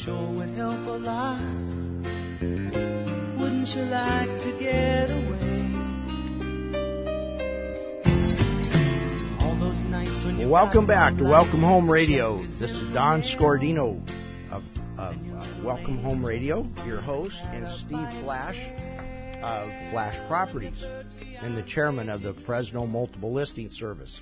Sure 0.06 0.32
would 0.34 0.50
help 0.50 0.86
a 0.86 0.98
lot. 0.98 1.40
Wouldn't 3.40 3.68
you 3.74 3.82
like 3.82 4.28
to 4.44 4.56
get 4.58 5.10
away? 5.10 5.66
All 9.40 9.58
those 9.58 9.82
nights 9.82 10.24
when 10.24 10.38
you 10.38 10.48
Welcome 10.48 10.86
back 10.86 11.16
to 11.16 11.24
Welcome 11.24 11.60
Home 11.60 11.90
Radio. 11.90 12.46
This 12.46 12.70
is 12.70 12.94
Don 12.94 13.22
Scordino 13.22 14.00
of, 14.52 14.62
of 14.96 15.16
uh, 15.16 15.62
Welcome 15.64 15.98
Home 15.98 16.24
Radio, 16.24 16.68
your 16.86 17.00
host, 17.00 17.36
and 17.42 17.68
Steve 17.68 18.08
Flash 18.22 18.58
of 19.42 19.68
Flash 19.90 20.16
Properties, 20.28 20.84
and 21.40 21.56
the 21.56 21.64
chairman 21.64 22.08
of 22.08 22.22
the 22.22 22.34
Fresno 22.46 22.86
Multiple 22.86 23.32
Listing 23.32 23.70
Service. 23.70 24.20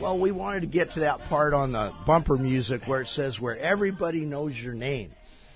Well, 0.00 0.18
we 0.20 0.30
wanted 0.30 0.60
to 0.60 0.66
get 0.66 0.92
to 0.92 1.00
that 1.00 1.18
part 1.28 1.54
on 1.54 1.72
the 1.72 1.92
bumper 2.06 2.36
music 2.36 2.82
where 2.86 3.02
it 3.02 3.08
says 3.08 3.40
where 3.40 3.56
everybody 3.56 4.20
knows 4.20 4.56
your 4.56 4.74
name 4.74 5.12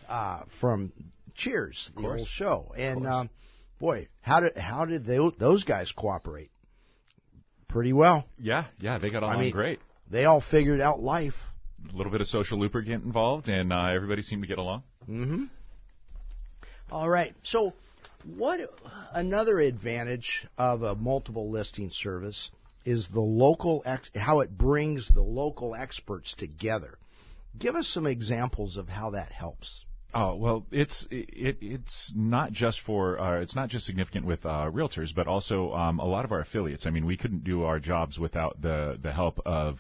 uh, 0.09 0.43
from 0.61 0.93
Cheers, 1.35 1.91
the 1.97 2.07
old 2.07 2.29
show. 2.29 2.75
And 2.77 3.07
um, 3.07 3.31
boy, 3.79 4.09
how 4.21 4.41
did 4.41 4.57
how 4.57 4.85
did 4.85 5.07
they, 5.07 5.19
those 5.39 5.65
guys 5.65 5.93
cooperate? 5.93 6.51
Pretty 7.69 7.93
well. 7.93 8.25
Yeah, 8.39 8.67
yeah, 8.79 8.99
they 8.99 9.11
got 9.11 9.23
along 9.23 9.37
I 9.37 9.41
mean, 9.41 9.53
great. 9.53 9.81
They 10.11 10.27
all 10.27 10.43
figured 10.43 10.81
out 10.81 11.01
life. 11.01 11.35
A 11.93 11.97
little 11.97 12.13
bit 12.13 12.21
of 12.21 12.27
social 12.27 12.61
lubricant 12.61 13.05
involved, 13.05 13.49
and 13.49 13.73
uh, 13.73 13.87
everybody 13.87 14.23
seemed 14.23 14.43
to 14.43 14.49
get 14.49 14.59
along. 14.59 14.83
Mm-hmm. 15.09 15.45
All 16.91 17.09
right. 17.09 17.35
So, 17.43 17.73
what 18.25 18.61
another 19.13 19.59
advantage 19.59 20.47
of 20.59 20.83
a 20.83 20.95
multiple 20.95 21.51
listing 21.51 21.91
service? 21.91 22.51
Is 22.85 23.09
the 23.09 23.21
local 23.21 23.83
ex- 23.85 24.11
how 24.15 24.41
it 24.41 24.57
brings 24.57 25.09
the 25.09 25.23
local 25.23 25.75
experts 25.75 26.35
together. 26.35 26.99
Give 27.59 27.75
us 27.77 27.89
some 27.89 28.07
examples 28.07 28.77
of 28.77 28.89
how 28.89 29.11
that 29.11 29.33
helps. 29.33 29.85
Oh 30.15 30.35
well, 30.35 30.67
it's 30.71 31.07
it, 31.11 31.59
it's 31.63 32.13
not 32.15 32.53
just 32.53 32.81
for 32.81 33.19
uh, 33.19 33.41
it's 33.41 33.57
not 33.57 33.71
just 33.71 33.87
significant 33.87 34.27
with 34.27 34.45
uh, 34.45 34.71
realtors, 34.71 35.15
but 35.15 35.27
also 35.27 35.73
um, 35.73 36.01
a 36.01 36.05
lot 36.05 36.27
of 36.27 36.33
our 36.33 36.41
affiliates. 36.41 36.85
I 36.87 36.91
mean, 36.91 37.07
we 37.07 37.17
couldn't 37.17 37.45
do 37.45 37.63
our 37.63 37.79
jobs 37.79 38.19
without 38.19 38.61
the 38.61 38.99
the 39.03 39.13
help 39.13 39.41
of 39.47 39.79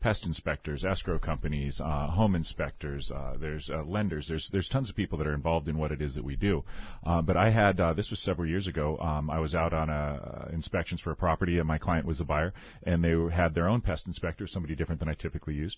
pest 0.00 0.26
inspectors, 0.26 0.84
escrow 0.84 1.18
companies, 1.18 1.80
uh, 1.82 2.06
home 2.06 2.34
inspectors. 2.34 3.10
Uh, 3.10 3.36
there's 3.40 3.68
uh, 3.72 3.82
lenders. 3.84 4.26
There's 4.28 4.48
there's 4.52 4.68
tons 4.68 4.90
of 4.90 4.96
people 4.96 5.18
that 5.18 5.26
are 5.26 5.34
involved 5.34 5.68
in 5.68 5.76
what 5.76 5.92
it 5.92 6.00
is 6.00 6.14
that 6.14 6.24
we 6.24 6.36
do. 6.36 6.64
Uh, 7.04 7.22
but 7.22 7.36
I 7.36 7.50
had 7.50 7.80
uh, 7.80 7.92
this 7.92 8.10
was 8.10 8.20
several 8.20 8.48
years 8.48 8.66
ago. 8.66 8.98
Um, 8.98 9.30
I 9.30 9.40
was 9.40 9.54
out 9.54 9.72
on 9.72 9.90
uh, 9.90 10.48
inspections 10.52 11.00
for 11.00 11.10
a 11.10 11.16
property, 11.16 11.58
and 11.58 11.66
my 11.66 11.78
client 11.78 12.06
was 12.06 12.20
a 12.20 12.24
buyer, 12.24 12.52
and 12.84 13.02
they 13.02 13.14
had 13.34 13.54
their 13.54 13.68
own 13.68 13.80
pest 13.80 14.06
inspector, 14.06 14.46
somebody 14.46 14.74
different 14.74 15.00
than 15.00 15.08
I 15.08 15.14
typically 15.14 15.54
use 15.54 15.76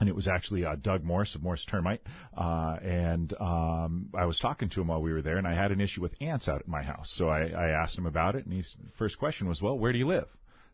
and 0.00 0.08
it 0.08 0.14
was 0.14 0.28
actually 0.28 0.64
uh, 0.64 0.76
Doug 0.76 1.02
Morris 1.02 1.34
of 1.34 1.42
Morris 1.42 1.64
Termite. 1.64 2.00
Uh, 2.36 2.76
and 2.82 3.32
um, 3.40 4.10
I 4.16 4.26
was 4.26 4.38
talking 4.38 4.68
to 4.70 4.80
him 4.80 4.88
while 4.88 5.02
we 5.02 5.12
were 5.12 5.22
there, 5.22 5.38
and 5.38 5.46
I 5.46 5.54
had 5.54 5.72
an 5.72 5.80
issue 5.80 6.00
with 6.00 6.14
ants 6.20 6.48
out 6.48 6.60
at 6.60 6.68
my 6.68 6.82
house. 6.82 7.10
So 7.16 7.28
I, 7.28 7.48
I 7.48 7.68
asked 7.70 7.98
him 7.98 8.06
about 8.06 8.36
it, 8.36 8.44
and 8.44 8.54
his 8.54 8.76
first 8.96 9.18
question 9.18 9.48
was, 9.48 9.60
"Well, 9.60 9.78
where 9.78 9.92
do 9.92 9.98
you 9.98 10.06
live?" 10.06 10.28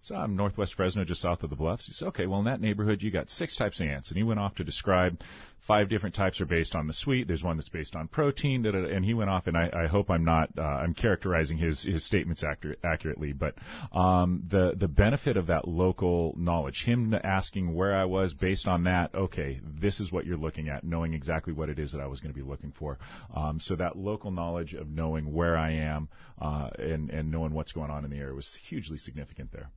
So 0.04 0.14
I'm 0.14 0.36
northwest 0.36 0.74
Fresno, 0.74 1.02
just 1.04 1.22
south 1.22 1.42
of 1.44 1.48
the 1.48 1.56
Bluffs. 1.56 1.86
He 1.86 1.94
said, 1.94 2.08
okay, 2.08 2.26
well 2.26 2.38
in 2.38 2.44
that 2.44 2.60
neighborhood 2.60 3.02
you 3.02 3.10
got 3.10 3.30
six 3.30 3.56
types 3.56 3.80
of 3.80 3.86
ants, 3.86 4.10
and 4.10 4.18
he 4.18 4.22
went 4.22 4.38
off 4.38 4.54
to 4.56 4.64
describe 4.64 5.18
five 5.66 5.88
different 5.88 6.14
types 6.14 6.42
are 6.42 6.46
based 6.46 6.74
on 6.74 6.86
the 6.86 6.92
sweet. 6.92 7.26
There's 7.26 7.42
one 7.42 7.56
that's 7.56 7.70
based 7.70 7.96
on 7.96 8.08
protein, 8.08 8.62
da, 8.62 8.72
da, 8.72 8.82
da, 8.82 8.94
and 8.94 9.02
he 9.02 9.14
went 9.14 9.30
off, 9.30 9.46
and 9.46 9.56
I, 9.56 9.70
I 9.72 9.86
hope 9.86 10.10
I'm 10.10 10.26
not 10.26 10.50
uh, 10.58 10.60
I'm 10.60 10.92
characterizing 10.92 11.56
his 11.56 11.82
his 11.82 12.04
statements 12.04 12.44
accurate, 12.44 12.80
accurately, 12.84 13.32
but 13.32 13.54
um, 13.92 14.44
the 14.50 14.74
the 14.76 14.88
benefit 14.88 15.38
of 15.38 15.46
that 15.46 15.66
local 15.66 16.34
knowledge, 16.36 16.84
him 16.84 17.14
asking 17.14 17.74
where 17.74 17.96
I 17.96 18.04
was 18.04 18.34
based 18.34 18.66
on 18.66 18.84
that, 18.84 19.14
okay, 19.14 19.58
this 19.80 20.00
is 20.00 20.12
what 20.12 20.26
you're 20.26 20.36
looking 20.36 20.68
at, 20.68 20.84
knowing 20.84 21.14
exactly 21.14 21.54
what 21.54 21.70
it 21.70 21.78
is 21.78 21.92
that 21.92 22.02
I 22.02 22.08
was 22.08 22.20
going 22.20 22.34
to 22.34 22.38
be 22.38 22.46
looking 22.46 22.74
for. 22.78 22.98
Um, 23.34 23.58
so 23.58 23.74
that 23.76 23.96
local 23.96 24.30
knowledge 24.30 24.74
of 24.74 24.86
knowing 24.86 25.32
where 25.32 25.56
I 25.56 25.72
am 25.72 26.10
uh, 26.38 26.68
and 26.78 27.08
and 27.08 27.30
knowing 27.30 27.54
what's 27.54 27.72
going 27.72 27.90
on 27.90 28.04
in 28.04 28.10
the 28.10 28.18
area 28.18 28.34
was 28.34 28.54
hugely 28.68 28.98
significant 28.98 29.50
there. 29.50 29.70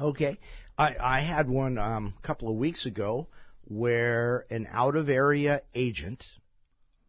Okay, 0.00 0.38
I, 0.78 0.96
I 0.98 1.20
had 1.20 1.48
one 1.48 1.76
um, 1.78 2.14
a 2.22 2.26
couple 2.26 2.48
of 2.48 2.56
weeks 2.56 2.86
ago 2.86 3.28
where 3.64 4.46
an 4.50 4.66
out 4.70 4.96
of 4.96 5.08
area 5.08 5.62
agent 5.74 6.24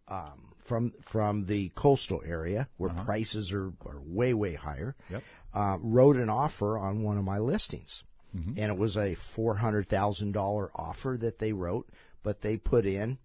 um, 0.08 0.54
from 0.68 0.94
from 1.12 1.46
the 1.46 1.70
coastal 1.76 2.22
area 2.26 2.68
where 2.78 2.90
Uh-huh. 2.92 3.04
prices 3.06 3.52
are, 3.54 3.72
are 3.86 4.02
way 4.06 4.34
way 4.34 4.56
higher 4.56 4.96
Yep. 5.10 5.24
uh, 5.54 5.78
wrote 5.82 6.18
an 6.18 6.30
offer 6.30 6.78
on 6.78 7.04
one 7.04 7.18
of 7.18 7.24
my 7.24 7.40
listings, 7.40 8.04
Mhm. 8.36 8.58
and 8.58 8.72
it 8.72 8.78
was 8.78 8.98
a 8.98 9.16
four 9.36 9.56
hundred 9.56 9.88
thousand 9.88 10.34
dollar 10.34 10.70
offer 10.76 11.18
that 11.22 11.40
they 11.40 11.54
wrote, 11.54 11.90
but 12.24 12.42
they 12.42 12.58
put 12.58 12.86
in 12.86 13.18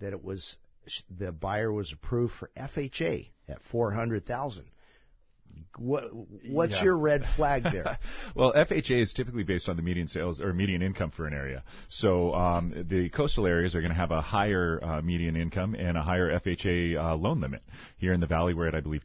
that 0.00 0.12
it 0.12 0.22
was 0.22 0.56
the 1.10 1.32
buyer 1.32 1.72
was 1.72 1.92
approved 1.92 2.34
for 2.34 2.50
FHA 2.56 3.30
at 3.48 3.62
four 3.62 3.90
hundred 3.92 4.24
thousand. 4.26 4.66
What 5.78 6.04
what's 6.50 6.72
Yeah. 6.72 6.84
your 6.84 6.98
red 6.98 7.24
flag 7.36 7.62
there? 7.62 7.98
well, 8.34 8.52
FHA 8.52 9.00
is 9.00 9.12
typically 9.12 9.44
based 9.44 9.68
on 9.68 9.76
the 9.76 9.82
median 9.82 10.08
sales 10.08 10.40
or 10.40 10.52
median 10.52 10.82
income 10.82 11.10
for 11.10 11.26
an 11.26 11.34
area. 11.34 11.62
So 11.88 12.34
um, 12.34 12.74
the 12.88 13.08
coastal 13.10 13.46
areas 13.46 13.74
are 13.74 13.80
going 13.80 13.92
to 13.92 13.98
have 13.98 14.10
a 14.10 14.20
higher 14.20 14.80
uh, 14.82 15.02
median 15.02 15.36
income 15.36 15.74
and 15.74 15.96
a 15.96 16.02
higher 16.02 16.36
FHA 16.40 16.96
uh, 16.96 17.16
loan 17.16 17.40
limit. 17.40 17.62
Here 17.98 18.12
in 18.12 18.20
the 18.20 18.26
valley, 18.26 18.54
we're 18.54 18.68
at 18.68 18.74
I 18.74 18.80
believe 18.80 19.04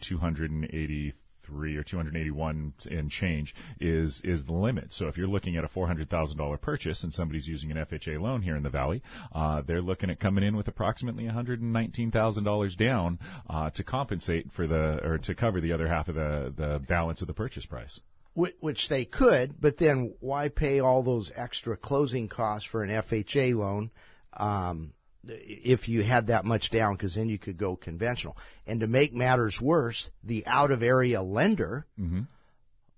283 1.44 1.78
or 1.78 1.84
281 1.84 2.74
and 2.92 3.10
change 3.10 3.56
is 3.80 4.22
is 4.24 4.44
the 4.46 4.54
limit. 4.54 4.94
So 4.94 5.08
if 5.08 5.18
you're 5.18 5.28
looking 5.28 5.58
at 5.58 5.64
a 5.64 5.68
$400,000 5.68 6.62
purchase 6.62 7.04
and 7.04 7.14
somebody's 7.14 7.48
using 7.48 7.72
an 7.72 7.78
FHA 7.78 8.20
loan 8.20 8.42
here 8.42 8.56
in 8.56 8.64
the 8.64 8.70
valley, 8.70 9.02
uh, 9.34 9.62
they're 9.66 9.82
looking 9.82 10.10
at 10.10 10.20
coming 10.20 10.44
in 10.44 10.56
with 10.56 10.68
approximately 10.68 11.26
$119,000 11.26 12.78
down 12.78 13.20
uh, 13.50 13.70
to 13.72 13.84
compensate 13.84 14.52
for 14.52 14.68
the 14.68 15.00
or 15.04 15.18
to 15.20 15.36
cover 15.36 15.62
the 15.62 15.74
other 15.74 15.88
half 15.88 16.08
of 16.08 16.16
the 16.16 16.54
the 16.56 16.82
balance 16.88 17.22
of 17.22 17.28
the 17.28 17.34
purchase 17.34 17.66
price. 17.66 18.00
Wh- 18.36 18.62
which 18.62 18.90
they 18.90 19.06
could, 19.06 19.60
but 19.60 19.78
then 19.78 20.16
why 20.20 20.50
pay 20.50 20.80
all 20.80 21.04
those 21.04 21.32
extra 21.36 21.78
closing 21.78 22.28
costs 22.28 22.68
for 22.68 22.84
an 22.84 22.90
FHA 22.90 23.56
loan 23.56 23.92
um, 24.36 24.94
if 25.28 25.88
you 25.88 26.04
had 26.04 26.28
that 26.28 26.46
much 26.46 26.70
down? 26.72 26.96
Because 26.96 27.16
then 27.16 27.30
you 27.30 27.38
could 27.40 27.58
go 27.58 27.76
conventional. 27.76 28.38
And 28.68 28.80
to 28.82 28.88
make 28.88 29.14
matters 29.14 29.60
worse, 29.62 30.10
the 30.24 30.46
out 30.46 30.72
of 30.72 30.84
area 30.84 31.22
lender 31.22 31.86
Mhm. 32.00 32.28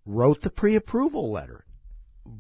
wrote 0.06 0.42
the 0.42 0.50
pre-approval 0.50 1.32
letter 1.32 1.66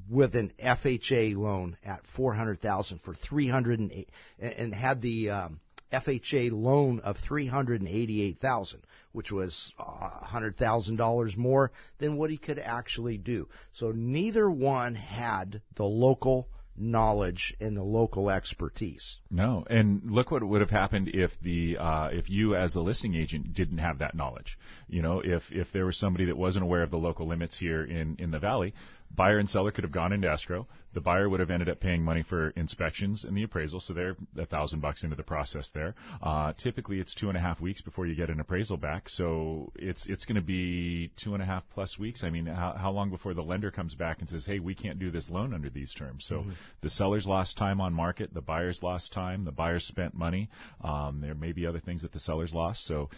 with 0.09 0.35
an 0.35 0.51
FHA 0.59 1.35
loan 1.35 1.77
at 1.83 2.05
four 2.07 2.33
hundred 2.33 2.61
thousand 2.61 2.99
for 3.01 3.13
three 3.13 3.47
hundred 3.47 3.79
and 3.79 3.91
eight, 3.91 4.09
and 4.39 4.73
had 4.73 5.01
the 5.01 5.29
um, 5.29 5.59
FHA 5.91 6.49
loan 6.51 6.99
of 7.01 7.17
three 7.17 7.45
hundred 7.45 7.81
and 7.81 7.89
eighty-eight 7.89 8.39
thousand, 8.39 8.81
which 9.11 9.31
was 9.31 9.71
a 9.77 10.25
hundred 10.25 10.55
thousand 10.55 10.95
dollars 10.95 11.37
more 11.37 11.71
than 11.99 12.17
what 12.17 12.31
he 12.31 12.37
could 12.37 12.57
actually 12.57 13.17
do. 13.17 13.47
So 13.73 13.91
neither 13.91 14.49
one 14.49 14.95
had 14.95 15.61
the 15.75 15.85
local 15.85 16.49
knowledge 16.77 17.55
and 17.59 17.75
the 17.75 17.83
local 17.83 18.29
expertise. 18.29 19.19
No, 19.31 19.65
and 19.69 20.01
look 20.05 20.31
what 20.31 20.43
would 20.43 20.61
have 20.61 20.69
happened 20.69 21.09
if 21.13 21.31
the 21.41 21.77
uh, 21.77 22.09
if 22.11 22.29
you 22.29 22.55
as 22.55 22.73
the 22.73 22.81
listing 22.81 23.15
agent 23.15 23.53
didn't 23.53 23.77
have 23.77 23.99
that 23.99 24.15
knowledge. 24.15 24.57
You 24.87 25.01
know, 25.01 25.21
if 25.23 25.43
if 25.51 25.71
there 25.71 25.85
was 25.85 25.97
somebody 25.97 26.25
that 26.25 26.37
wasn't 26.37 26.63
aware 26.63 26.83
of 26.83 26.91
the 26.91 26.97
local 26.97 27.27
limits 27.27 27.57
here 27.57 27.83
in 27.83 28.17
in 28.19 28.31
the 28.31 28.39
valley, 28.39 28.73
buyer 29.15 29.37
and 29.37 29.49
seller 29.49 29.71
could 29.71 29.83
have 29.83 29.91
gone 29.91 30.13
into 30.13 30.29
escrow. 30.29 30.67
The 30.93 31.01
buyer 31.01 31.27
would 31.27 31.41
have 31.41 31.51
ended 31.51 31.67
up 31.67 31.81
paying 31.81 32.03
money 32.03 32.23
for 32.23 32.51
inspections 32.51 33.25
and 33.25 33.35
the 33.35 33.43
appraisal, 33.43 33.81
so 33.81 33.93
they're 33.93 34.15
a 34.37 34.45
thousand 34.45 34.79
bucks 34.79 35.03
into 35.03 35.17
the 35.17 35.23
process 35.23 35.69
there. 35.73 35.93
Uh, 36.21 36.53
typically, 36.53 36.99
it's 36.99 37.13
two 37.13 37.27
and 37.27 37.37
a 37.37 37.41
half 37.41 37.59
weeks 37.59 37.81
before 37.81 38.07
you 38.07 38.15
get 38.15 38.29
an 38.29 38.39
appraisal 38.39 38.77
back, 38.77 39.09
so 39.09 39.71
it's 39.75 40.05
it's 40.07 40.23
going 40.25 40.37
to 40.37 40.41
be 40.41 41.11
two 41.21 41.33
and 41.33 41.43
a 41.43 41.45
half 41.45 41.63
plus 41.73 41.99
weeks. 41.99 42.23
I 42.23 42.29
mean, 42.29 42.45
how, 42.45 42.75
how 42.79 42.91
long 42.91 43.09
before 43.09 43.33
the 43.33 43.41
lender 43.41 43.71
comes 43.71 43.93
back 43.93 44.19
and 44.19 44.29
says, 44.29 44.45
"Hey, 44.45 44.59
we 44.59 44.73
can't 44.73 44.97
do 44.97 45.11
this 45.11 45.29
loan 45.29 45.53
under 45.53 45.69
these 45.69 45.93
terms"? 45.93 46.25
So 46.25 46.45
the 46.81 46.89
seller's 46.89 47.27
lost 47.27 47.57
time 47.57 47.81
on 47.81 47.93
market, 47.93 48.33
the 48.33 48.41
buyer's 48.41 48.81
lost 48.81 49.11
time, 49.11 49.43
the 49.43 49.51
buyer's 49.51 49.83
spent 49.83 50.13
money. 50.13 50.49
Um, 50.83 51.19
there 51.21 51.35
may 51.35 51.51
be 51.51 51.65
other 51.65 51.79
things 51.79 52.03
that 52.03 52.11
the 52.11 52.19
seller's 52.19 52.53
lost. 52.53 52.85
So, 52.85 53.09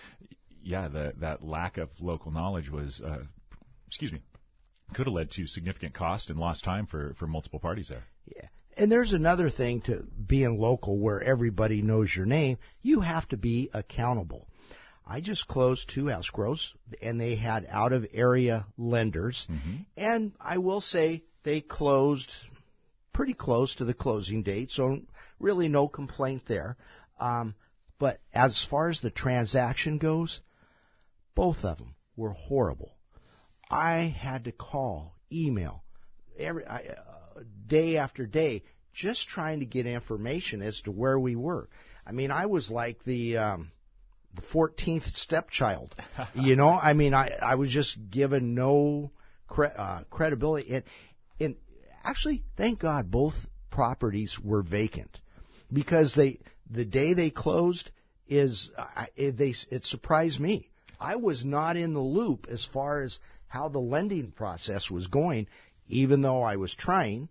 yeah, 0.64 0.88
the, 0.88 1.14
that 1.20 1.44
lack 1.44 1.78
of 1.78 1.90
local 2.00 2.32
knowledge 2.32 2.70
was, 2.70 3.02
uh, 3.06 3.24
excuse 3.88 4.12
me, 4.12 4.22
could 4.94 5.08
have 5.08 5.14
led 5.14 5.32
to 5.32 5.48
significant 5.48 5.94
cost 5.94 6.30
and 6.30 6.40
lost 6.40 6.64
time 6.64 6.86
for, 6.86 7.14
for 7.20 7.28
multiple 7.28 7.60
parties 7.60 7.90
there. 7.90 8.04
Yeah. 8.36 8.48
And 8.78 8.92
there's 8.92 9.14
another 9.14 9.50
thing 9.50 9.82
to 9.82 10.06
being 10.26 10.60
local 10.60 11.00
where 11.00 11.22
everybody 11.22 11.82
knows 11.82 12.16
your 12.16 12.26
name. 12.26 12.58
You 12.82 13.02
have 13.02 13.28
to 13.30 13.38
be 13.38 13.70
accountable. 13.74 14.48
I 15.06 15.22
just 15.22 15.48
closed 15.48 15.90
two 15.90 16.06
escrows 16.06 16.70
and 17.02 17.20
they 17.20 17.36
had 17.36 17.66
out 17.70 17.94
of 17.94 18.06
area 18.14 18.68
lenders. 18.78 19.48
And 19.96 20.34
I 20.40 20.58
will 20.60 20.82
say 20.82 21.24
they 21.44 21.62
closed 21.62 22.32
pretty 23.14 23.34
close 23.34 23.76
to 23.76 23.86
the 23.86 23.94
closing 23.94 24.44
date, 24.44 24.70
so 24.70 25.00
really 25.40 25.70
no 25.70 25.88
complaint 25.88 26.44
there. 26.48 26.78
Um, 27.20 27.56
but 28.00 28.20
as 28.34 28.64
far 28.70 28.90
as 28.90 29.02
the 29.02 29.10
transaction 29.10 29.98
goes, 29.98 30.40
both 31.34 31.64
of 31.64 31.78
them 31.78 31.96
were 32.16 32.34
horrible. 32.34 32.97
I 33.70 34.16
had 34.18 34.46
to 34.46 34.52
call, 34.52 35.16
email, 35.32 35.84
every 36.38 36.66
I, 36.66 36.78
uh, 36.78 37.42
day 37.68 37.98
after 37.98 38.26
day, 38.26 38.64
just 38.94 39.28
trying 39.28 39.60
to 39.60 39.66
get 39.66 39.86
information 39.86 40.62
as 40.62 40.82
to 40.82 40.92
where 40.92 41.20
we 41.20 41.36
were. 41.36 41.70
I 42.06 42.12
mean, 42.12 42.32
I 42.32 42.46
was 42.46 42.72
like 42.72 43.04
the 43.04 43.38
um, 43.38 43.72
the 44.36 44.42
14th 44.42 45.16
stepchild. 45.16 45.96
you 46.36 46.56
know, 46.56 46.70
I 46.70 46.94
mean, 46.94 47.14
I 47.14 47.30
I 47.42 47.56
was 47.56 47.70
just 47.70 47.98
given 48.10 48.56
no 48.56 49.12
cre- 49.48 49.66
uh, 49.66 50.04
credibility, 50.10 50.74
and 50.74 50.84
and 51.40 51.56
actually, 52.04 52.44
thank 52.56 52.80
God, 52.80 53.12
both 53.12 53.36
properties 53.70 54.40
were 54.44 54.64
vacant 54.64 55.20
because 55.72 56.16
they 56.16 56.40
the 56.70 56.86
day 56.86 57.14
they 57.14 57.30
closed 57.30 57.92
is 58.28 58.72
I, 58.78 59.08
it, 59.16 59.38
they 59.38 59.54
it 59.70 59.86
surprised 59.86 60.40
me. 60.40 60.70
I 61.00 61.18
was 61.18 61.46
not 61.46 61.78
in 61.78 61.94
the 61.94 62.00
loop 62.02 62.48
as 62.50 62.66
far 62.66 63.02
as 63.02 63.20
how 63.48 63.70
the 63.70 63.80
lending 63.80 64.32
process 64.32 64.90
was 64.90 65.08
going, 65.08 65.48
even 65.88 66.22
though 66.22 66.44
I 66.44 66.58
was 66.58 66.74
trying. 66.76 67.30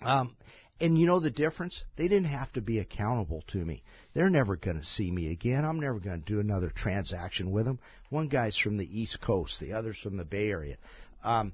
Um, 0.00 0.36
and 0.80 0.96
you 0.96 1.06
know 1.06 1.18
the 1.18 1.30
difference? 1.30 1.84
They 1.96 2.06
didn't 2.06 2.28
have 2.28 2.52
to 2.52 2.60
be 2.60 2.78
accountable 2.78 3.42
to 3.48 3.58
me. 3.58 3.82
They're 4.14 4.30
never 4.30 4.56
going 4.56 4.78
to 4.78 4.84
see 4.84 5.10
me 5.10 5.32
again. 5.32 5.64
I'm 5.64 5.80
never 5.80 5.98
going 5.98 6.20
to 6.20 6.24
do 6.24 6.38
another 6.38 6.70
transaction 6.70 7.50
with 7.50 7.64
them. 7.64 7.80
One 8.10 8.28
guy's 8.28 8.56
from 8.56 8.76
the 8.76 9.00
East 9.00 9.20
Coast, 9.20 9.58
the 9.60 9.72
other's 9.72 9.98
from 9.98 10.16
the 10.16 10.24
Bay 10.24 10.50
Area. 10.50 10.76
Um, 11.24 11.52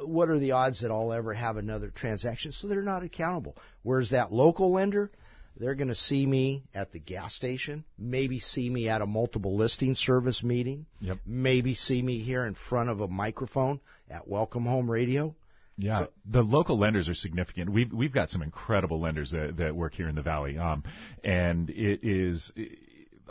what 0.00 0.30
are 0.30 0.38
the 0.38 0.52
odds 0.52 0.80
that 0.80 0.90
I'll 0.90 1.12
ever 1.12 1.34
have 1.34 1.56
another 1.56 1.90
transaction? 1.90 2.52
So 2.52 2.66
they're 2.66 2.82
not 2.82 3.02
accountable. 3.02 3.56
Whereas 3.82 4.10
that 4.10 4.32
local 4.32 4.72
lender, 4.72 5.10
they're 5.56 5.74
going 5.74 5.88
to 5.88 5.94
see 5.94 6.26
me 6.26 6.64
at 6.74 6.92
the 6.92 6.98
gas 6.98 7.34
station, 7.34 7.84
maybe 7.98 8.40
see 8.40 8.68
me 8.68 8.88
at 8.88 9.00
a 9.02 9.06
multiple 9.06 9.56
listing 9.56 9.94
service 9.94 10.42
meeting, 10.42 10.86
Yep. 11.00 11.18
maybe 11.26 11.74
see 11.74 12.02
me 12.02 12.18
here 12.18 12.44
in 12.46 12.54
front 12.54 12.90
of 12.90 13.00
a 13.00 13.08
microphone 13.08 13.80
at 14.10 14.26
Welcome 14.26 14.64
Home 14.64 14.90
Radio. 14.90 15.34
Yeah, 15.76 16.06
the 16.24 16.42
local 16.42 16.78
lenders 16.78 17.08
are 17.08 17.14
significant. 17.14 17.68
We've 17.70 17.92
we've 17.92 18.12
got 18.12 18.30
some 18.30 18.42
incredible 18.42 19.00
lenders 19.00 19.32
that, 19.32 19.56
that 19.56 19.74
work 19.74 19.94
here 19.94 20.08
in 20.08 20.14
the 20.14 20.22
valley, 20.22 20.56
um, 20.56 20.84
and 21.24 21.68
it 21.68 22.00
is. 22.04 22.52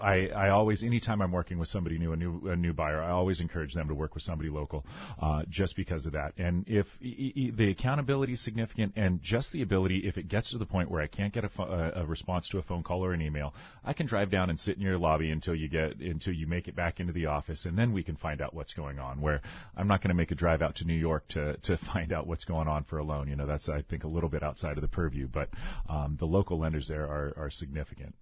I, 0.02 0.28
I 0.28 0.50
always, 0.50 0.84
anytime 0.84 1.22
I'm 1.22 1.32
working 1.32 1.60
with 1.60 1.68
somebody 1.68 1.98
new, 2.00 2.14
a 2.14 2.16
new 2.16 2.48
a 2.48 2.56
new 2.56 2.74
buyer, 2.74 3.02
I 3.02 3.12
always 3.12 3.40
encourage 3.40 3.74
them 3.74 3.88
to 3.90 3.94
work 3.94 4.16
with 4.16 4.24
somebody 4.24 4.50
local, 4.50 4.86
uh, 5.22 5.44
just 5.50 5.76
because 5.76 6.06
of 6.06 6.14
that. 6.14 6.34
And 6.38 6.68
if 6.68 6.88
e- 7.02 7.32
e- 7.36 7.52
the 7.52 7.70
accountability 7.70 8.34
is 8.34 8.44
significant, 8.44 8.94
and 8.96 9.22
just 9.22 9.52
the 9.52 9.62
ability, 9.62 10.08
if 10.08 10.18
it 10.18 10.28
gets 10.28 10.52
to 10.52 10.58
the 10.58 10.66
point 10.66 10.90
where 10.90 11.02
I 11.02 11.08
can't 11.08 11.34
get 11.34 11.44
a, 11.46 11.62
a, 11.62 12.04
a 12.04 12.06
response 12.06 12.50
to 12.50 12.58
a 12.58 12.64
phone 12.64 12.84
call 12.84 13.06
or 13.06 13.14
an 13.14 13.22
email, 13.22 13.54
I 13.84 13.94
can 13.94 14.08
drive 14.08 14.32
down 14.32 14.50
and 14.50 14.60
sit 14.60 14.78
in 14.78 14.82
your 14.82 14.98
lobby 14.98 15.32
until 15.32 15.56
you 15.56 15.68
get 15.68 16.00
until 16.00 16.34
you 16.34 16.48
make 16.48 16.68
it 16.68 16.76
back 16.76 17.00
into 17.00 17.14
the 17.14 17.28
office, 17.28 17.66
and 17.66 17.78
then 17.78 17.94
we 17.94 18.04
can 18.04 18.16
find 18.16 18.42
out 18.42 18.54
what's 18.54 18.74
going 18.74 19.00
on. 19.00 19.22
Where 19.22 19.42
I'm 19.78 19.88
not 19.88 20.02
going 20.02 20.10
to 20.10 20.16
make 20.16 20.32
a 20.32 20.36
drive 20.36 20.62
out 20.62 20.76
to 20.78 20.86
New 20.86 20.98
York 20.98 21.28
to 21.30 21.58
to 21.58 21.78
find 21.94 22.12
out 22.12 22.26
what's 22.26 22.46
going 22.46 22.68
on 22.68 22.84
for 22.86 22.98
a 22.98 23.04
loan. 23.04 23.28
You 23.28 23.36
know, 23.36 23.46
that's 23.46 23.70
I 23.70 23.84
think 23.84 24.04
a 24.04 24.10
little 24.10 24.30
bit 24.30 24.44
outside 24.44 24.78
of 24.78 24.82
the 24.82 24.88
purview, 24.88 25.28
but 25.28 25.50
um, 25.88 26.18
the 26.20 26.26
local 26.26 26.60
lenders 26.60 26.88
there 26.88 27.04
are 27.04 27.34
are 27.38 27.50
significant. 27.52 28.16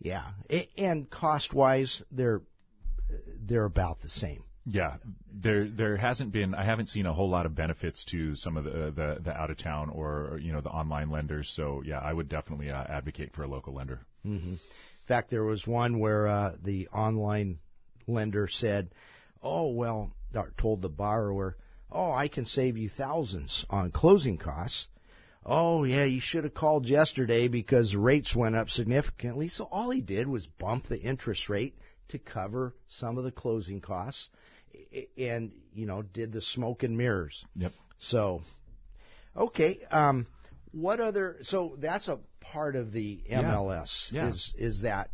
Yeah, 0.00 0.24
and 0.78 1.08
cost 1.10 1.52
wise, 1.52 2.02
they're 2.10 2.40
they're 3.46 3.66
about 3.66 4.00
the 4.00 4.08
same. 4.08 4.44
Yeah, 4.66 4.96
there 5.32 5.68
there 5.68 5.96
hasn't 5.96 6.32
been. 6.32 6.54
I 6.54 6.64
haven't 6.64 6.88
seen 6.88 7.06
a 7.06 7.12
whole 7.12 7.28
lot 7.28 7.44
of 7.44 7.54
benefits 7.54 8.04
to 8.06 8.34
some 8.34 8.56
of 8.56 8.64
the 8.64 8.92
the, 8.94 9.18
the 9.22 9.32
out 9.32 9.50
of 9.50 9.58
town 9.58 9.90
or 9.90 10.38
you 10.40 10.52
know 10.52 10.60
the 10.60 10.70
online 10.70 11.10
lenders. 11.10 11.52
So 11.54 11.82
yeah, 11.84 11.98
I 11.98 12.12
would 12.12 12.28
definitely 12.28 12.70
uh, 12.70 12.82
advocate 12.82 13.32
for 13.34 13.42
a 13.42 13.48
local 13.48 13.74
lender. 13.74 14.00
Mm-hmm. 14.24 14.52
In 14.52 14.58
fact, 15.06 15.30
there 15.30 15.44
was 15.44 15.66
one 15.66 15.98
where 15.98 16.28
uh, 16.28 16.52
the 16.62 16.88
online 16.88 17.58
lender 18.06 18.48
said, 18.48 18.90
"Oh 19.42 19.68
well," 19.68 20.12
told 20.56 20.82
the 20.82 20.88
borrower, 20.88 21.56
"Oh, 21.90 22.12
I 22.12 22.28
can 22.28 22.44
save 22.44 22.76
you 22.76 22.88
thousands 22.88 23.66
on 23.70 23.90
closing 23.90 24.38
costs." 24.38 24.88
Oh 25.44 25.84
yeah, 25.84 26.04
you 26.04 26.20
should 26.20 26.44
have 26.44 26.54
called 26.54 26.86
yesterday 26.86 27.48
because 27.48 27.94
rates 27.94 28.36
went 28.36 28.56
up 28.56 28.68
significantly. 28.68 29.48
So 29.48 29.64
all 29.64 29.90
he 29.90 30.00
did 30.00 30.28
was 30.28 30.46
bump 30.46 30.86
the 30.88 31.00
interest 31.00 31.48
rate 31.48 31.78
to 32.08 32.18
cover 32.18 32.74
some 32.88 33.16
of 33.16 33.24
the 33.24 33.32
closing 33.32 33.80
costs 33.80 34.28
and 35.16 35.52
you 35.74 35.86
know 35.86 36.02
did 36.02 36.32
the 36.32 36.42
smoke 36.42 36.82
and 36.82 36.96
mirrors. 36.96 37.44
Yep. 37.56 37.72
So 37.98 38.42
okay, 39.36 39.80
um 39.90 40.26
what 40.72 41.00
other 41.00 41.38
so 41.42 41.76
that's 41.78 42.08
a 42.08 42.18
part 42.40 42.76
of 42.76 42.92
the 42.92 43.20
MLS 43.30 44.12
yeah. 44.12 44.24
Yeah. 44.24 44.30
is 44.30 44.54
is 44.58 44.82
that 44.82 45.10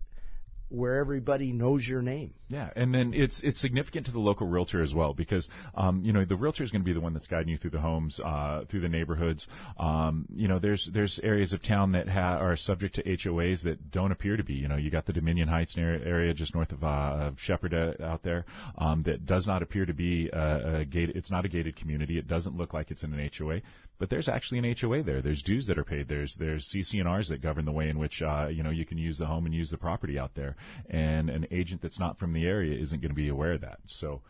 where 0.69 0.99
everybody 0.99 1.53
knows 1.53 1.87
your 1.87 2.03
name. 2.03 2.35
Yeah, 2.49 2.71
and 2.77 2.95
then 2.95 3.13
it's 3.15 3.43
it's 3.43 3.61
significant 3.61 4.07
to 4.07 4.13
the 4.13 4.21
local 4.21 4.47
realtor 4.47 4.83
as 4.83 4.95
well 4.95 5.15
because 5.15 5.49
um, 5.75 6.03
you 6.05 6.13
know 6.13 6.25
the 6.25 6.37
realtor 6.37 6.63
is 6.63 6.71
going 6.71 6.83
to 6.83 6.85
be 6.85 6.93
the 6.93 7.01
one 7.01 7.13
that's 7.13 7.27
guiding 7.27 7.49
you 7.49 7.57
through 7.57 7.71
the 7.71 7.81
homes, 7.81 8.21
uh, 8.21 8.63
through 8.69 8.81
the 8.81 8.89
neighborhoods. 8.89 9.47
Um, 9.79 10.27
you 10.35 10.47
know, 10.47 10.59
there's 10.59 10.89
there's 10.93 11.19
areas 11.23 11.53
of 11.53 11.63
town 11.63 11.93
that 11.93 12.09
ha- 12.09 12.39
are 12.39 12.57
subject 12.57 12.97
to 12.97 13.03
HOAs 13.03 13.63
that 13.65 13.91
don't 13.91 14.13
appear 14.13 14.37
to 14.37 14.45
be. 14.45 14.55
You 14.55 14.69
know, 14.69 14.77
you 14.77 14.91
got 14.91 15.07
the 15.07 15.13
Dominion 15.13 15.49
Heights 15.49 15.77
area 15.77 16.33
just 16.35 16.55
north 16.55 16.73
of, 16.73 16.85
uh, 16.85 16.87
of 16.87 17.41
Shepherd 17.41 17.75
uh, 17.75 17.95
out 18.03 18.23
there 18.23 18.45
um, 18.79 19.03
that 19.05 19.27
does 19.27 19.47
not 19.47 19.63
appear 19.63 19.87
to 19.87 19.95
be 19.95 20.29
a, 20.33 20.79
a 20.79 20.85
gated. 20.85 21.17
It's 21.17 21.31
not 21.31 21.45
a 21.45 21.49
gated 21.49 21.77
community. 21.77 22.19
It 22.19 22.29
doesn't 22.29 22.57
look 22.57 22.75
like 22.75 22.91
it's 22.91 23.03
in 23.03 23.13
an 23.13 23.31
HOA, 23.37 23.61
but 23.99 24.11
there's 24.11 24.29
actually 24.29 24.59
an 24.59 24.77
HOA 24.79 25.03
there. 25.03 25.23
There's 25.23 25.43
dues 25.43 25.67
that 25.69 25.79
are 25.79 25.85
paid. 25.85 26.09
There's 26.09 26.35
there's 26.39 26.73
CC&Rs 26.75 27.29
that 27.31 27.43
govern 27.43 27.65
the 27.65 27.73
way 27.73 27.89
in 27.89 27.99
which 27.99 28.23
uh, 28.23 28.49
you 28.49 28.63
know 28.63 28.71
you 28.71 28.85
can 28.85 28.99
use 28.99 29.19
the 29.19 29.27
home 29.27 29.47
and 29.47 29.55
use 29.55 29.71
the 29.71 29.79
property 29.79 30.19
out 30.19 30.35
there 30.35 30.57
and 30.91 31.31
an 31.31 31.47
agent 31.51 31.83
that's 31.83 31.99
not 31.99 32.19
from 32.19 32.33
the 32.33 32.47
area 32.47 32.79
isn't 32.79 33.01
going 33.01 33.11
to 33.11 33.15
be 33.15 33.29
aware 33.29 33.53
of 33.53 33.63
that. 33.63 33.79
So 33.87 34.23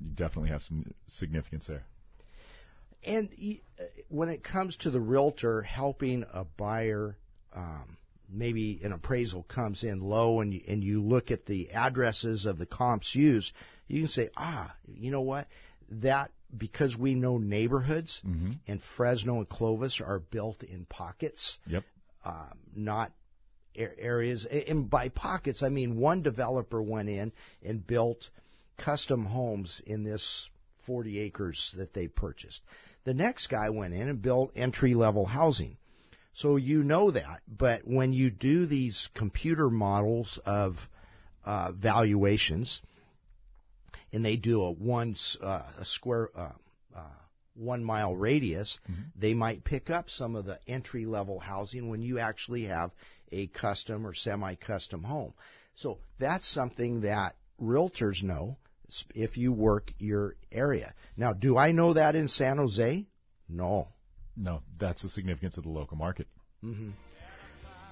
you 0.00 0.10
definitely 0.14 0.50
have 0.50 0.62
some 0.62 0.92
significance 1.08 1.66
there. 1.66 1.84
And 3.04 3.28
uh, 3.78 3.84
when 4.08 4.28
it 4.30 4.42
comes 4.42 4.76
to 4.78 4.90
the 4.90 5.00
realtor 5.00 5.62
helping 5.62 6.24
a 6.32 6.44
buyer, 6.44 7.16
um, 7.54 7.98
maybe 8.30 8.80
an 8.82 8.92
appraisal 8.92 9.42
comes 9.42 9.84
in 9.84 10.00
low, 10.00 10.40
and 10.40 10.54
you, 10.54 10.62
and 10.66 10.82
you 10.82 11.02
look 11.02 11.30
at 11.30 11.44
the 11.46 11.70
addresses 11.72 12.46
of 12.46 12.58
the 12.58 12.66
comps 12.66 13.14
used, 13.14 13.52
you 13.88 14.00
can 14.00 14.08
say, 14.08 14.30
ah, 14.36 14.74
you 14.86 15.10
know 15.10 15.20
what, 15.20 15.48
that 15.90 16.30
because 16.56 16.96
we 16.96 17.14
know 17.14 17.38
neighborhoods, 17.38 18.20
mm-hmm. 18.26 18.52
and 18.66 18.80
Fresno 18.96 19.38
and 19.38 19.48
Clovis 19.48 20.00
are 20.00 20.20
built 20.20 20.62
in 20.62 20.84
pockets, 20.86 21.58
yep. 21.66 21.84
Um, 22.24 22.58
not 22.74 23.12
areas. 23.76 24.46
And 24.46 24.88
by 24.88 25.10
pockets, 25.10 25.62
I 25.62 25.68
mean 25.68 25.96
one 25.96 26.22
developer 26.22 26.80
went 26.80 27.08
in 27.08 27.32
and 27.62 27.86
built 27.86 28.30
custom 28.78 29.24
homes 29.26 29.82
in 29.86 30.04
this 30.04 30.48
40 30.86 31.20
acres 31.20 31.74
that 31.76 31.92
they 31.92 32.08
purchased. 32.08 32.62
The 33.04 33.14
next 33.14 33.48
guy 33.48 33.70
went 33.70 33.94
in 33.94 34.08
and 34.08 34.22
built 34.22 34.52
entry 34.56 34.94
level 34.94 35.26
housing. 35.26 35.76
So 36.34 36.56
you 36.56 36.82
know 36.82 37.10
that, 37.12 37.42
but 37.46 37.82
when 37.84 38.12
you 38.12 38.30
do 38.30 38.66
these 38.66 39.08
computer 39.14 39.70
models 39.70 40.38
of 40.44 40.76
uh, 41.44 41.72
valuations, 41.72 42.82
and 44.14 44.24
they 44.24 44.36
do 44.36 44.62
a 44.62 44.70
one 44.70 45.16
uh, 45.42 45.62
a 45.78 45.84
square 45.84 46.30
uh, 46.36 46.52
uh 46.96 47.00
one 47.56 47.84
mile 47.84 48.16
radius, 48.16 48.78
mm-hmm. 48.90 49.02
they 49.16 49.34
might 49.34 49.64
pick 49.64 49.90
up 49.90 50.08
some 50.08 50.36
of 50.36 50.44
the 50.44 50.58
entry 50.66 51.04
level 51.04 51.38
housing 51.38 51.88
when 51.88 52.00
you 52.00 52.18
actually 52.18 52.64
have 52.64 52.90
a 53.32 53.48
custom 53.48 54.06
or 54.06 54.14
semi 54.14 54.54
custom 54.54 55.02
home. 55.02 55.34
So 55.76 55.98
that's 56.18 56.48
something 56.48 57.02
that 57.02 57.34
realtors 57.60 58.22
know 58.22 58.56
if 59.14 59.36
you 59.36 59.52
work 59.52 59.92
your 59.98 60.36
area. 60.52 60.94
Now, 61.16 61.32
do 61.32 61.56
I 61.58 61.72
know 61.72 61.94
that 61.94 62.14
in 62.14 62.28
San 62.28 62.58
Jose? 62.58 63.06
No. 63.48 63.88
No, 64.36 64.62
that's 64.78 65.02
the 65.02 65.08
significance 65.08 65.56
of 65.58 65.64
the 65.64 65.70
local 65.70 65.96
market. 65.96 66.26
Mm-hmm. 66.62 66.90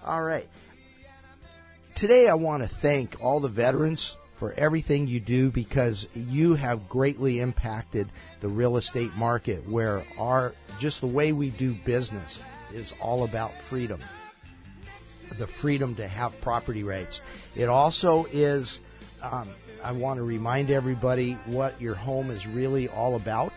All 0.05 0.23
right. 0.23 0.49
Today, 1.97 2.27
I 2.27 2.35
want 2.35 2.62
to 2.62 2.70
thank 2.81 3.16
all 3.20 3.41
the 3.41 3.49
veterans 3.49 4.16
for 4.43 4.53
everything 4.55 5.07
you 5.07 5.20
do 5.20 5.53
because 5.53 6.05
you 6.14 6.57
have 6.57 6.88
greatly 6.88 7.38
impacted 7.38 8.11
the 8.40 8.49
real 8.49 8.76
estate 8.76 9.12
market 9.12 9.70
where 9.70 10.03
our 10.18 10.53
just 10.80 11.01
the 11.01 11.07
way 11.07 11.30
we 11.30 11.49
do 11.49 11.76
business 11.86 12.40
is 12.74 12.93
all 13.01 13.22
about 13.22 13.53
freedom 13.70 14.01
the 15.38 15.47
freedom 15.47 15.95
to 15.95 16.09
have 16.09 16.32
property 16.43 16.82
rights. 16.82 17.20
It 17.55 17.68
also 17.68 18.24
is, 18.32 18.80
um, 19.22 19.49
I 19.80 19.93
want 19.93 20.18
to 20.18 20.24
remind 20.24 20.72
everybody 20.72 21.38
what 21.47 21.80
your 21.80 21.95
home 21.95 22.32
is 22.32 22.45
really 22.45 22.88
all 22.88 23.14
about. 23.14 23.53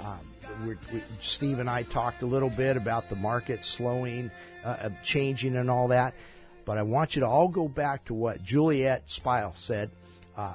Um, 0.00 0.20
we, 0.64 1.02
Steve 1.20 1.58
and 1.58 1.68
I 1.68 1.82
talked 1.82 2.22
a 2.22 2.26
little 2.26 2.48
bit 2.48 2.76
about 2.76 3.10
the 3.10 3.16
market 3.16 3.64
slowing, 3.64 4.30
uh, 4.64 4.90
changing, 5.04 5.56
and 5.56 5.68
all 5.68 5.88
that. 5.88 6.14
But 6.64 6.78
I 6.78 6.82
want 6.82 7.16
you 7.16 7.22
to 7.22 7.26
all 7.26 7.48
go 7.48 7.66
back 7.66 8.04
to 8.04 8.14
what 8.14 8.42
Juliet 8.42 9.02
Spile 9.06 9.54
said 9.56 9.90
uh, 10.38 10.54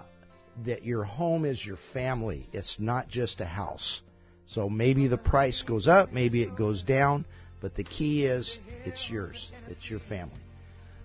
that 0.66 0.84
your 0.84 1.04
home 1.04 1.46
is 1.46 1.64
your 1.64 1.78
family, 1.92 2.48
it's 2.54 2.78
not 2.80 3.10
just 3.10 3.42
a 3.42 3.46
house. 3.46 4.02
So 4.48 4.70
maybe 4.70 5.08
the 5.08 5.18
price 5.18 5.62
goes 5.62 5.88
up, 5.88 6.14
maybe 6.14 6.42
it 6.42 6.56
goes 6.56 6.84
down, 6.84 7.26
but 7.62 7.76
the 7.76 7.84
key 7.84 8.26
is 8.26 8.60
it's 8.86 9.10
yours, 9.10 9.52
it's 9.68 9.90
your 9.90 10.00
family. 10.00 10.40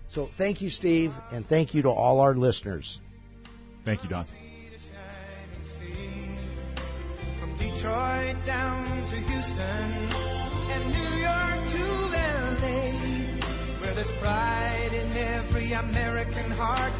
So 0.09 0.29
thank 0.37 0.61
you, 0.61 0.69
Steve, 0.69 1.11
and 1.31 1.45
thank 1.47 1.73
you 1.73 1.81
to 1.83 1.89
all 1.89 2.21
our 2.21 2.35
listeners. 2.35 2.99
Thank 3.85 4.03
you, 4.03 4.09
Don. 4.09 4.25
From 7.39 7.57
Detroit 7.57 8.37
down 8.45 8.85
to 9.09 9.15
Houston 9.17 9.89
and 10.71 10.87
New 10.89 11.19
York 11.19 11.61
to 11.73 11.83
LA, 12.15 13.81
where 13.81 13.93
there's 13.93 14.11
pride 14.21 14.91
in 14.93 15.17
every 15.17 15.73
American 15.73 16.51
heart 16.51 16.93